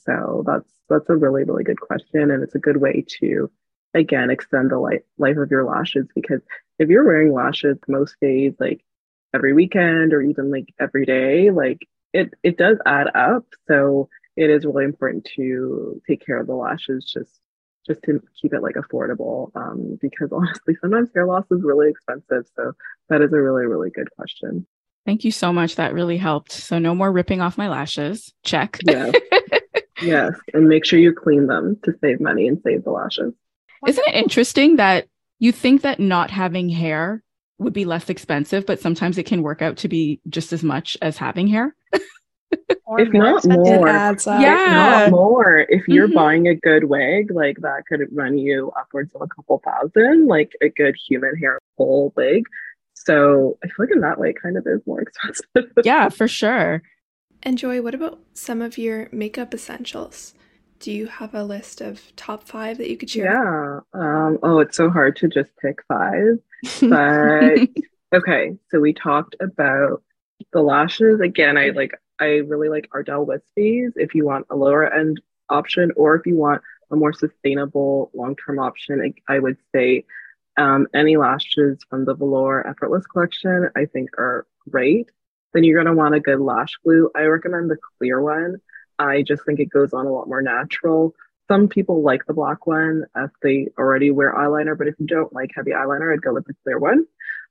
So 0.04 0.44
that's 0.46 0.70
that's 0.90 1.08
a 1.08 1.16
really, 1.16 1.44
really 1.44 1.64
good 1.64 1.80
question. 1.80 2.30
And 2.30 2.42
it's 2.42 2.54
a 2.54 2.58
good 2.58 2.76
way 2.76 3.02
to 3.20 3.50
again 3.94 4.28
extend 4.28 4.70
the 4.70 4.78
life 4.78 5.00
life 5.16 5.38
of 5.38 5.50
your 5.50 5.64
lashes 5.64 6.06
because 6.14 6.42
if 6.78 6.90
you're 6.90 7.06
wearing 7.06 7.32
lashes 7.32 7.78
most 7.88 8.14
days, 8.20 8.52
like 8.60 8.84
every 9.34 9.54
weekend 9.54 10.12
or 10.12 10.20
even 10.20 10.50
like 10.50 10.68
every 10.78 11.06
day, 11.06 11.50
like 11.50 11.88
it 12.12 12.34
it 12.42 12.58
does 12.58 12.76
add 12.84 13.06
up. 13.14 13.46
So 13.68 14.10
it 14.38 14.50
is 14.50 14.64
really 14.64 14.84
important 14.84 15.28
to 15.34 16.00
take 16.06 16.24
care 16.24 16.40
of 16.40 16.46
the 16.46 16.54
lashes 16.54 17.04
just 17.12 17.40
just 17.86 18.00
to 18.04 18.20
keep 18.40 18.52
it 18.52 18.62
like 18.62 18.76
affordable 18.76 19.50
um, 19.56 19.98
because 20.00 20.30
honestly 20.32 20.76
sometimes 20.80 21.10
hair 21.14 21.26
loss 21.26 21.44
is 21.50 21.62
really 21.62 21.90
expensive 21.90 22.48
so 22.54 22.72
that 23.08 23.20
is 23.20 23.32
a 23.32 23.40
really 23.40 23.66
really 23.66 23.90
good 23.90 24.08
question. 24.16 24.66
Thank 25.06 25.24
you 25.24 25.32
so 25.32 25.54
much. 25.54 25.76
That 25.76 25.94
really 25.94 26.18
helped. 26.18 26.52
So 26.52 26.78
no 26.78 26.94
more 26.94 27.10
ripping 27.10 27.40
off 27.40 27.56
my 27.56 27.68
lashes. 27.68 28.32
Check. 28.44 28.78
Yes 28.84 29.14
yes 30.00 30.32
and 30.54 30.68
make 30.68 30.84
sure 30.84 30.98
you 30.98 31.12
clean 31.12 31.48
them 31.48 31.76
to 31.82 31.92
save 32.00 32.20
money 32.20 32.46
and 32.46 32.60
save 32.62 32.84
the 32.84 32.90
lashes. 32.90 33.34
Isn't 33.86 34.08
it 34.08 34.14
interesting 34.14 34.76
that 34.76 35.08
you 35.40 35.50
think 35.50 35.82
that 35.82 35.98
not 35.98 36.30
having 36.30 36.68
hair 36.68 37.24
would 37.58 37.72
be 37.72 37.84
less 37.84 38.08
expensive 38.08 38.64
but 38.66 38.78
sometimes 38.78 39.18
it 39.18 39.26
can 39.26 39.42
work 39.42 39.62
out 39.62 39.78
to 39.78 39.88
be 39.88 40.20
just 40.28 40.52
as 40.52 40.62
much 40.62 40.96
as 41.02 41.16
having 41.16 41.48
hair 41.48 41.74
if 42.50 43.12
not 43.12 43.44
more, 43.46 43.88
yeah, 43.88 44.12
if 44.12 44.26
not 44.26 45.10
more. 45.10 45.66
If 45.68 45.86
you're 45.88 46.06
mm-hmm. 46.06 46.14
buying 46.14 46.48
a 46.48 46.54
good 46.54 46.84
wig, 46.84 47.30
like 47.30 47.58
that 47.60 47.84
could 47.86 48.00
run 48.12 48.38
you 48.38 48.72
upwards 48.78 49.14
of 49.14 49.22
a 49.22 49.26
couple 49.26 49.62
thousand, 49.64 50.26
like 50.26 50.52
a 50.62 50.68
good 50.68 50.96
human 51.08 51.36
hair 51.36 51.58
full 51.76 52.12
wig. 52.16 52.44
So 52.94 53.58
I 53.62 53.68
feel 53.68 53.86
like 53.86 53.90
in 53.92 54.00
that 54.00 54.18
way, 54.18 54.30
it 54.30 54.42
kind 54.42 54.56
of 54.56 54.66
is 54.66 54.80
more 54.86 55.00
expensive. 55.00 55.72
yeah, 55.84 56.08
for 56.08 56.28
sure. 56.28 56.82
And 57.42 57.56
Joy, 57.56 57.82
what 57.82 57.94
about 57.94 58.18
some 58.34 58.60
of 58.60 58.78
your 58.78 59.08
makeup 59.12 59.54
essentials? 59.54 60.34
Do 60.80 60.92
you 60.92 61.06
have 61.06 61.34
a 61.34 61.42
list 61.42 61.80
of 61.80 62.00
top 62.16 62.44
five 62.44 62.78
that 62.78 62.90
you 62.90 62.96
could 62.96 63.10
share? 63.10 63.32
Yeah. 63.32 63.80
Um, 63.94 64.38
oh, 64.42 64.60
it's 64.60 64.76
so 64.76 64.90
hard 64.90 65.16
to 65.16 65.28
just 65.28 65.50
pick 65.60 65.78
five. 65.88 66.38
But 66.80 67.68
okay, 68.14 68.56
so 68.70 68.80
we 68.80 68.92
talked 68.92 69.36
about 69.40 70.02
the 70.52 70.60
lashes. 70.60 71.20
Again, 71.20 71.56
I 71.56 71.70
like 71.70 71.92
I 72.20 72.38
really 72.46 72.68
like 72.68 72.88
Ardell 72.92 73.26
Wispies 73.26 73.92
if 73.96 74.14
you 74.14 74.24
want 74.26 74.46
a 74.50 74.56
lower 74.56 74.92
end 74.92 75.20
option, 75.48 75.92
or 75.96 76.16
if 76.16 76.26
you 76.26 76.36
want 76.36 76.62
a 76.90 76.96
more 76.96 77.12
sustainable 77.12 78.10
long 78.14 78.36
term 78.36 78.58
option, 78.58 79.14
I, 79.28 79.38
would 79.38 79.56
say 79.74 80.04
um, 80.56 80.86
any 80.94 81.16
lashes 81.16 81.78
from 81.88 82.04
the 82.04 82.14
Velour 82.14 82.66
Effortless 82.66 83.06
collection 83.06 83.68
I 83.76 83.86
think 83.86 84.10
are 84.18 84.46
great. 84.68 85.10
Then 85.52 85.64
you're 85.64 85.82
going 85.82 85.94
to 85.94 85.98
want 85.98 86.14
a 86.14 86.20
good 86.20 86.40
lash 86.40 86.72
glue. 86.84 87.10
I 87.14 87.22
recommend 87.22 87.70
the 87.70 87.78
clear 87.98 88.20
one. 88.20 88.56
I 88.98 89.22
just 89.22 89.44
think 89.44 89.60
it 89.60 89.70
goes 89.70 89.92
on 89.92 90.06
a 90.06 90.12
lot 90.12 90.28
more 90.28 90.42
natural. 90.42 91.14
Some 91.46 91.68
people 91.68 92.02
like 92.02 92.26
the 92.26 92.34
black 92.34 92.66
one 92.66 93.04
if 93.16 93.30
they 93.42 93.68
already 93.78 94.10
wear 94.10 94.34
eyeliner, 94.34 94.76
but 94.76 94.88
if 94.88 94.94
you 94.98 95.06
don't 95.06 95.32
like 95.32 95.50
heavy 95.54 95.70
eyeliner, 95.70 96.12
I'd 96.12 96.22
go 96.22 96.34
with 96.34 96.46
the 96.46 96.54
clear 96.64 96.78
one. 96.78 97.06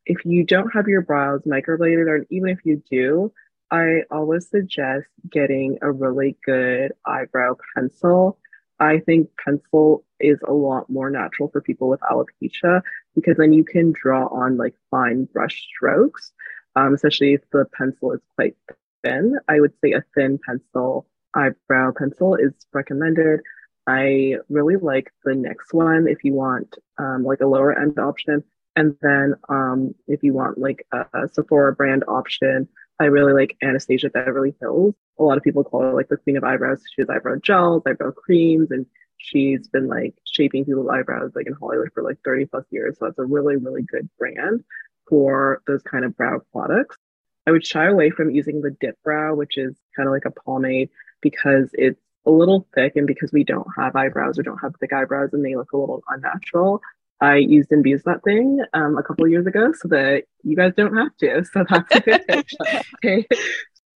If 0.05 0.23
you 0.23 0.43
don't 0.43 0.69
have 0.73 0.87
your 0.87 1.01
brows 1.01 1.41
microbladed, 1.45 2.07
or 2.07 2.25
even 2.29 2.49
if 2.49 2.59
you 2.63 2.83
do, 2.89 3.33
I 3.71 4.03
always 4.11 4.49
suggest 4.49 5.07
getting 5.29 5.77
a 5.81 5.91
really 5.91 6.37
good 6.45 6.93
eyebrow 7.05 7.55
pencil. 7.75 8.37
I 8.79 8.99
think 8.99 9.29
pencil 9.43 10.05
is 10.19 10.39
a 10.47 10.53
lot 10.53 10.89
more 10.89 11.09
natural 11.09 11.49
for 11.49 11.61
people 11.61 11.89
with 11.89 11.99
alopecia 12.01 12.81
because 13.15 13.37
then 13.37 13.53
you 13.53 13.63
can 13.63 13.91
draw 13.91 14.27
on 14.27 14.57
like 14.57 14.75
fine 14.91 15.25
brush 15.25 15.67
strokes, 15.75 16.31
um, 16.75 16.93
especially 16.93 17.33
if 17.33 17.41
the 17.51 17.65
pencil 17.73 18.13
is 18.13 18.21
quite 18.35 18.55
thin. 19.03 19.37
I 19.47 19.59
would 19.59 19.73
say 19.83 19.93
a 19.93 20.03
thin 20.15 20.39
pencil, 20.45 21.07
eyebrow 21.33 21.91
pencil 21.97 22.35
is 22.35 22.53
recommended. 22.73 23.41
I 23.87 24.35
really 24.49 24.75
like 24.75 25.11
the 25.23 25.35
next 25.35 25.73
one 25.73 26.07
if 26.07 26.23
you 26.23 26.33
want 26.33 26.75
um, 26.97 27.23
like 27.23 27.41
a 27.41 27.47
lower 27.47 27.77
end 27.77 27.99
option. 27.99 28.43
And 28.75 28.95
then 29.01 29.33
um, 29.49 29.95
if 30.07 30.21
you 30.23 30.33
want 30.33 30.57
like 30.57 30.85
a, 30.91 31.05
a 31.13 31.27
Sephora 31.29 31.73
brand 31.73 32.03
option, 32.07 32.67
I 32.99 33.05
really 33.05 33.33
like 33.33 33.57
Anastasia 33.61 34.09
Beverly 34.09 34.55
Hills. 34.59 34.95
A 35.19 35.23
lot 35.23 35.37
of 35.37 35.43
people 35.43 35.63
call 35.63 35.81
her 35.81 35.93
like 35.93 36.09
the 36.09 36.17
queen 36.17 36.37
of 36.37 36.43
eyebrows. 36.43 36.83
She 36.95 37.01
has 37.01 37.09
eyebrow 37.09 37.35
gels, 37.41 37.83
eyebrow 37.85 38.11
creams, 38.11 38.71
and 38.71 38.85
she's 39.17 39.67
been 39.67 39.87
like 39.87 40.15
shaping 40.25 40.65
people's 40.65 40.89
eyebrows 40.89 41.31
like 41.35 41.47
in 41.47 41.53
Hollywood 41.53 41.89
for 41.93 42.03
like 42.03 42.17
30 42.25 42.45
plus 42.45 42.65
years. 42.71 42.97
So 42.97 43.05
that's 43.05 43.19
a 43.19 43.23
really, 43.23 43.55
really 43.55 43.83
good 43.83 44.09
brand 44.17 44.63
for 45.07 45.61
those 45.67 45.83
kind 45.83 46.05
of 46.05 46.15
brow 46.17 46.41
products. 46.51 46.97
I 47.45 47.51
would 47.51 47.65
shy 47.65 47.85
away 47.85 48.09
from 48.09 48.31
using 48.31 48.61
the 48.61 48.75
dip 48.81 49.01
brow, 49.03 49.35
which 49.35 49.57
is 49.57 49.75
kind 49.95 50.07
of 50.07 50.13
like 50.13 50.25
a 50.25 50.31
pomade 50.31 50.89
because 51.21 51.69
it's 51.73 52.01
a 52.25 52.31
little 52.31 52.67
thick 52.75 52.95
and 52.95 53.07
because 53.07 53.31
we 53.31 53.43
don't 53.43 53.67
have 53.77 53.95
eyebrows 53.95 54.37
or 54.37 54.43
don't 54.43 54.59
have 54.59 54.73
thick 54.79 54.91
eyebrows 54.91 55.29
and 55.31 55.45
they 55.45 55.55
look 55.55 55.71
a 55.71 55.77
little 55.77 56.03
unnatural. 56.09 56.81
I 57.19 57.37
used 57.37 57.71
and 57.71 57.79
abused 57.79 58.05
that 58.05 58.23
thing 58.23 58.59
um, 58.73 58.97
a 58.97 59.03
couple 59.03 59.25
of 59.25 59.31
years 59.31 59.47
ago 59.47 59.71
so 59.73 59.87
that 59.89 60.23
you 60.43 60.55
guys 60.55 60.73
don't 60.77 60.95
have 60.95 61.15
to. 61.17 61.43
So 61.53 61.65
that's 61.67 61.95
a 61.95 61.99
good 61.99 62.23
tip. 62.29 62.45
okay. 62.95 63.27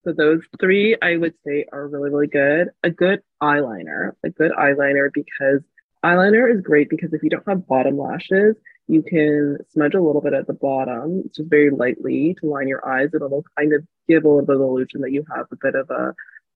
So 0.05 0.13
those 0.13 0.41
three 0.59 0.97
I 1.03 1.17
would 1.17 1.35
say 1.47 1.67
are 1.73 1.87
really, 1.87 2.11
really 2.11 2.27
good. 2.27 2.69
A 2.83 2.91
good 2.91 3.21
eyeliner, 3.43 4.13
a 4.25 4.31
good 4.31 4.53
eyeliner 4.53 5.11
because 5.13 5.61
eyeliner 6.05 6.53
is 6.55 6.63
great 6.63 6.89
because 6.89 7.13
if 7.13 7.23
you 7.23 7.29
don't 7.29 7.47
have 7.47 7.67
bottom 7.67 7.99
lashes, 7.99 8.57
you 8.89 9.03
can 9.03 9.59
smudge 9.73 9.95
a 9.95 10.01
little 10.01 10.23
bit 10.23 10.33
at 10.33 10.47
the 10.47 10.55
bottom, 10.55 11.25
just 11.37 11.49
very 11.49 11.71
lightly 11.71 12.35
to 12.41 12.47
line 12.47 12.67
your 12.67 12.87
eyes. 12.89 13.11
And 13.13 13.23
it'll 13.23 13.45
kind 13.59 13.75
of 13.75 13.85
give 14.09 14.25
a 14.25 14.29
little 14.29 14.47
bit 14.47 14.57
of 14.57 14.63
illusion 14.63 15.03
that 15.03 15.13
you 15.13 15.25
have 15.35 15.47
a 15.53 15.57
bit 15.61 15.75
of 15.75 15.91
a, 15.91 16.15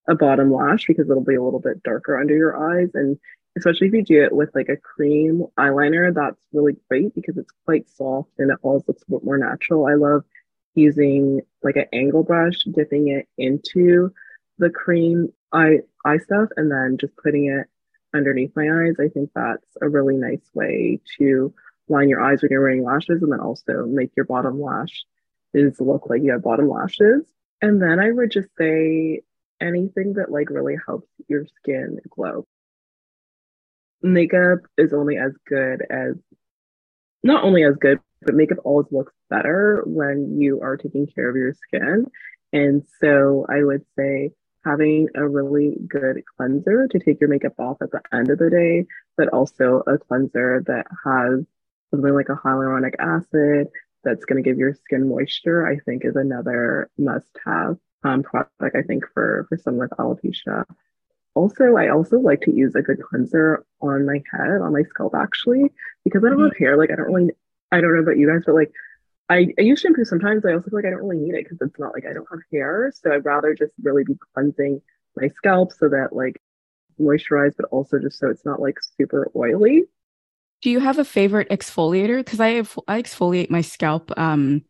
a 0.08 0.14
bottom 0.14 0.52
lash 0.52 0.86
because 0.86 1.08
it'll 1.08 1.22
be 1.22 1.36
a 1.36 1.42
little 1.42 1.60
bit 1.60 1.82
darker 1.82 2.18
under 2.18 2.34
your 2.34 2.56
eyes. 2.56 2.88
And 2.94 3.18
especially 3.56 3.88
if 3.88 3.94
you 3.94 4.02
do 4.02 4.22
it 4.24 4.32
with 4.32 4.50
like 4.54 4.68
a 4.68 4.76
cream 4.76 5.46
eyeliner, 5.58 6.12
that's 6.12 6.40
really 6.52 6.76
great 6.88 7.14
because 7.14 7.36
it's 7.36 7.52
quite 7.64 7.88
soft 7.88 8.30
and 8.38 8.50
it 8.50 8.58
always 8.62 8.82
looks 8.88 9.02
a 9.02 9.10
bit 9.10 9.24
more 9.24 9.38
natural. 9.38 9.86
I 9.86 9.94
love 9.94 10.24
using 10.74 11.40
like 11.62 11.76
an 11.76 11.86
angle 11.92 12.24
brush, 12.24 12.64
dipping 12.64 13.08
it 13.08 13.28
into 13.38 14.12
the 14.58 14.70
cream 14.70 15.32
eye 15.52 15.80
eye 16.04 16.18
stuff, 16.18 16.48
and 16.56 16.70
then 16.70 16.96
just 17.00 17.16
putting 17.16 17.46
it 17.46 17.66
underneath 18.14 18.52
my 18.56 18.68
eyes. 18.68 18.94
I 19.00 19.08
think 19.08 19.30
that's 19.34 19.66
a 19.80 19.88
really 19.88 20.16
nice 20.16 20.48
way 20.52 21.00
to 21.18 21.54
line 21.88 22.08
your 22.08 22.22
eyes 22.22 22.42
when 22.42 22.50
you're 22.50 22.62
wearing 22.62 22.84
lashes, 22.84 23.22
and 23.22 23.32
then 23.32 23.40
also 23.40 23.86
make 23.86 24.10
your 24.16 24.26
bottom 24.26 24.60
lash 24.60 25.04
is 25.52 25.80
look 25.80 26.08
like 26.10 26.22
you 26.22 26.32
have 26.32 26.42
bottom 26.42 26.68
lashes. 26.68 27.24
And 27.62 27.80
then 27.80 28.00
I 28.00 28.10
would 28.10 28.32
just 28.32 28.48
say 28.58 29.20
anything 29.60 30.14
that 30.14 30.30
like 30.30 30.50
really 30.50 30.76
helps 30.84 31.08
your 31.28 31.46
skin 31.46 32.00
glow 32.10 32.44
makeup 34.04 34.58
is 34.76 34.92
only 34.92 35.16
as 35.16 35.32
good 35.48 35.82
as 35.90 36.14
not 37.22 37.42
only 37.42 37.64
as 37.64 37.74
good, 37.76 37.98
but 38.22 38.34
makeup 38.34 38.58
always 38.64 38.86
looks 38.90 39.14
better 39.30 39.82
when 39.86 40.38
you 40.40 40.60
are 40.60 40.76
taking 40.76 41.06
care 41.06 41.28
of 41.30 41.36
your 41.36 41.54
skin. 41.54 42.06
And 42.52 42.84
so 43.00 43.46
I 43.48 43.64
would 43.64 43.84
say 43.98 44.32
having 44.64 45.08
a 45.14 45.26
really 45.26 45.76
good 45.88 46.22
cleanser 46.36 46.86
to 46.88 46.98
take 46.98 47.20
your 47.20 47.30
makeup 47.30 47.54
off 47.58 47.78
at 47.82 47.90
the 47.90 48.02
end 48.12 48.30
of 48.30 48.38
the 48.38 48.50
day, 48.50 48.86
but 49.16 49.28
also 49.28 49.82
a 49.86 49.98
cleanser 49.98 50.62
that 50.66 50.86
has 51.04 51.44
something 51.90 52.14
like 52.14 52.28
a 52.28 52.36
hyaluronic 52.36 52.94
acid 52.98 53.68
that's 54.04 54.24
going 54.26 54.42
to 54.42 54.48
give 54.48 54.58
your 54.58 54.74
skin 54.74 55.08
moisture, 55.08 55.66
I 55.66 55.78
think 55.78 56.04
is 56.04 56.16
another 56.16 56.90
must 56.98 57.38
have 57.44 57.78
um, 58.04 58.22
product, 58.22 58.76
I 58.76 58.82
think, 58.82 59.04
for, 59.14 59.46
for 59.48 59.56
someone 59.56 59.88
with 59.88 59.98
alopecia. 59.98 60.64
Also, 61.34 61.76
I 61.76 61.88
also 61.88 62.18
like 62.18 62.40
to 62.42 62.54
use 62.54 62.74
a 62.74 62.82
good 62.82 63.00
cleanser 63.02 63.64
on 63.80 64.06
my 64.06 64.22
head, 64.32 64.60
on 64.62 64.72
my 64.72 64.82
scalp 64.84 65.14
actually, 65.14 65.72
because 66.04 66.22
I 66.24 66.28
don't 66.28 66.38
mm-hmm. 66.38 66.44
have 66.44 66.58
hair. 66.58 66.76
Like 66.76 66.90
I 66.92 66.96
don't 66.96 67.12
really, 67.12 67.32
I 67.72 67.80
don't 67.80 67.94
know 67.94 68.02
about 68.02 68.18
you 68.18 68.28
guys, 68.28 68.42
but 68.46 68.54
like 68.54 68.72
I, 69.28 69.48
I 69.58 69.62
use 69.62 69.80
shampoo 69.80 70.04
sometimes. 70.04 70.44
I 70.44 70.52
also 70.52 70.70
feel 70.70 70.78
like 70.78 70.86
I 70.86 70.90
don't 70.90 71.06
really 71.06 71.18
need 71.22 71.34
it 71.34 71.44
because 71.44 71.58
it's 71.60 71.78
not 71.78 71.92
like 71.92 72.04
I 72.08 72.12
don't 72.12 72.28
have 72.30 72.40
hair. 72.52 72.92
So 72.94 73.12
I'd 73.12 73.24
rather 73.24 73.54
just 73.54 73.72
really 73.82 74.04
be 74.04 74.16
cleansing 74.34 74.80
my 75.16 75.28
scalp 75.28 75.72
so 75.72 75.88
that 75.88 76.10
like 76.12 76.40
moisturize, 77.00 77.54
but 77.56 77.66
also 77.70 77.98
just 77.98 78.18
so 78.18 78.28
it's 78.28 78.44
not 78.44 78.60
like 78.60 78.78
super 78.96 79.30
oily. 79.34 79.84
Do 80.62 80.70
you 80.70 80.80
have 80.80 80.98
a 80.98 81.04
favorite 81.04 81.48
exfoliator? 81.50 82.18
Because 82.18 82.40
I 82.40 82.58
I 82.86 83.02
exfoliate 83.02 83.50
my 83.50 83.60
scalp 83.60 84.12
um 84.16 84.62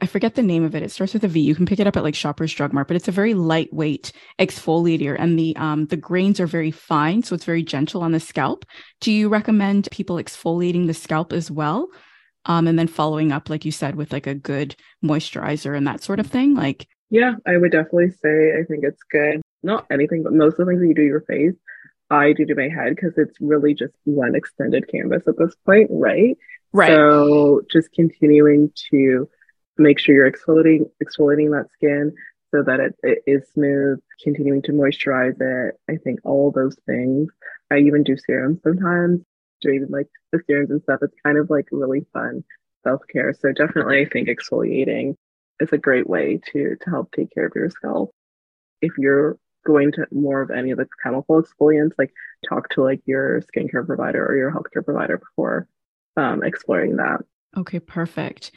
I 0.00 0.06
forget 0.06 0.34
the 0.34 0.42
name 0.42 0.64
of 0.64 0.74
it. 0.74 0.82
It 0.82 0.90
starts 0.90 1.14
with 1.14 1.24
a 1.24 1.28
V. 1.28 1.40
You 1.40 1.54
can 1.54 1.66
pick 1.66 1.80
it 1.80 1.86
up 1.86 1.96
at 1.96 2.04
like 2.04 2.14
Shoppers 2.14 2.52
Drug 2.52 2.72
Mart, 2.72 2.86
but 2.86 2.96
it's 2.96 3.08
a 3.08 3.12
very 3.12 3.34
lightweight 3.34 4.12
exfoliator, 4.38 5.16
and 5.18 5.38
the 5.38 5.56
um 5.56 5.86
the 5.86 5.96
grains 5.96 6.40
are 6.40 6.46
very 6.46 6.70
fine, 6.70 7.22
so 7.22 7.34
it's 7.34 7.44
very 7.44 7.62
gentle 7.62 8.02
on 8.02 8.12
the 8.12 8.20
scalp. 8.20 8.64
Do 9.00 9.12
you 9.12 9.28
recommend 9.28 9.88
people 9.90 10.16
exfoliating 10.16 10.86
the 10.86 10.94
scalp 10.94 11.32
as 11.32 11.50
well? 11.50 11.88
Um, 12.46 12.66
and 12.66 12.78
then 12.78 12.86
following 12.86 13.32
up, 13.32 13.50
like 13.50 13.64
you 13.64 13.72
said, 13.72 13.96
with 13.96 14.12
like 14.12 14.26
a 14.26 14.34
good 14.34 14.74
moisturizer 15.04 15.76
and 15.76 15.86
that 15.86 16.02
sort 16.02 16.20
of 16.20 16.26
thing. 16.26 16.54
Like, 16.54 16.86
yeah, 17.10 17.34
I 17.46 17.56
would 17.56 17.72
definitely 17.72 18.10
say 18.10 18.52
I 18.58 18.64
think 18.64 18.84
it's 18.84 19.02
good. 19.10 19.40
Not 19.62 19.86
anything, 19.90 20.22
but 20.22 20.32
most 20.32 20.52
of 20.52 20.58
the 20.58 20.66
things 20.66 20.80
that 20.80 20.88
you 20.88 20.94
do 20.94 21.02
your 21.02 21.20
face, 21.22 21.54
I 22.10 22.32
do 22.32 22.46
to 22.46 22.54
my 22.54 22.68
head 22.68 22.94
because 22.94 23.12
it's 23.16 23.36
really 23.40 23.74
just 23.74 23.94
one 24.04 24.34
extended 24.34 24.88
canvas 24.88 25.28
at 25.28 25.36
this 25.36 25.54
point, 25.66 25.88
right? 25.90 26.36
Right. 26.72 26.88
So 26.88 27.62
just 27.70 27.92
continuing 27.92 28.72
to 28.90 29.28
make 29.80 29.98
sure 29.98 30.14
you're 30.14 30.30
exfoliating 30.30 30.90
exfoliating 31.02 31.50
that 31.50 31.70
skin 31.74 32.12
so 32.52 32.62
that 32.62 32.80
it, 32.80 32.96
it 33.02 33.22
is 33.26 33.48
smooth, 33.54 34.00
continuing 34.22 34.62
to 34.62 34.72
moisturize 34.72 35.40
it. 35.40 35.74
I 35.88 35.96
think 35.96 36.20
all 36.24 36.50
those 36.50 36.76
things. 36.86 37.30
I 37.70 37.78
even 37.78 38.02
do 38.02 38.16
serums 38.16 38.60
sometimes, 38.62 39.20
do 39.60 39.70
even 39.70 39.88
like 39.90 40.08
the 40.32 40.40
serums 40.46 40.70
and 40.70 40.82
stuff. 40.82 41.00
It's 41.02 41.14
kind 41.24 41.38
of 41.38 41.48
like 41.50 41.66
really 41.70 42.04
fun 42.12 42.44
self 42.82 43.02
care. 43.12 43.32
So 43.32 43.52
definitely, 43.52 44.00
I 44.00 44.08
think 44.08 44.28
exfoliating 44.28 45.16
is 45.60 45.72
a 45.72 45.78
great 45.78 46.08
way 46.08 46.40
to 46.52 46.76
to 46.80 46.90
help 46.90 47.12
take 47.12 47.32
care 47.32 47.46
of 47.46 47.52
your 47.54 47.70
scalp. 47.70 48.12
If 48.82 48.92
you're 48.98 49.38
going 49.66 49.92
to 49.92 50.06
more 50.10 50.40
of 50.40 50.50
any 50.50 50.70
of 50.70 50.78
the 50.78 50.88
chemical 51.02 51.42
exfoliants, 51.42 51.92
like 51.98 52.12
talk 52.48 52.68
to 52.70 52.82
like 52.82 53.02
your 53.04 53.42
skincare 53.42 53.86
provider 53.86 54.26
or 54.26 54.36
your 54.36 54.50
healthcare 54.50 54.84
provider 54.84 55.18
before 55.18 55.68
um, 56.16 56.42
exploring 56.42 56.96
that. 56.96 57.20
Okay, 57.56 57.78
perfect. 57.78 58.52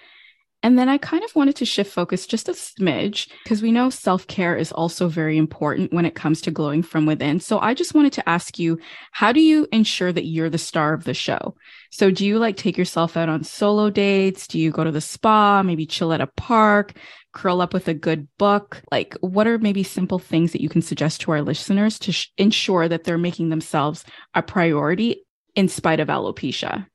And 0.63 0.79
then 0.79 0.87
I 0.87 0.97
kind 0.97 1.25
of 1.25 1.35
wanted 1.35 1.57
to 1.57 1.65
shift 1.65 1.91
focus 1.91 2.25
just 2.25 2.47
a 2.47 2.53
smidge 2.53 3.29
because 3.43 3.61
we 3.61 3.71
know 3.71 3.89
self 3.89 4.25
care 4.27 4.55
is 4.55 4.71
also 4.71 5.09
very 5.09 5.37
important 5.37 5.91
when 5.91 6.05
it 6.05 6.15
comes 6.15 6.39
to 6.41 6.51
glowing 6.51 6.81
from 6.81 7.05
within. 7.05 7.41
So 7.41 7.59
I 7.59 7.73
just 7.73 7.93
wanted 7.93 8.13
to 8.13 8.29
ask 8.29 8.57
you, 8.57 8.79
how 9.11 9.33
do 9.33 9.41
you 9.41 9.67
ensure 9.73 10.13
that 10.13 10.25
you're 10.25 10.49
the 10.49 10.57
star 10.57 10.93
of 10.93 11.03
the 11.03 11.13
show? 11.13 11.55
So 11.91 12.09
do 12.09 12.25
you 12.25 12.39
like 12.39 12.55
take 12.55 12.77
yourself 12.77 13.17
out 13.17 13.27
on 13.27 13.43
solo 13.43 13.89
dates? 13.89 14.47
Do 14.47 14.57
you 14.57 14.71
go 14.71 14.85
to 14.85 14.91
the 14.91 15.01
spa, 15.01 15.61
maybe 15.63 15.85
chill 15.85 16.13
at 16.13 16.21
a 16.21 16.27
park, 16.27 16.93
curl 17.33 17.59
up 17.59 17.73
with 17.73 17.89
a 17.89 17.93
good 17.93 18.29
book? 18.37 18.81
Like, 18.89 19.17
what 19.19 19.47
are 19.47 19.59
maybe 19.59 19.83
simple 19.83 20.17
things 20.17 20.53
that 20.53 20.61
you 20.61 20.69
can 20.69 20.81
suggest 20.81 21.19
to 21.21 21.31
our 21.31 21.41
listeners 21.41 21.99
to 21.99 22.13
sh- 22.13 22.31
ensure 22.37 22.87
that 22.87 23.03
they're 23.03 23.17
making 23.17 23.49
themselves 23.49 24.05
a 24.33 24.41
priority 24.41 25.25
in 25.55 25.67
spite 25.67 25.99
of 25.99 26.07
alopecia? 26.07 26.87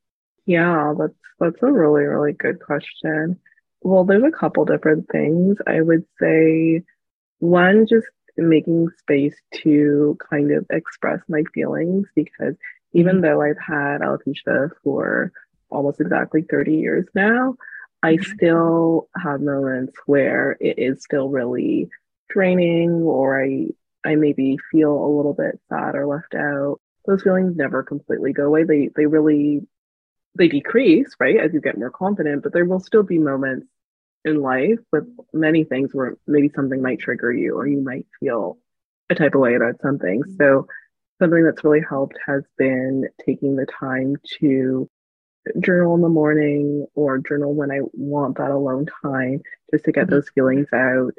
Yeah, 0.46 0.94
that's 0.98 1.12
that's 1.38 1.62
a 1.62 1.70
really 1.70 2.04
really 2.04 2.32
good 2.32 2.60
question. 2.60 3.38
Well, 3.82 4.04
there's 4.04 4.24
a 4.24 4.36
couple 4.36 4.64
different 4.64 5.08
things. 5.10 5.56
I 5.66 5.80
would 5.80 6.04
say 6.20 6.82
one, 7.38 7.86
just 7.88 8.06
making 8.36 8.88
space 8.98 9.36
to 9.62 10.16
kind 10.30 10.52
of 10.52 10.66
express 10.70 11.20
my 11.28 11.42
feelings 11.54 12.06
because 12.14 12.54
even 12.92 13.16
mm-hmm. 13.16 13.22
though 13.22 13.42
I've 13.42 13.58
had 13.58 14.00
alopecia 14.00 14.70
for 14.82 15.32
almost 15.70 16.00
exactly 16.00 16.42
30 16.42 16.76
years 16.76 17.06
now, 17.14 17.56
I 18.02 18.14
mm-hmm. 18.14 18.32
still 18.34 19.08
have 19.20 19.40
moments 19.40 19.94
where 20.06 20.56
it 20.60 20.78
is 20.78 21.02
still 21.02 21.28
really 21.28 21.88
draining 22.28 22.90
or 23.02 23.42
I 23.42 23.68
I 24.04 24.14
maybe 24.14 24.56
feel 24.70 24.92
a 24.92 25.14
little 25.16 25.34
bit 25.34 25.58
sad 25.68 25.96
or 25.96 26.06
left 26.06 26.34
out. 26.34 26.80
Those 27.06 27.22
feelings 27.22 27.56
never 27.56 27.82
completely 27.82 28.32
go 28.32 28.44
away. 28.44 28.64
They 28.64 28.90
they 28.94 29.06
really 29.06 29.66
they 30.34 30.48
decrease, 30.48 31.14
right, 31.18 31.36
as 31.38 31.52
you 31.52 31.60
get 31.60 31.78
more 31.78 31.90
confident, 31.90 32.42
but 32.42 32.52
there 32.52 32.64
will 32.64 32.80
still 32.80 33.02
be 33.02 33.18
moments 33.18 33.66
in 34.24 34.40
life 34.40 34.78
with 34.92 35.04
many 35.32 35.64
things 35.64 35.90
where 35.92 36.16
maybe 36.26 36.50
something 36.54 36.82
might 36.82 37.00
trigger 37.00 37.32
you 37.32 37.56
or 37.56 37.66
you 37.66 37.80
might 37.80 38.06
feel 38.20 38.58
a 39.10 39.14
type 39.14 39.34
of 39.34 39.40
way 39.40 39.54
about 39.54 39.80
something. 39.80 40.22
So, 40.36 40.66
something 41.20 41.44
that's 41.44 41.64
really 41.64 41.82
helped 41.88 42.16
has 42.26 42.44
been 42.56 43.08
taking 43.24 43.56
the 43.56 43.66
time 43.66 44.16
to 44.40 44.88
journal 45.60 45.94
in 45.94 46.02
the 46.02 46.08
morning 46.08 46.86
or 46.94 47.18
journal 47.18 47.54
when 47.54 47.70
I 47.70 47.80
want 47.92 48.38
that 48.38 48.50
alone 48.50 48.86
time 49.02 49.42
just 49.70 49.84
to 49.84 49.92
get 49.92 50.04
mm-hmm. 50.04 50.14
those 50.14 50.28
feelings 50.30 50.68
out. 50.72 51.14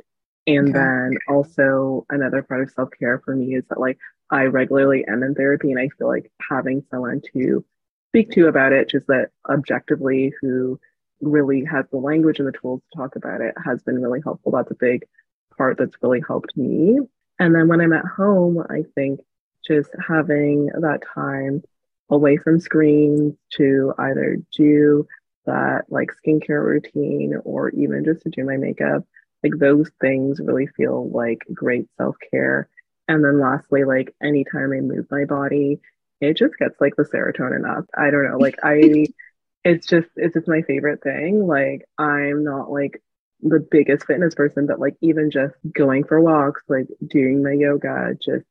And 0.47 0.69
okay. 0.69 0.79
then 0.79 1.17
also 1.27 2.05
another 2.09 2.41
part 2.41 2.61
of 2.63 2.71
self 2.71 2.89
care 2.97 3.21
for 3.23 3.35
me 3.35 3.55
is 3.55 3.63
that 3.69 3.79
like 3.79 3.97
I 4.31 4.43
regularly 4.43 5.05
am 5.05 5.23
in 5.23 5.35
therapy 5.35 5.71
and 5.71 5.79
I 5.79 5.89
feel 5.97 6.07
like 6.07 6.31
having 6.49 6.83
someone 6.89 7.21
to 7.33 7.63
speak 8.09 8.31
to 8.31 8.47
about 8.47 8.73
it, 8.73 8.89
just 8.89 9.07
that 9.07 9.29
objectively 9.49 10.33
who 10.41 10.79
really 11.21 11.63
has 11.65 11.85
the 11.91 11.97
language 11.97 12.39
and 12.39 12.47
the 12.47 12.57
tools 12.57 12.81
to 12.91 12.97
talk 12.97 13.15
about 13.15 13.41
it 13.41 13.53
has 13.63 13.81
been 13.83 14.01
really 14.01 14.21
helpful. 14.23 14.51
That's 14.51 14.71
a 14.71 14.75
big 14.75 15.05
part 15.57 15.77
that's 15.77 15.95
really 16.01 16.21
helped 16.25 16.55
me. 16.55 16.99
And 17.39 17.55
then 17.55 17.67
when 17.67 17.81
I'm 17.81 17.93
at 17.93 18.05
home, 18.05 18.63
I 18.69 18.83
think 18.95 19.19
just 19.65 19.89
having 20.05 20.67
that 20.67 21.01
time 21.13 21.61
away 22.09 22.37
from 22.37 22.59
screens 22.59 23.35
to 23.53 23.93
either 23.97 24.37
do 24.55 25.07
that 25.45 25.85
like 25.89 26.09
skincare 26.25 26.63
routine 26.63 27.35
or 27.43 27.69
even 27.71 28.03
just 28.05 28.21
to 28.21 28.29
do 28.29 28.43
my 28.43 28.57
makeup, 28.57 29.03
like 29.43 29.53
those 29.57 29.89
things 30.01 30.39
really 30.39 30.67
feel 30.67 31.09
like 31.09 31.39
great 31.53 31.87
self 31.97 32.15
care. 32.31 32.69
And 33.07 33.23
then 33.23 33.39
lastly, 33.39 33.83
like 33.83 34.15
anytime 34.21 34.71
I 34.71 34.81
move 34.81 35.07
my 35.09 35.25
body, 35.25 35.79
it 36.21 36.37
just 36.37 36.57
gets 36.57 36.79
like 36.81 36.95
the 36.95 37.03
serotonin 37.03 37.69
up. 37.69 37.85
I 37.97 38.11
don't 38.11 38.29
know, 38.29 38.37
like 38.37 38.57
I 38.63 39.07
it's 39.63 39.87
just 39.87 40.07
it's 40.15 40.33
just 40.33 40.47
my 40.47 40.61
favorite 40.61 41.01
thing. 41.03 41.45
Like 41.45 41.85
I'm 41.97 42.43
not 42.43 42.71
like 42.71 43.01
the 43.41 43.59
biggest 43.59 44.05
fitness 44.05 44.35
person, 44.35 44.67
but 44.67 44.79
like 44.79 44.95
even 45.01 45.31
just 45.31 45.55
going 45.73 46.03
for 46.03 46.19
walks, 46.19 46.61
like 46.67 46.87
doing 47.07 47.43
my 47.43 47.53
yoga, 47.53 48.15
just 48.21 48.45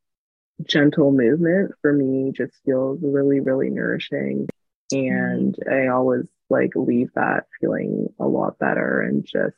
gentle 0.64 1.12
movement 1.12 1.72
for 1.82 1.92
me 1.92 2.32
just 2.32 2.54
feels 2.64 2.98
really, 3.02 3.40
really 3.40 3.70
nourishing. 3.70 4.48
And 4.90 5.54
mm-hmm. 5.54 5.72
I 5.72 5.88
always 5.88 6.24
like 6.50 6.70
leave 6.74 7.10
that 7.14 7.44
feeling 7.60 8.08
a 8.18 8.26
lot 8.26 8.58
better 8.58 9.02
and 9.02 9.24
just 9.24 9.56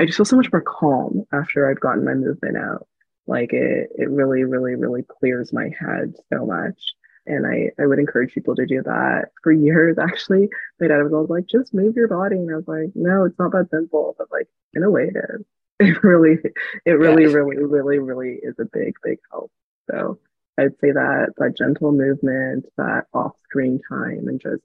I 0.00 0.04
just 0.04 0.16
feel 0.16 0.26
so 0.26 0.36
much 0.36 0.52
more 0.52 0.62
calm 0.62 1.24
after 1.32 1.68
I've 1.68 1.80
gotten 1.80 2.04
my 2.04 2.14
movement 2.14 2.56
out. 2.56 2.86
Like 3.26 3.52
it 3.52 3.90
it 3.96 4.10
really, 4.10 4.44
really, 4.44 4.74
really 4.74 5.02
clears 5.02 5.52
my 5.52 5.70
head 5.78 6.14
so 6.32 6.46
much. 6.46 6.94
And 7.28 7.46
I, 7.46 7.70
I 7.80 7.86
would 7.86 7.98
encourage 7.98 8.32
people 8.32 8.56
to 8.56 8.66
do 8.66 8.82
that 8.82 9.26
for 9.42 9.52
years. 9.52 9.98
Actually, 10.00 10.48
my 10.80 10.88
dad 10.88 11.02
was 11.02 11.12
always 11.12 11.30
like, 11.30 11.46
just 11.46 11.74
move 11.74 11.96
your 11.96 12.08
body. 12.08 12.36
And 12.36 12.50
I 12.50 12.56
was 12.56 12.68
like, 12.68 12.90
no, 12.94 13.24
it's 13.24 13.38
not 13.38 13.52
that 13.52 13.70
simple. 13.70 14.14
But 14.18 14.28
like, 14.32 14.48
in 14.74 14.82
a 14.82 14.90
way, 14.90 15.10
it 15.14 15.16
is. 15.16 15.44
It 15.80 16.02
really, 16.02 16.38
it 16.84 16.90
really, 16.90 17.22
yeah. 17.22 17.34
really, 17.34 17.56
really, 17.56 17.98
really 18.00 18.40
is 18.42 18.56
a 18.58 18.64
big, 18.64 18.94
big 19.04 19.18
help. 19.30 19.52
So 19.88 20.18
I'd 20.58 20.76
say 20.80 20.90
that 20.90 21.34
that 21.36 21.56
gentle 21.56 21.92
movement, 21.92 22.66
that 22.76 23.04
off 23.14 23.36
screen 23.44 23.80
time, 23.88 24.26
and 24.26 24.40
just 24.40 24.64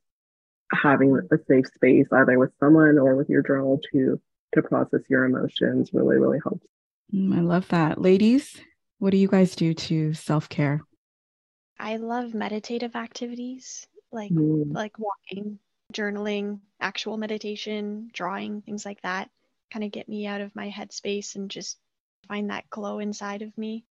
having 0.71 1.15
a 1.31 1.37
safe 1.47 1.67
space 1.67 2.07
either 2.11 2.39
with 2.39 2.51
someone 2.59 2.97
or 2.97 3.15
with 3.15 3.29
your 3.29 3.43
journal 3.43 3.79
to 3.91 4.19
to 4.55 4.61
process 4.63 5.01
your 5.07 5.25
emotions 5.25 5.91
really 5.93 6.17
really 6.17 6.39
helps. 6.43 6.65
Mm, 7.13 7.37
I 7.37 7.41
love 7.41 7.67
that. 7.67 8.01
Ladies, 8.01 8.59
what 8.97 9.11
do 9.11 9.17
you 9.17 9.27
guys 9.27 9.55
do 9.55 9.75
to 9.75 10.13
self-care? 10.13 10.81
I 11.79 11.97
love 11.97 12.33
meditative 12.33 12.95
activities 12.95 13.87
like 14.13 14.31
mm. 14.31 14.73
like 14.73 14.97
walking, 14.99 15.59
journaling, 15.91 16.59
actual 16.79 17.17
meditation, 17.17 18.09
drawing, 18.13 18.61
things 18.61 18.85
like 18.85 19.01
that. 19.01 19.29
Kind 19.71 19.83
of 19.83 19.91
get 19.91 20.07
me 20.07 20.27
out 20.27 20.41
of 20.41 20.55
my 20.55 20.69
headspace 20.69 21.35
and 21.35 21.49
just 21.49 21.77
find 22.27 22.49
that 22.49 22.69
glow 22.69 22.99
inside 22.99 23.41
of 23.41 23.57
me. 23.57 23.83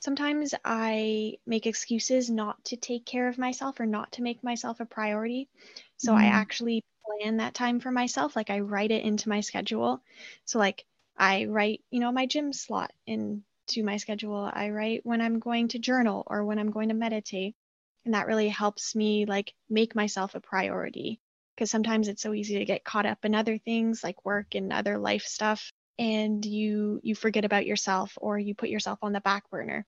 Sometimes 0.00 0.54
I 0.64 1.38
make 1.46 1.66
excuses 1.66 2.30
not 2.30 2.62
to 2.66 2.76
take 2.76 3.04
care 3.04 3.28
of 3.28 3.38
myself 3.38 3.80
or 3.80 3.86
not 3.86 4.12
to 4.12 4.22
make 4.22 4.44
myself 4.44 4.80
a 4.80 4.84
priority. 4.84 5.48
So 5.96 6.12
mm. 6.12 6.16
I 6.16 6.26
actually 6.26 6.84
plan 7.06 7.38
that 7.38 7.54
time 7.54 7.80
for 7.80 7.90
myself. 7.90 8.36
Like 8.36 8.50
I 8.50 8.60
write 8.60 8.90
it 8.90 9.04
into 9.04 9.28
my 9.28 9.40
schedule. 9.40 10.02
So 10.44 10.58
like 10.58 10.84
I 11.16 11.46
write, 11.46 11.82
you 11.90 12.00
know, 12.00 12.12
my 12.12 12.26
gym 12.26 12.52
slot 12.52 12.92
into 13.68 13.84
my 13.84 13.96
schedule. 13.98 14.50
I 14.52 14.70
write 14.70 15.04
when 15.04 15.20
I'm 15.20 15.38
going 15.38 15.68
to 15.68 15.78
journal 15.78 16.24
or 16.26 16.44
when 16.44 16.58
I'm 16.58 16.70
going 16.70 16.88
to 16.88 16.94
meditate. 16.94 17.54
And 18.04 18.14
that 18.14 18.26
really 18.26 18.48
helps 18.48 18.94
me 18.94 19.26
like 19.26 19.52
make 19.68 19.94
myself 19.94 20.34
a 20.34 20.40
priority 20.40 21.20
because 21.54 21.70
sometimes 21.70 22.08
it's 22.08 22.22
so 22.22 22.32
easy 22.32 22.58
to 22.58 22.64
get 22.64 22.84
caught 22.84 23.06
up 23.06 23.24
in 23.24 23.34
other 23.34 23.58
things 23.58 24.02
like 24.02 24.24
work 24.24 24.54
and 24.54 24.72
other 24.72 24.96
life 24.96 25.24
stuff 25.24 25.72
and 25.98 26.44
you 26.44 27.00
you 27.02 27.14
forget 27.14 27.44
about 27.44 27.66
yourself 27.66 28.16
or 28.20 28.38
you 28.38 28.54
put 28.54 28.68
yourself 28.68 29.00
on 29.02 29.12
the 29.12 29.20
back 29.20 29.50
burner 29.50 29.84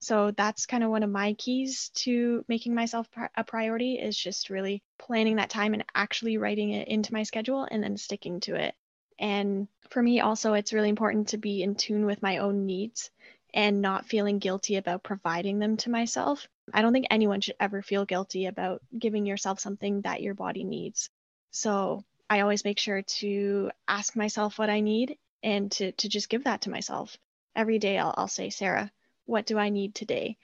so 0.00 0.32
that's 0.32 0.66
kind 0.66 0.82
of 0.82 0.90
one 0.90 1.04
of 1.04 1.08
my 1.08 1.32
keys 1.34 1.90
to 1.94 2.44
making 2.48 2.74
myself 2.74 3.06
a 3.36 3.44
priority 3.44 3.94
is 3.94 4.18
just 4.18 4.50
really 4.50 4.82
planning 4.98 5.36
that 5.36 5.48
time 5.48 5.72
and 5.72 5.84
actually 5.94 6.36
writing 6.36 6.70
it 6.70 6.88
into 6.88 7.12
my 7.12 7.22
schedule 7.22 7.66
and 7.70 7.82
then 7.82 7.96
sticking 7.96 8.40
to 8.40 8.56
it 8.56 8.74
and 9.18 9.68
for 9.90 10.02
me 10.02 10.20
also 10.20 10.54
it's 10.54 10.72
really 10.72 10.88
important 10.88 11.28
to 11.28 11.38
be 11.38 11.62
in 11.62 11.74
tune 11.74 12.06
with 12.06 12.22
my 12.22 12.38
own 12.38 12.66
needs 12.66 13.10
and 13.54 13.80
not 13.80 14.06
feeling 14.06 14.40
guilty 14.40 14.76
about 14.76 15.04
providing 15.04 15.60
them 15.60 15.76
to 15.76 15.90
myself. 15.90 16.48
I 16.72 16.82
don't 16.82 16.92
think 16.92 17.06
anyone 17.08 17.40
should 17.40 17.54
ever 17.60 17.82
feel 17.82 18.04
guilty 18.04 18.46
about 18.46 18.82
giving 18.98 19.26
yourself 19.26 19.60
something 19.60 20.00
that 20.00 20.22
your 20.22 20.34
body 20.34 20.64
needs. 20.64 21.08
So 21.52 22.04
I 22.28 22.40
always 22.40 22.64
make 22.64 22.80
sure 22.80 23.02
to 23.02 23.70
ask 23.86 24.16
myself 24.16 24.58
what 24.58 24.70
I 24.70 24.80
need 24.80 25.18
and 25.44 25.70
to, 25.72 25.92
to 25.92 26.08
just 26.08 26.28
give 26.28 26.44
that 26.44 26.62
to 26.62 26.70
myself. 26.70 27.16
Every 27.54 27.78
day 27.78 27.96
I'll, 27.96 28.12
I'll 28.16 28.28
say, 28.28 28.50
Sarah, 28.50 28.90
what 29.26 29.46
do 29.46 29.56
I 29.56 29.68
need 29.68 29.94
today? 29.94 30.36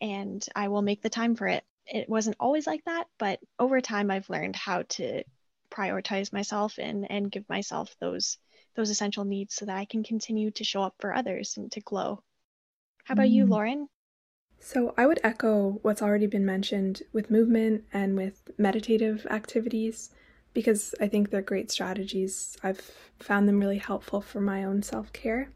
And 0.00 0.44
I 0.56 0.68
will 0.68 0.82
make 0.82 1.02
the 1.02 1.10
time 1.10 1.34
for 1.34 1.46
it. 1.46 1.64
It 1.86 2.08
wasn't 2.08 2.36
always 2.40 2.66
like 2.66 2.84
that, 2.86 3.08
but 3.18 3.40
over 3.58 3.82
time 3.82 4.10
I've 4.10 4.30
learned 4.30 4.56
how 4.56 4.82
to 4.82 5.22
prioritize 5.74 6.32
myself 6.32 6.78
and, 6.78 7.10
and 7.10 7.30
give 7.30 7.48
myself 7.48 7.94
those 8.00 8.38
those 8.76 8.90
essential 8.90 9.24
needs 9.24 9.54
so 9.54 9.66
that 9.66 9.76
I 9.76 9.84
can 9.84 10.02
continue 10.02 10.50
to 10.52 10.64
show 10.64 10.82
up 10.82 10.94
for 10.98 11.14
others 11.14 11.56
and 11.56 11.70
to 11.72 11.80
glow. 11.80 12.22
How 13.04 13.12
about 13.12 13.30
you, 13.30 13.46
mm. 13.46 13.50
Lauren? 13.50 13.88
So, 14.58 14.94
I 14.96 15.06
would 15.06 15.20
echo 15.22 15.78
what's 15.82 16.02
already 16.02 16.26
been 16.26 16.46
mentioned 16.46 17.02
with 17.12 17.30
movement 17.30 17.84
and 17.92 18.16
with 18.16 18.50
meditative 18.58 19.26
activities 19.30 20.10
because 20.54 20.94
I 21.00 21.08
think 21.08 21.30
they're 21.30 21.42
great 21.42 21.70
strategies. 21.70 22.56
I've 22.62 22.80
found 23.18 23.48
them 23.48 23.60
really 23.60 23.78
helpful 23.78 24.20
for 24.20 24.40
my 24.40 24.64
own 24.64 24.82
self 24.82 25.12
care. 25.12 25.50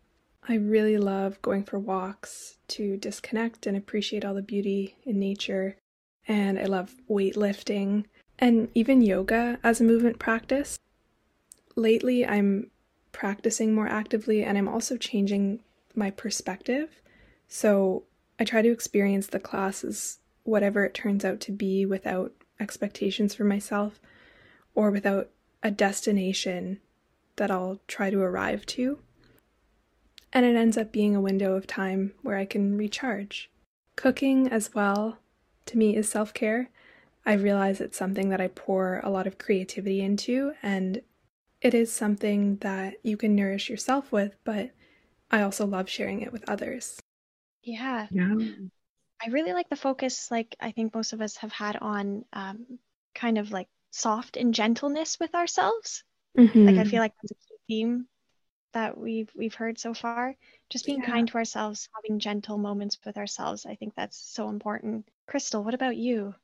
I 0.46 0.54
really 0.54 0.98
love 0.98 1.40
going 1.42 1.64
for 1.64 1.78
walks 1.78 2.58
to 2.68 2.96
disconnect 2.96 3.66
and 3.66 3.76
appreciate 3.76 4.24
all 4.24 4.34
the 4.34 4.42
beauty 4.42 4.96
in 5.04 5.18
nature. 5.18 5.76
And 6.26 6.58
I 6.58 6.64
love 6.64 6.94
weightlifting 7.08 8.04
and 8.38 8.68
even 8.74 9.02
yoga 9.02 9.58
as 9.62 9.80
a 9.80 9.84
movement 9.84 10.18
practice. 10.18 10.78
Lately, 11.76 12.26
I'm 12.26 12.70
practicing 13.12 13.74
more 13.74 13.88
actively 13.88 14.44
and 14.44 14.56
I'm 14.56 14.68
also 14.68 14.96
changing 14.96 15.60
my 15.94 16.10
perspective. 16.10 17.00
So 17.48 18.04
I 18.38 18.44
try 18.44 18.62
to 18.62 18.70
experience 18.70 19.26
the 19.26 19.40
class 19.40 19.82
as 19.82 20.18
whatever 20.44 20.84
it 20.84 20.94
turns 20.94 21.24
out 21.24 21.40
to 21.40 21.52
be 21.52 21.84
without 21.84 22.32
expectations 22.60 23.34
for 23.34 23.44
myself 23.44 24.00
or 24.74 24.90
without 24.90 25.30
a 25.62 25.70
destination 25.70 26.78
that 27.36 27.50
I'll 27.50 27.80
try 27.88 28.10
to 28.10 28.20
arrive 28.20 28.64
to. 28.66 28.98
And 30.32 30.44
it 30.44 30.56
ends 30.56 30.76
up 30.76 30.92
being 30.92 31.16
a 31.16 31.20
window 31.20 31.54
of 31.54 31.66
time 31.66 32.12
where 32.22 32.36
I 32.36 32.44
can 32.44 32.76
recharge. 32.76 33.50
Cooking 33.96 34.48
as 34.48 34.74
well, 34.74 35.18
to 35.66 35.78
me, 35.78 35.96
is 35.96 36.08
self 36.08 36.34
care. 36.34 36.70
I 37.28 37.34
realize 37.34 37.82
it's 37.82 37.98
something 37.98 38.30
that 38.30 38.40
I 38.40 38.48
pour 38.48 39.00
a 39.04 39.10
lot 39.10 39.26
of 39.26 39.36
creativity 39.36 40.00
into, 40.00 40.54
and 40.62 41.02
it 41.60 41.74
is 41.74 41.92
something 41.92 42.56
that 42.62 42.94
you 43.02 43.18
can 43.18 43.36
nourish 43.36 43.68
yourself 43.68 44.10
with, 44.10 44.34
but 44.44 44.70
I 45.30 45.42
also 45.42 45.66
love 45.66 45.90
sharing 45.90 46.22
it 46.22 46.32
with 46.32 46.48
others. 46.48 46.98
Yeah. 47.62 48.06
Yeah. 48.10 48.34
I 49.22 49.28
really 49.28 49.52
like 49.52 49.68
the 49.68 49.76
focus, 49.76 50.30
like 50.30 50.56
I 50.58 50.70
think 50.70 50.94
most 50.94 51.12
of 51.12 51.20
us 51.20 51.36
have 51.36 51.52
had 51.52 51.76
on 51.76 52.24
um, 52.32 52.78
kind 53.14 53.36
of 53.36 53.50
like 53.50 53.68
soft 53.90 54.38
and 54.38 54.54
gentleness 54.54 55.18
with 55.20 55.34
ourselves. 55.34 56.04
Mm-hmm. 56.38 56.66
Like 56.66 56.76
I 56.76 56.84
feel 56.84 57.00
like 57.00 57.12
that's 57.22 57.32
a 57.32 57.34
key 57.34 57.58
theme 57.68 58.06
that 58.72 58.96
we've 58.96 59.30
we've 59.36 59.54
heard 59.54 59.78
so 59.78 59.92
far. 59.92 60.34
Just 60.70 60.86
being 60.86 61.00
yeah. 61.00 61.10
kind 61.10 61.28
to 61.28 61.34
ourselves, 61.34 61.90
having 61.94 62.20
gentle 62.20 62.56
moments 62.56 62.98
with 63.04 63.18
ourselves. 63.18 63.66
I 63.66 63.74
think 63.74 63.94
that's 63.94 64.16
so 64.16 64.48
important. 64.48 65.06
Crystal, 65.26 65.62
what 65.62 65.74
about 65.74 65.98
you? 65.98 66.34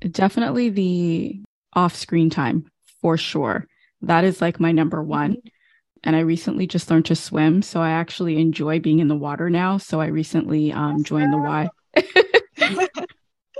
Definitely 0.00 0.70
the 0.70 1.42
off 1.72 1.94
screen 1.94 2.30
time 2.30 2.70
for 3.00 3.16
sure. 3.16 3.66
That 4.02 4.24
is 4.24 4.40
like 4.40 4.60
my 4.60 4.72
number 4.72 5.02
one. 5.02 5.32
Mm-hmm 5.32 5.48
and 6.04 6.16
I 6.16 6.20
recently 6.20 6.66
just 6.66 6.90
learned 6.90 7.06
to 7.06 7.16
swim. 7.16 7.62
So 7.62 7.80
I 7.80 7.90
actually 7.90 8.40
enjoy 8.40 8.80
being 8.80 9.00
in 9.00 9.08
the 9.08 9.16
water 9.16 9.50
now. 9.50 9.78
So 9.78 10.00
I 10.00 10.06
recently 10.06 10.72
um, 10.72 11.02
joined 11.02 11.32
the 11.32 11.38
Y. 11.38 11.68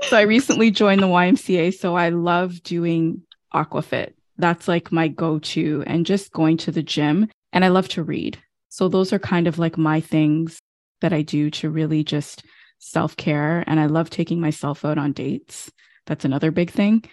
so 0.03 0.17
I 0.17 0.23
recently 0.23 0.71
joined 0.71 1.03
the 1.03 1.09
YMCA. 1.09 1.75
So 1.75 1.97
I 1.97 2.11
love 2.11 2.63
doing 2.63 3.23
aquafit. 3.55 4.13
That's 4.37 4.69
like 4.69 4.93
my 4.93 5.09
go 5.09 5.41
to 5.41 5.83
and 5.87 6.07
just 6.07 6.33
going 6.33 6.57
to 6.59 6.71
the 6.71 6.83
gym. 6.83 7.29
And 7.53 7.65
I 7.65 7.69
love 7.69 7.89
to 7.91 8.05
read. 8.05 8.39
So 8.69 8.89
those 8.89 9.13
are 9.13 9.19
kind 9.19 9.49
of 9.49 9.59
like 9.59 9.77
my 9.77 10.01
things 10.01 10.61
that 11.01 11.13
I 11.13 11.23
do 11.23 11.51
to 11.51 11.71
really 11.71 12.05
just 12.05 12.45
self 12.79 13.17
care. 13.17 13.65
And 13.67 13.81
I 13.81 13.87
love 13.87 14.11
taking 14.11 14.41
myself 14.41 14.85
out 14.85 14.99
on 14.99 15.13
dates. 15.13 15.71
That's 16.09 16.25
another 16.25 16.51
big 16.51 16.71
thing 16.73 17.05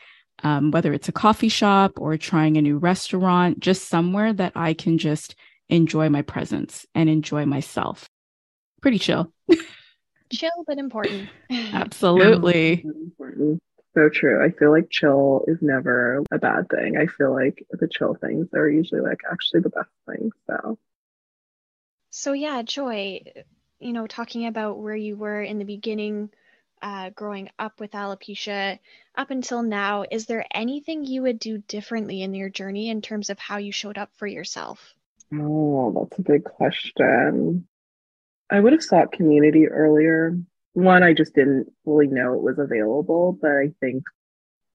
um, 0.44 0.72
whether 0.72 0.94
it's 0.94 1.10
a 1.10 1.14
coffee 1.14 1.50
shop 1.50 1.94
or 1.98 2.18
trying 2.18 2.58
a 2.58 2.62
new 2.62 2.78
restaurant, 2.78 3.60
just 3.60 3.88
somewhere 3.88 4.34
that 4.34 4.54
I 4.56 4.74
can 4.74 4.98
just 4.98 5.36
enjoy 5.70 6.10
my 6.10 6.22
presence 6.22 6.86
and 6.94 7.10
enjoy 7.10 7.46
myself. 7.46 8.10
Pretty 8.82 9.00
chill. 9.00 9.32
chill, 10.32 10.50
but 10.68 10.78
important. 10.78 11.30
Absolutely. 11.74 12.84
important. 12.84 13.62
So 13.96 14.10
true. 14.10 14.44
I 14.46 14.52
feel 14.52 14.72
like 14.72 14.90
chill 14.90 15.46
is 15.48 15.62
never 15.62 16.22
a 16.30 16.38
bad 16.38 16.68
thing. 16.70 16.98
I 16.98 17.08
feel 17.08 17.34
like 17.34 17.66
the 17.72 17.88
chill 17.88 18.14
things 18.14 18.50
are 18.54 18.70
usually 18.70 19.00
like 19.00 19.22
actually 19.32 19.62
the 19.62 19.70
best 19.70 19.90
things. 20.06 20.34
So, 20.48 20.78
so 22.10 22.34
yeah, 22.34 22.62
Joy, 22.62 23.22
you 23.80 23.94
know, 23.94 24.06
talking 24.06 24.48
about 24.48 24.80
where 24.80 24.96
you 24.96 25.16
were 25.16 25.42
in 25.42 25.60
the 25.60 25.66
beginning 25.66 26.30
uh, 26.86 27.10
growing 27.10 27.50
up 27.58 27.80
with 27.80 27.92
alopecia 27.94 28.78
up 29.16 29.32
until 29.32 29.64
now, 29.64 30.06
is 30.12 30.28
there 30.28 30.46
anything 30.54 31.04
you 31.04 31.24
would 31.24 31.40
do 31.40 31.58
differently 31.58 32.22
in 32.22 32.36
your 32.36 32.50
journey 32.50 32.90
in 32.90 33.02
terms 33.02 33.32
of 33.32 33.40
how 33.40 33.58
you 33.58 33.72
showed 33.72 33.98
up 33.98 34.12
for 34.18 34.28
yourself? 34.28 34.94
Oh, 35.34 36.08
that's 36.12 36.20
a 36.20 36.22
big 36.22 36.44
question. 36.44 37.68
I 38.52 38.60
would 38.60 38.74
have 38.74 38.84
sought 38.84 39.12
community 39.12 39.68
earlier. 39.68 40.38
One, 40.74 41.02
I 41.02 41.14
just 41.14 41.34
didn't 41.34 41.74
fully 41.86 42.06
know 42.06 42.36
it 42.36 42.44
was 42.44 42.60
available, 42.60 43.36
but 43.42 43.50
I 43.50 43.72
think 43.80 44.04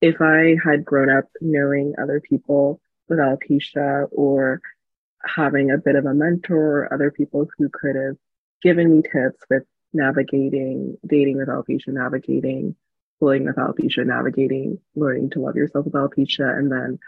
if 0.00 0.20
I 0.20 0.56
had 0.64 0.84
grown 0.84 1.10
up 1.10 1.26
knowing 1.40 1.94
other 1.96 2.20
people 2.20 2.80
with 3.08 3.20
alopecia 3.20 4.08
or 4.10 4.60
having 5.24 5.70
a 5.70 5.78
bit 5.78 5.94
of 5.94 6.06
a 6.06 6.14
mentor 6.14 6.80
or 6.80 6.92
other 6.92 7.12
people 7.12 7.46
who 7.56 7.68
could 7.68 7.94
have 7.94 8.16
given 8.62 8.96
me 8.96 9.02
tips 9.02 9.44
with 9.48 9.62
navigating 9.92 10.96
dating 11.06 11.36
with 11.36 11.48
alopecia, 11.48 11.88
navigating 11.88 12.76
bullying 13.20 13.44
with 13.44 13.56
alopecia, 13.56 14.04
navigating 14.04 14.78
learning 14.94 15.30
to 15.30 15.40
love 15.40 15.56
yourself 15.56 15.84
with 15.84 15.94
alopecia, 15.94 16.56
and 16.58 16.70
then 16.72 16.98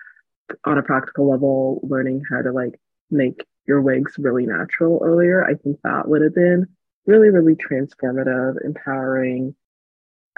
on 0.65 0.79
a 0.79 0.83
practical 0.83 1.31
level, 1.31 1.81
learning 1.83 2.23
how 2.31 2.43
to 2.43 2.53
like 2.53 2.79
make 3.11 3.45
your 3.67 3.81
wigs 3.81 4.15
really 4.19 4.47
natural 4.47 5.01
earlier. 5.03 5.45
I 5.45 5.55
think 5.55 5.79
that 5.83 6.09
would 6.09 6.23
have 6.23 6.35
been 6.35 6.67
really, 7.07 7.31
really 7.31 7.55
transformative, 7.55 8.57
empowering. 8.65 9.55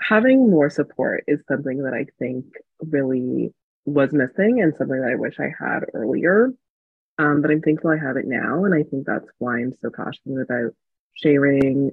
Having 0.01 0.51
more 0.51 0.71
support 0.71 1.25
is 1.27 1.41
something 1.47 1.83
that 1.85 1.95
I 1.95 2.07
think 2.19 2.47
really 2.81 3.55
was 3.85 4.13
missing 4.13 4.61
and 4.61 4.75
something 4.77 5.01
that 5.01 5.11
I 5.11 5.15
wish 5.17 5.39
I 5.39 5.53
had 5.59 5.81
earlier. 5.93 6.53
Um, 7.19 7.43
but 7.43 7.51
I'm 7.51 7.61
thankful 7.61 7.91
I 7.91 7.99
have 7.99 8.17
it 8.17 8.27
now. 8.27 8.65
And 8.65 8.75
I 8.75 8.83
think 8.83 9.07
that's 9.07 9.29
why 9.39 9.59
I'm 9.59 9.73
so 9.81 9.91
passionate 9.91 10.43
about 10.43 10.75
sharing 11.15 11.93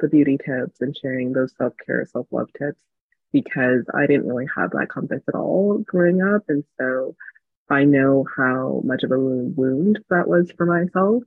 the 0.00 0.08
beauty 0.08 0.38
tips 0.38 0.80
and 0.80 0.96
sharing 0.96 1.32
those 1.32 1.54
self 1.56 1.74
care, 1.84 2.06
self 2.06 2.26
love 2.30 2.48
tips 2.58 2.80
because 3.32 3.84
I 3.94 4.06
didn't 4.06 4.28
really 4.28 4.46
have 4.56 4.70
that 4.70 4.88
compass 4.88 5.22
at 5.28 5.34
all 5.34 5.78
growing 5.78 6.22
up. 6.22 6.44
And 6.48 6.64
so 6.78 7.16
I 7.68 7.84
know 7.84 8.24
how 8.36 8.80
much 8.84 9.02
of 9.02 9.10
a 9.10 9.18
wound 9.18 9.98
that 10.08 10.28
was 10.28 10.52
for 10.52 10.66
myself 10.66 11.22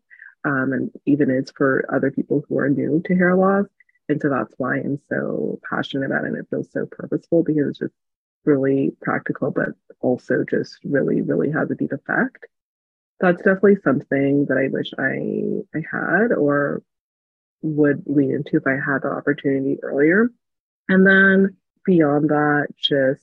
um, 0.46 0.74
and 0.74 0.92
even 1.06 1.30
is 1.30 1.52
for 1.56 1.86
other 1.94 2.12
people 2.12 2.44
who 2.48 2.58
are 2.58 2.70
new 2.70 3.02
to 3.06 3.16
hair 3.16 3.36
loss. 3.36 3.66
And 4.08 4.22
so 4.22 4.30
that's 4.30 4.54
why 4.58 4.78
I'm 4.78 5.00
so 5.10 5.60
passionate 5.70 6.06
about 6.06 6.24
it. 6.24 6.30
And 6.30 6.38
it 6.38 6.48
feels 6.50 6.72
so 6.72 6.86
purposeful 6.90 7.44
because 7.44 7.70
it's 7.70 7.80
just 7.80 7.94
really 8.46 8.92
practical, 9.02 9.52
but 9.52 9.70
also 10.00 10.44
just 10.50 10.80
really, 10.84 11.22
really 11.22 11.52
has 11.52 11.70
a 11.70 11.76
deep 11.76 11.92
effect. 11.92 12.48
That's 13.20 13.38
definitely 13.38 13.78
something 13.84 14.46
that 14.46 14.58
I 14.58 14.70
wish 14.70 14.92
I 14.98 15.78
I 15.78 15.84
had 15.92 16.32
or 16.32 16.82
would 17.62 18.04
lean 18.06 18.32
into 18.32 18.58
if 18.58 18.68
I 18.68 18.74
had 18.74 19.02
the 19.04 19.10
opportunity 19.10 19.78
earlier. 19.84 20.30
And 20.88 21.06
then 21.06 21.58
beyond 21.86 22.30
that, 22.30 22.68
just 22.78 23.22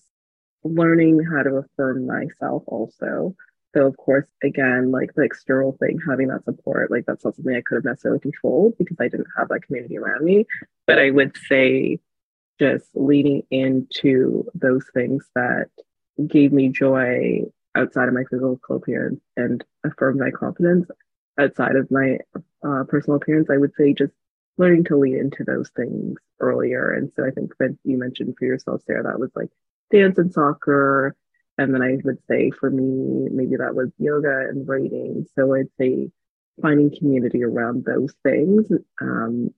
learning 0.65 1.25
how 1.25 1.43
to 1.43 1.57
affirm 1.57 2.07
myself 2.07 2.63
also. 2.67 3.35
So 3.75 3.87
of 3.87 3.97
course, 3.97 4.27
again, 4.43 4.91
like 4.91 5.15
the 5.15 5.23
external 5.23 5.77
thing, 5.79 5.99
having 6.07 6.29
that 6.29 6.45
support, 6.45 6.91
like 6.91 7.05
that's 7.07 7.25
not 7.25 7.37
something 7.37 7.55
I 7.55 7.61
could 7.61 7.77
have 7.77 7.85
necessarily 7.85 8.21
controlled 8.21 8.75
because 8.79 8.97
I 9.01 9.09
didn't 9.09 9.27
have 9.37 9.49
that 9.49 9.63
community 9.63 9.99
around 9.99 10.25
me. 10.25 10.47
But 10.87 10.99
I 10.99 11.11
would 11.11 11.37
say 11.49 12.01
just 12.59 12.87
leaning 12.95 13.43
into 13.51 14.49
those 14.55 14.85
things 14.95 15.29
that 15.35 15.69
gave 16.27 16.53
me 16.53 16.71
joy 16.71 17.43
outside 17.75 18.09
of 18.09 18.15
my 18.15 18.25
physical 18.31 18.59
appearance 18.71 19.21
and 19.37 19.63
affirmed 19.85 20.19
my 20.19 20.31
confidence 20.31 20.89
outside 21.39 21.77
of 21.77 21.91
my 21.91 22.19
uh, 22.67 22.85
personal 22.89 23.17
appearance, 23.17 23.49
I 23.51 23.59
would 23.59 23.73
say 23.77 23.93
just 23.93 24.13
learning 24.59 24.85
to 24.85 24.97
lean 24.97 25.17
into 25.17 25.45
those 25.45 25.71
things 25.71 26.17
earlier. 26.41 26.93
And 26.93 27.11
so 27.15 27.27
I 27.27 27.31
think 27.31 27.53
that 27.59 27.77
you 27.85 27.99
mentioned 27.99 28.35
for 28.39 28.45
yourself, 28.45 28.83
Sarah, 28.87 29.03
that 29.05 29.21
was 29.21 29.31
like 29.35 29.51
dance 29.91 30.19
and 30.19 30.33
soccer. 30.33 31.15
And 31.59 31.75
then 31.75 31.83
I 31.83 31.97
would 32.05 32.19
say 32.29 32.51
for 32.51 32.71
me, 32.71 33.29
maybe 33.31 33.57
that 33.57 33.75
was 33.75 33.91
yoga 33.99 34.47
and 34.49 34.67
writing. 34.69 35.27
So 35.35 35.55
I'd 35.55 35.71
say 35.79 36.11
finding 36.61 36.97
community 36.97 37.45
around 37.45 37.85
those 37.85 38.15
things 38.23 38.67
um, 39.01 39.51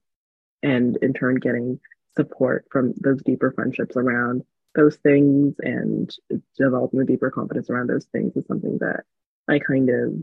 and 0.63 0.97
in 1.01 1.13
turn 1.13 1.35
getting 1.35 1.79
support 2.15 2.65
from 2.71 2.93
those 2.99 3.21
deeper 3.23 3.51
friendships 3.51 3.95
around 3.95 4.43
those 4.75 4.97
things 4.97 5.55
and 5.59 6.13
developing 6.57 7.01
a 7.01 7.05
deeper 7.05 7.31
confidence 7.31 7.69
around 7.69 7.87
those 7.87 8.05
things 8.05 8.35
is 8.35 8.45
something 8.45 8.77
that 8.79 9.03
I 9.47 9.59
kind 9.59 9.89
of 9.89 10.13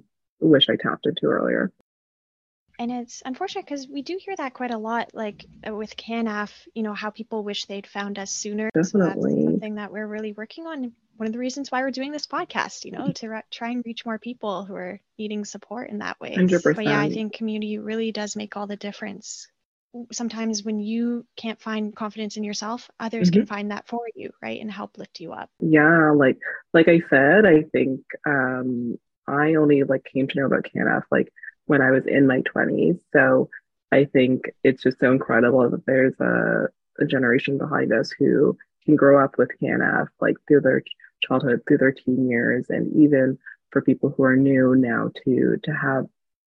wish 0.41 0.69
I 0.69 0.77
tapped 0.77 1.07
into 1.07 1.27
earlier 1.27 1.73
and 2.79 2.91
it's 2.91 3.23
unfortunate 3.25 3.65
because 3.65 3.89
we 3.89 4.03
do 4.03 4.19
hear 4.21 4.37
that 4.37 4.55
quite 4.55 4.71
a 4.71 4.79
lot 4.79 5.11
like 5.15 5.47
uh, 5.67 5.75
with 5.75 5.97
CANAAF 5.97 6.51
you 6.75 6.83
know 6.83 6.95
how 6.95 7.11
people 7.11 7.45
wish 7.45 7.67
they'd 7.67 7.87
found 7.87 8.19
us 8.19 8.31
sooner 8.31 8.71
Definitely. 8.75 9.31
so 9.31 9.37
that's 9.37 9.45
something 9.45 9.75
that 9.77 9.93
we're 9.93 10.07
really 10.07 10.33
working 10.33 10.67
on 10.67 10.93
one 11.17 11.27
of 11.27 11.33
the 11.33 11.39
reasons 11.39 11.71
why 11.71 11.81
we're 11.81 11.91
doing 11.91 12.13
this 12.13 12.27
podcast 12.27 12.85
you 12.85 12.93
know 12.93 13.11
to 13.13 13.29
re- 13.29 13.43
try 13.51 13.71
and 13.71 13.83
reach 13.85 14.05
more 14.05 14.19
people 14.19 14.65
who 14.65 14.75
are 14.75 15.01
needing 15.19 15.45
support 15.45 15.91
in 15.91 15.99
that 15.99 16.21
way 16.21 16.35
100%. 16.37 16.75
but 16.75 16.85
yeah 16.85 17.01
i 17.01 17.09
think 17.09 17.35
community 17.35 17.79
really 17.79 18.13
does 18.13 18.37
make 18.37 18.57
all 18.57 18.67
the 18.67 18.77
difference 18.77 19.49
sometimes 20.13 20.63
when 20.63 20.79
you 20.79 21.25
can't 21.37 21.61
find 21.61 21.97
confidence 21.97 22.37
in 22.37 22.45
yourself 22.45 22.91
others 23.01 23.31
mm-hmm. 23.31 23.41
can 23.41 23.47
find 23.47 23.71
that 23.71 23.89
for 23.89 24.03
you 24.15 24.31
right 24.43 24.61
and 24.61 24.71
help 24.71 24.99
lift 24.99 25.21
you 25.21 25.33
up 25.33 25.49
yeah 25.61 26.11
like 26.11 26.39
like 26.75 26.89
i 26.89 27.01
said 27.09 27.47
i 27.47 27.63
think 27.63 28.01
um 28.27 28.99
i 29.27 29.55
only 29.55 29.85
like 29.85 30.05
came 30.13 30.29
to 30.29 30.39
know 30.39 30.47
about 30.47 30.65
CANAAF 30.65 31.05
like 31.11 31.33
when 31.67 31.83
I 31.83 31.91
was 31.91 32.07
in 32.07 32.27
my 32.27 32.41
20s. 32.43 32.99
So 33.13 33.49
I 33.93 34.05
think 34.05 34.51
it's 34.65 34.83
just 34.83 34.99
so 34.99 35.13
incredible 35.13 35.69
that 35.71 35.87
there's 35.87 36.19
a, 36.21 36.69
a 37.03 37.07
generation 37.07 37.59
behind 37.59 37.93
us 37.93 38.11
who 38.11 38.57
can 38.85 38.97
grow 38.97 39.23
up 39.23 39.39
with 39.39 39.51
CANAAF 39.61 40.09
like 40.21 40.37
through 40.49 40.63
their 40.63 40.83
childhood, 41.23 41.63
through 41.67 41.79
their 41.79 41.93
teen 41.93 42.29
years, 42.29 42.67
and 42.69 42.95
even 42.97 43.39
for 43.71 43.83
people 43.83 44.15
who 44.17 44.25
are 44.25 44.37
new 44.37 44.75
now 44.77 45.11
to 45.25 45.57
to 45.63 45.73
have 45.73 46.07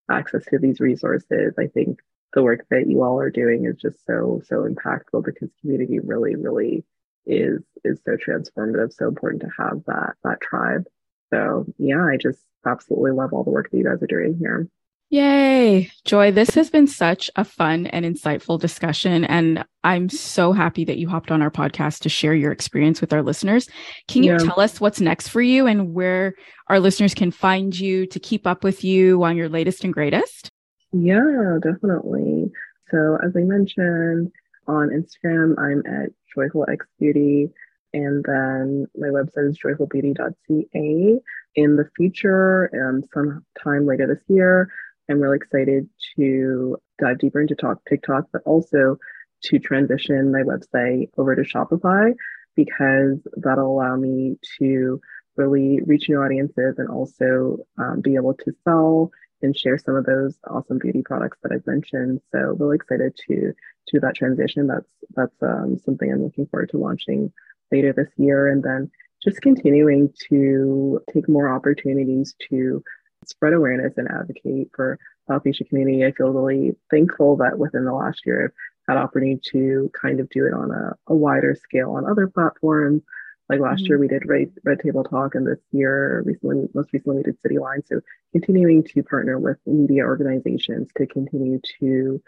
access 0.09 0.45
to 0.45 0.57
these 0.57 0.79
resources. 0.79 1.53
I 1.59 1.67
think 1.67 1.99
the 2.33 2.43
work 2.43 2.65
that 2.69 2.87
you 2.87 3.03
all 3.03 3.19
are 3.19 3.29
doing 3.29 3.65
is 3.65 3.77
just 3.77 4.05
so 4.05 4.41
so 4.45 4.67
impactful 4.67 5.23
because 5.23 5.49
community 5.61 5.99
really 5.99 6.35
really 6.35 6.83
is 7.25 7.61
is 7.83 7.99
so 8.05 8.15
transformative 8.17 8.93
so 8.93 9.07
important 9.07 9.41
to 9.41 9.49
have 9.57 9.83
that 9.87 10.13
that 10.23 10.41
tribe 10.41 10.85
so 11.31 11.65
yeah 11.77 12.03
i 12.05 12.17
just 12.17 12.39
absolutely 12.65 13.11
love 13.11 13.33
all 13.33 13.43
the 13.43 13.49
work 13.49 13.69
that 13.69 13.77
you 13.77 13.83
guys 13.83 14.01
are 14.01 14.07
doing 14.07 14.37
here 14.39 14.67
Yay. 15.11 15.89
Joy, 16.05 16.31
this 16.31 16.51
has 16.51 16.69
been 16.69 16.85
such 16.85 17.31
a 17.35 17.43
fun 17.43 17.87
and 17.87 18.05
insightful 18.05 18.59
discussion. 18.59 19.25
And 19.25 19.65
I'm 19.83 20.07
so 20.07 20.53
happy 20.53 20.85
that 20.85 20.97
you 20.99 21.09
hopped 21.09 21.31
on 21.31 21.41
our 21.41 21.49
podcast 21.49 22.01
to 22.01 22.09
share 22.09 22.35
your 22.35 22.51
experience 22.51 23.01
with 23.01 23.11
our 23.11 23.23
listeners. 23.23 23.67
Can 24.07 24.21
you 24.21 24.33
yeah. 24.33 24.37
tell 24.37 24.59
us 24.59 24.79
what's 24.79 25.01
next 25.01 25.29
for 25.29 25.41
you 25.41 25.65
and 25.65 25.95
where 25.95 26.35
our 26.67 26.79
listeners 26.79 27.15
can 27.15 27.31
find 27.31 27.77
you 27.77 28.05
to 28.05 28.19
keep 28.19 28.45
up 28.45 28.63
with 28.63 28.83
you 28.83 29.23
on 29.23 29.35
your 29.35 29.49
latest 29.49 29.83
and 29.83 29.91
greatest? 29.91 30.51
Yeah, 30.91 31.57
definitely. 31.61 32.51
So, 32.91 33.17
as 33.23 33.35
I 33.35 33.41
mentioned 33.41 34.31
on 34.67 34.89
Instagram, 34.89 35.55
I'm 35.57 35.83
at 35.91 36.09
Joyful 36.35 36.67
X 36.71 36.85
Beauty. 36.99 37.49
And 37.93 38.23
then 38.23 38.85
my 38.95 39.07
website 39.07 39.49
is 39.49 39.57
joyfulbeauty.ca. 39.57 41.19
In 41.55 41.75
the 41.75 41.89
future, 41.97 42.65
and 42.65 43.03
sometime 43.11 43.87
later 43.87 44.05
this 44.05 44.23
year, 44.27 44.71
I'm 45.09 45.19
really 45.19 45.37
excited 45.37 45.89
to 46.15 46.77
dive 46.99 47.19
deeper 47.19 47.41
into 47.41 47.55
talk 47.55 47.79
TikTok, 47.87 48.25
but 48.31 48.41
also 48.45 48.97
to 49.43 49.59
transition 49.59 50.31
my 50.31 50.41
website 50.41 51.09
over 51.17 51.35
to 51.35 51.41
Shopify 51.41 52.13
because 52.55 53.19
that'll 53.37 53.71
allow 53.71 53.95
me 53.95 54.37
to 54.59 54.99
really 55.37 55.79
reach 55.85 56.09
new 56.09 56.21
audiences 56.21 56.75
and 56.77 56.89
also 56.89 57.57
um, 57.77 58.01
be 58.01 58.15
able 58.15 58.33
to 58.33 58.51
sell 58.63 59.11
and 59.41 59.57
share 59.57 59.77
some 59.77 59.95
of 59.95 60.05
those 60.05 60.37
awesome 60.49 60.77
beauty 60.77 61.01
products 61.01 61.37
that 61.41 61.53
I've 61.53 61.65
mentioned. 61.65 62.19
So 62.31 62.55
really 62.59 62.75
excited 62.75 63.17
to 63.27 63.53
do 63.91 63.99
that 64.01 64.15
transition. 64.15 64.67
That's 64.67 64.91
that's 65.15 65.41
um, 65.41 65.77
something 65.83 66.11
I'm 66.11 66.23
looking 66.23 66.47
forward 66.47 66.69
to 66.71 66.77
launching 66.77 67.31
later 67.71 67.93
this 67.93 68.09
year, 68.17 68.47
and 68.47 68.61
then 68.61 68.91
just 69.23 69.41
continuing 69.41 70.13
to 70.29 70.99
take 71.13 71.29
more 71.29 71.49
opportunities 71.49 72.35
to 72.49 72.83
spread 73.25 73.53
awareness 73.53 73.93
and 73.97 74.09
advocate 74.09 74.69
for 74.75 74.99
alopecia 75.29 75.67
community. 75.67 76.05
I 76.05 76.11
feel 76.11 76.29
really 76.29 76.75
thankful 76.89 77.37
that 77.37 77.57
within 77.57 77.85
the 77.85 77.93
last 77.93 78.25
year 78.25 78.53
I've 78.87 78.95
had 78.95 79.01
opportunity 79.01 79.39
to 79.51 79.91
kind 79.99 80.19
of 80.19 80.29
do 80.29 80.45
it 80.45 80.53
on 80.53 80.71
a, 80.71 80.93
a 81.07 81.15
wider 81.15 81.55
scale 81.55 81.91
on 81.91 82.09
other 82.09 82.27
platforms. 82.27 83.03
Like 83.47 83.59
last 83.59 83.79
mm-hmm. 83.79 83.85
year 83.87 83.99
we 83.99 84.07
did 84.07 84.27
Red, 84.27 84.51
Red 84.63 84.79
Table 84.79 85.03
Talk, 85.03 85.35
and 85.35 85.45
this 85.45 85.59
year 85.71 86.21
recently, 86.25 86.67
most 86.73 86.93
recently 86.93 87.17
we 87.17 87.23
did 87.23 87.41
Cityline. 87.41 87.85
So 87.87 88.01
continuing 88.31 88.83
to 88.83 89.03
partner 89.03 89.39
with 89.39 89.57
media 89.65 90.03
organizations 90.03 90.89
to 90.97 91.07
continue 91.07 91.59
to 91.79 92.21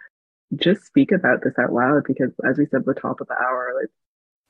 just 0.56 0.86
speak 0.86 1.12
about 1.12 1.44
this 1.44 1.54
out 1.60 1.72
loud 1.72 2.04
because 2.06 2.32
as 2.44 2.58
we 2.58 2.66
said 2.66 2.82
at 2.82 2.86
the 2.86 2.94
top 2.94 3.22
of 3.22 3.28
the 3.28 3.36
hour, 3.36 3.74
like 3.80 3.90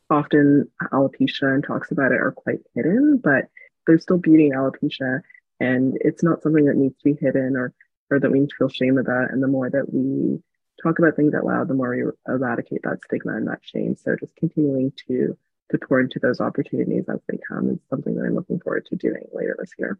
often 0.10 0.70
alopecia 0.92 1.54
and 1.54 1.64
talks 1.64 1.92
about 1.92 2.12
it 2.12 2.20
are 2.20 2.34
quite 2.36 2.60
hidden, 2.74 3.20
but 3.24 3.46
there's 3.86 4.04
still 4.04 4.18
beauty 4.18 4.48
in 4.48 4.54
alopecia 4.54 5.22
and 5.62 5.98
it's 6.02 6.24
not 6.24 6.42
something 6.42 6.66
that 6.66 6.76
needs 6.76 6.98
to 6.98 7.14
be 7.14 7.18
hidden 7.20 7.56
or 7.56 7.74
or 8.10 8.20
that 8.20 8.32
we 8.32 8.42
need 8.42 8.50
to 8.50 8.56
feel 8.58 8.70
shame 8.70 8.98
about 8.98 9.32
and 9.32 9.42
the 9.42 9.48
more 9.48 9.70
that 9.70 9.94
we 9.94 10.42
talk 10.82 11.00
about 11.00 11.16
things 11.16 11.34
out 11.34 11.46
loud 11.46 11.68
the 11.68 11.74
more 11.74 11.90
we 11.90 12.04
eradicate 12.28 12.82
that 12.84 13.02
stigma 13.04 13.36
and 13.36 13.48
that 13.48 13.60
shame 13.62 13.96
so 13.96 14.16
just 14.20 14.36
continuing 14.36 14.92
to 15.08 15.38
to 15.70 15.78
pour 15.78 16.02
into 16.02 16.20
those 16.20 16.42
opportunities 16.42 17.06
as 17.08 17.20
they 17.30 17.38
come 17.48 17.70
is 17.70 17.80
something 17.90 18.16
that 18.16 18.26
i'm 18.26 18.36
looking 18.36 18.60
forward 18.60 18.86
to 18.86 18.96
doing 18.96 19.24
later 19.32 19.56
this 19.60 19.72
year 19.78 19.98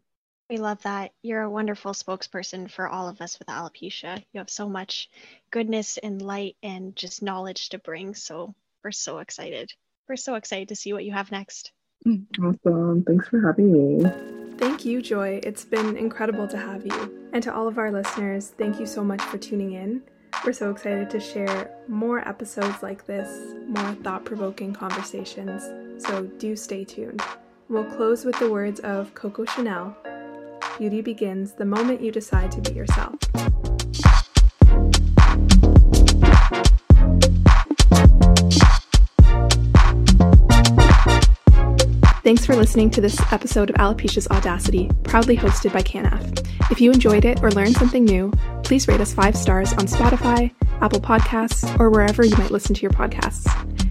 we 0.50 0.58
love 0.58 0.82
that. 0.82 1.12
You're 1.22 1.40
a 1.40 1.50
wonderful 1.50 1.92
spokesperson 1.92 2.70
for 2.70 2.86
all 2.86 3.08
of 3.08 3.22
us 3.22 3.38
with 3.38 3.48
alopecia. 3.48 4.22
You 4.34 4.40
have 4.40 4.50
so 4.50 4.68
much 4.68 5.08
goodness 5.50 5.96
and 5.96 6.20
light 6.20 6.56
and 6.62 6.94
just 6.94 7.22
knowledge 7.22 7.70
to 7.70 7.78
bring. 7.78 8.14
So 8.14 8.54
we're 8.84 8.90
so 8.90 9.20
excited. 9.20 9.72
We're 10.06 10.16
so 10.16 10.34
excited 10.34 10.68
to 10.68 10.76
see 10.76 10.92
what 10.92 11.06
you 11.06 11.12
have 11.12 11.32
next. 11.32 11.72
Awesome. 12.06 13.04
Thanks 13.04 13.28
for 13.28 13.40
having 13.40 13.72
me. 13.72 14.10
Thank 14.58 14.84
you, 14.84 15.02
Joy. 15.02 15.40
It's 15.42 15.64
been 15.64 15.96
incredible 15.96 16.46
to 16.48 16.56
have 16.56 16.84
you. 16.86 17.28
And 17.32 17.42
to 17.42 17.54
all 17.54 17.66
of 17.66 17.78
our 17.78 17.90
listeners, 17.90 18.52
thank 18.58 18.78
you 18.78 18.86
so 18.86 19.02
much 19.02 19.22
for 19.22 19.38
tuning 19.38 19.72
in. 19.72 20.02
We're 20.44 20.52
so 20.52 20.70
excited 20.70 21.10
to 21.10 21.20
share 21.20 21.70
more 21.88 22.26
episodes 22.28 22.82
like 22.82 23.06
this, 23.06 23.54
more 23.66 23.94
thought 24.02 24.24
provoking 24.24 24.72
conversations. 24.72 25.62
So 26.04 26.24
do 26.38 26.56
stay 26.56 26.84
tuned. 26.84 27.22
We'll 27.68 27.84
close 27.84 28.24
with 28.24 28.38
the 28.38 28.50
words 28.50 28.80
of 28.80 29.14
Coco 29.14 29.44
Chanel 29.44 29.96
Beauty 30.78 31.02
begins 31.02 31.52
the 31.52 31.64
moment 31.64 32.00
you 32.00 32.10
decide 32.10 32.50
to 32.52 32.60
be 32.60 32.72
yourself. 32.72 33.14
Thanks 42.32 42.46
for 42.46 42.56
listening 42.56 42.88
to 42.92 43.02
this 43.02 43.20
episode 43.30 43.68
of 43.68 43.76
Alopecia's 43.76 44.26
Audacity, 44.28 44.88
proudly 45.02 45.36
hosted 45.36 45.70
by 45.74 45.82
CANAAF. 45.82 46.70
If 46.70 46.80
you 46.80 46.90
enjoyed 46.90 47.26
it 47.26 47.42
or 47.42 47.50
learned 47.50 47.76
something 47.76 48.06
new, 48.06 48.32
please 48.64 48.88
rate 48.88 49.02
us 49.02 49.12
five 49.12 49.36
stars 49.36 49.74
on 49.74 49.80
Spotify, 49.80 50.50
Apple 50.80 51.02
Podcasts, 51.02 51.78
or 51.78 51.90
wherever 51.90 52.24
you 52.24 52.34
might 52.38 52.50
listen 52.50 52.74
to 52.74 52.80
your 52.80 52.90
podcasts. 52.92 53.46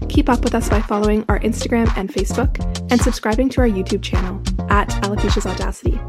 Keep 0.08 0.28
up 0.28 0.42
with 0.42 0.56
us 0.56 0.68
by 0.68 0.82
following 0.82 1.24
our 1.28 1.38
Instagram 1.38 1.88
and 1.96 2.12
Facebook 2.12 2.58
and 2.90 3.00
subscribing 3.00 3.48
to 3.50 3.60
our 3.60 3.68
YouTube 3.68 4.02
channel 4.02 4.42
at 4.72 4.88
Alopecia's 5.04 5.46
Audacity. 5.46 6.00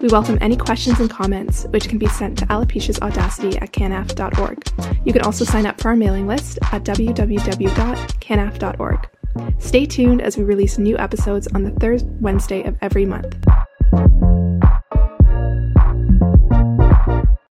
We 0.00 0.08
welcome 0.08 0.38
any 0.40 0.56
questions 0.56 0.98
and 0.98 1.10
comments, 1.10 1.64
which 1.64 1.90
can 1.90 1.98
be 1.98 2.08
sent 2.08 2.38
to 2.38 2.46
alopecia's 2.46 3.00
audacity 3.00 3.58
at 3.58 3.72
canaaf.org. 3.72 4.66
You 5.04 5.12
can 5.12 5.20
also 5.20 5.44
sign 5.44 5.66
up 5.66 5.78
for 5.78 5.88
our 5.88 5.96
mailing 5.96 6.26
list 6.26 6.58
at 6.72 6.84
www.canaaf.org. 6.84 7.26
Stay 9.58 9.86
tuned 9.86 10.22
as 10.22 10.36
we 10.36 10.44
release 10.44 10.78
new 10.78 10.96
episodes 10.98 11.48
on 11.48 11.62
the 11.62 11.70
third 11.72 12.02
Wednesday 12.22 12.62
of 12.64 12.76
every 12.82 13.04
month. 13.04 13.36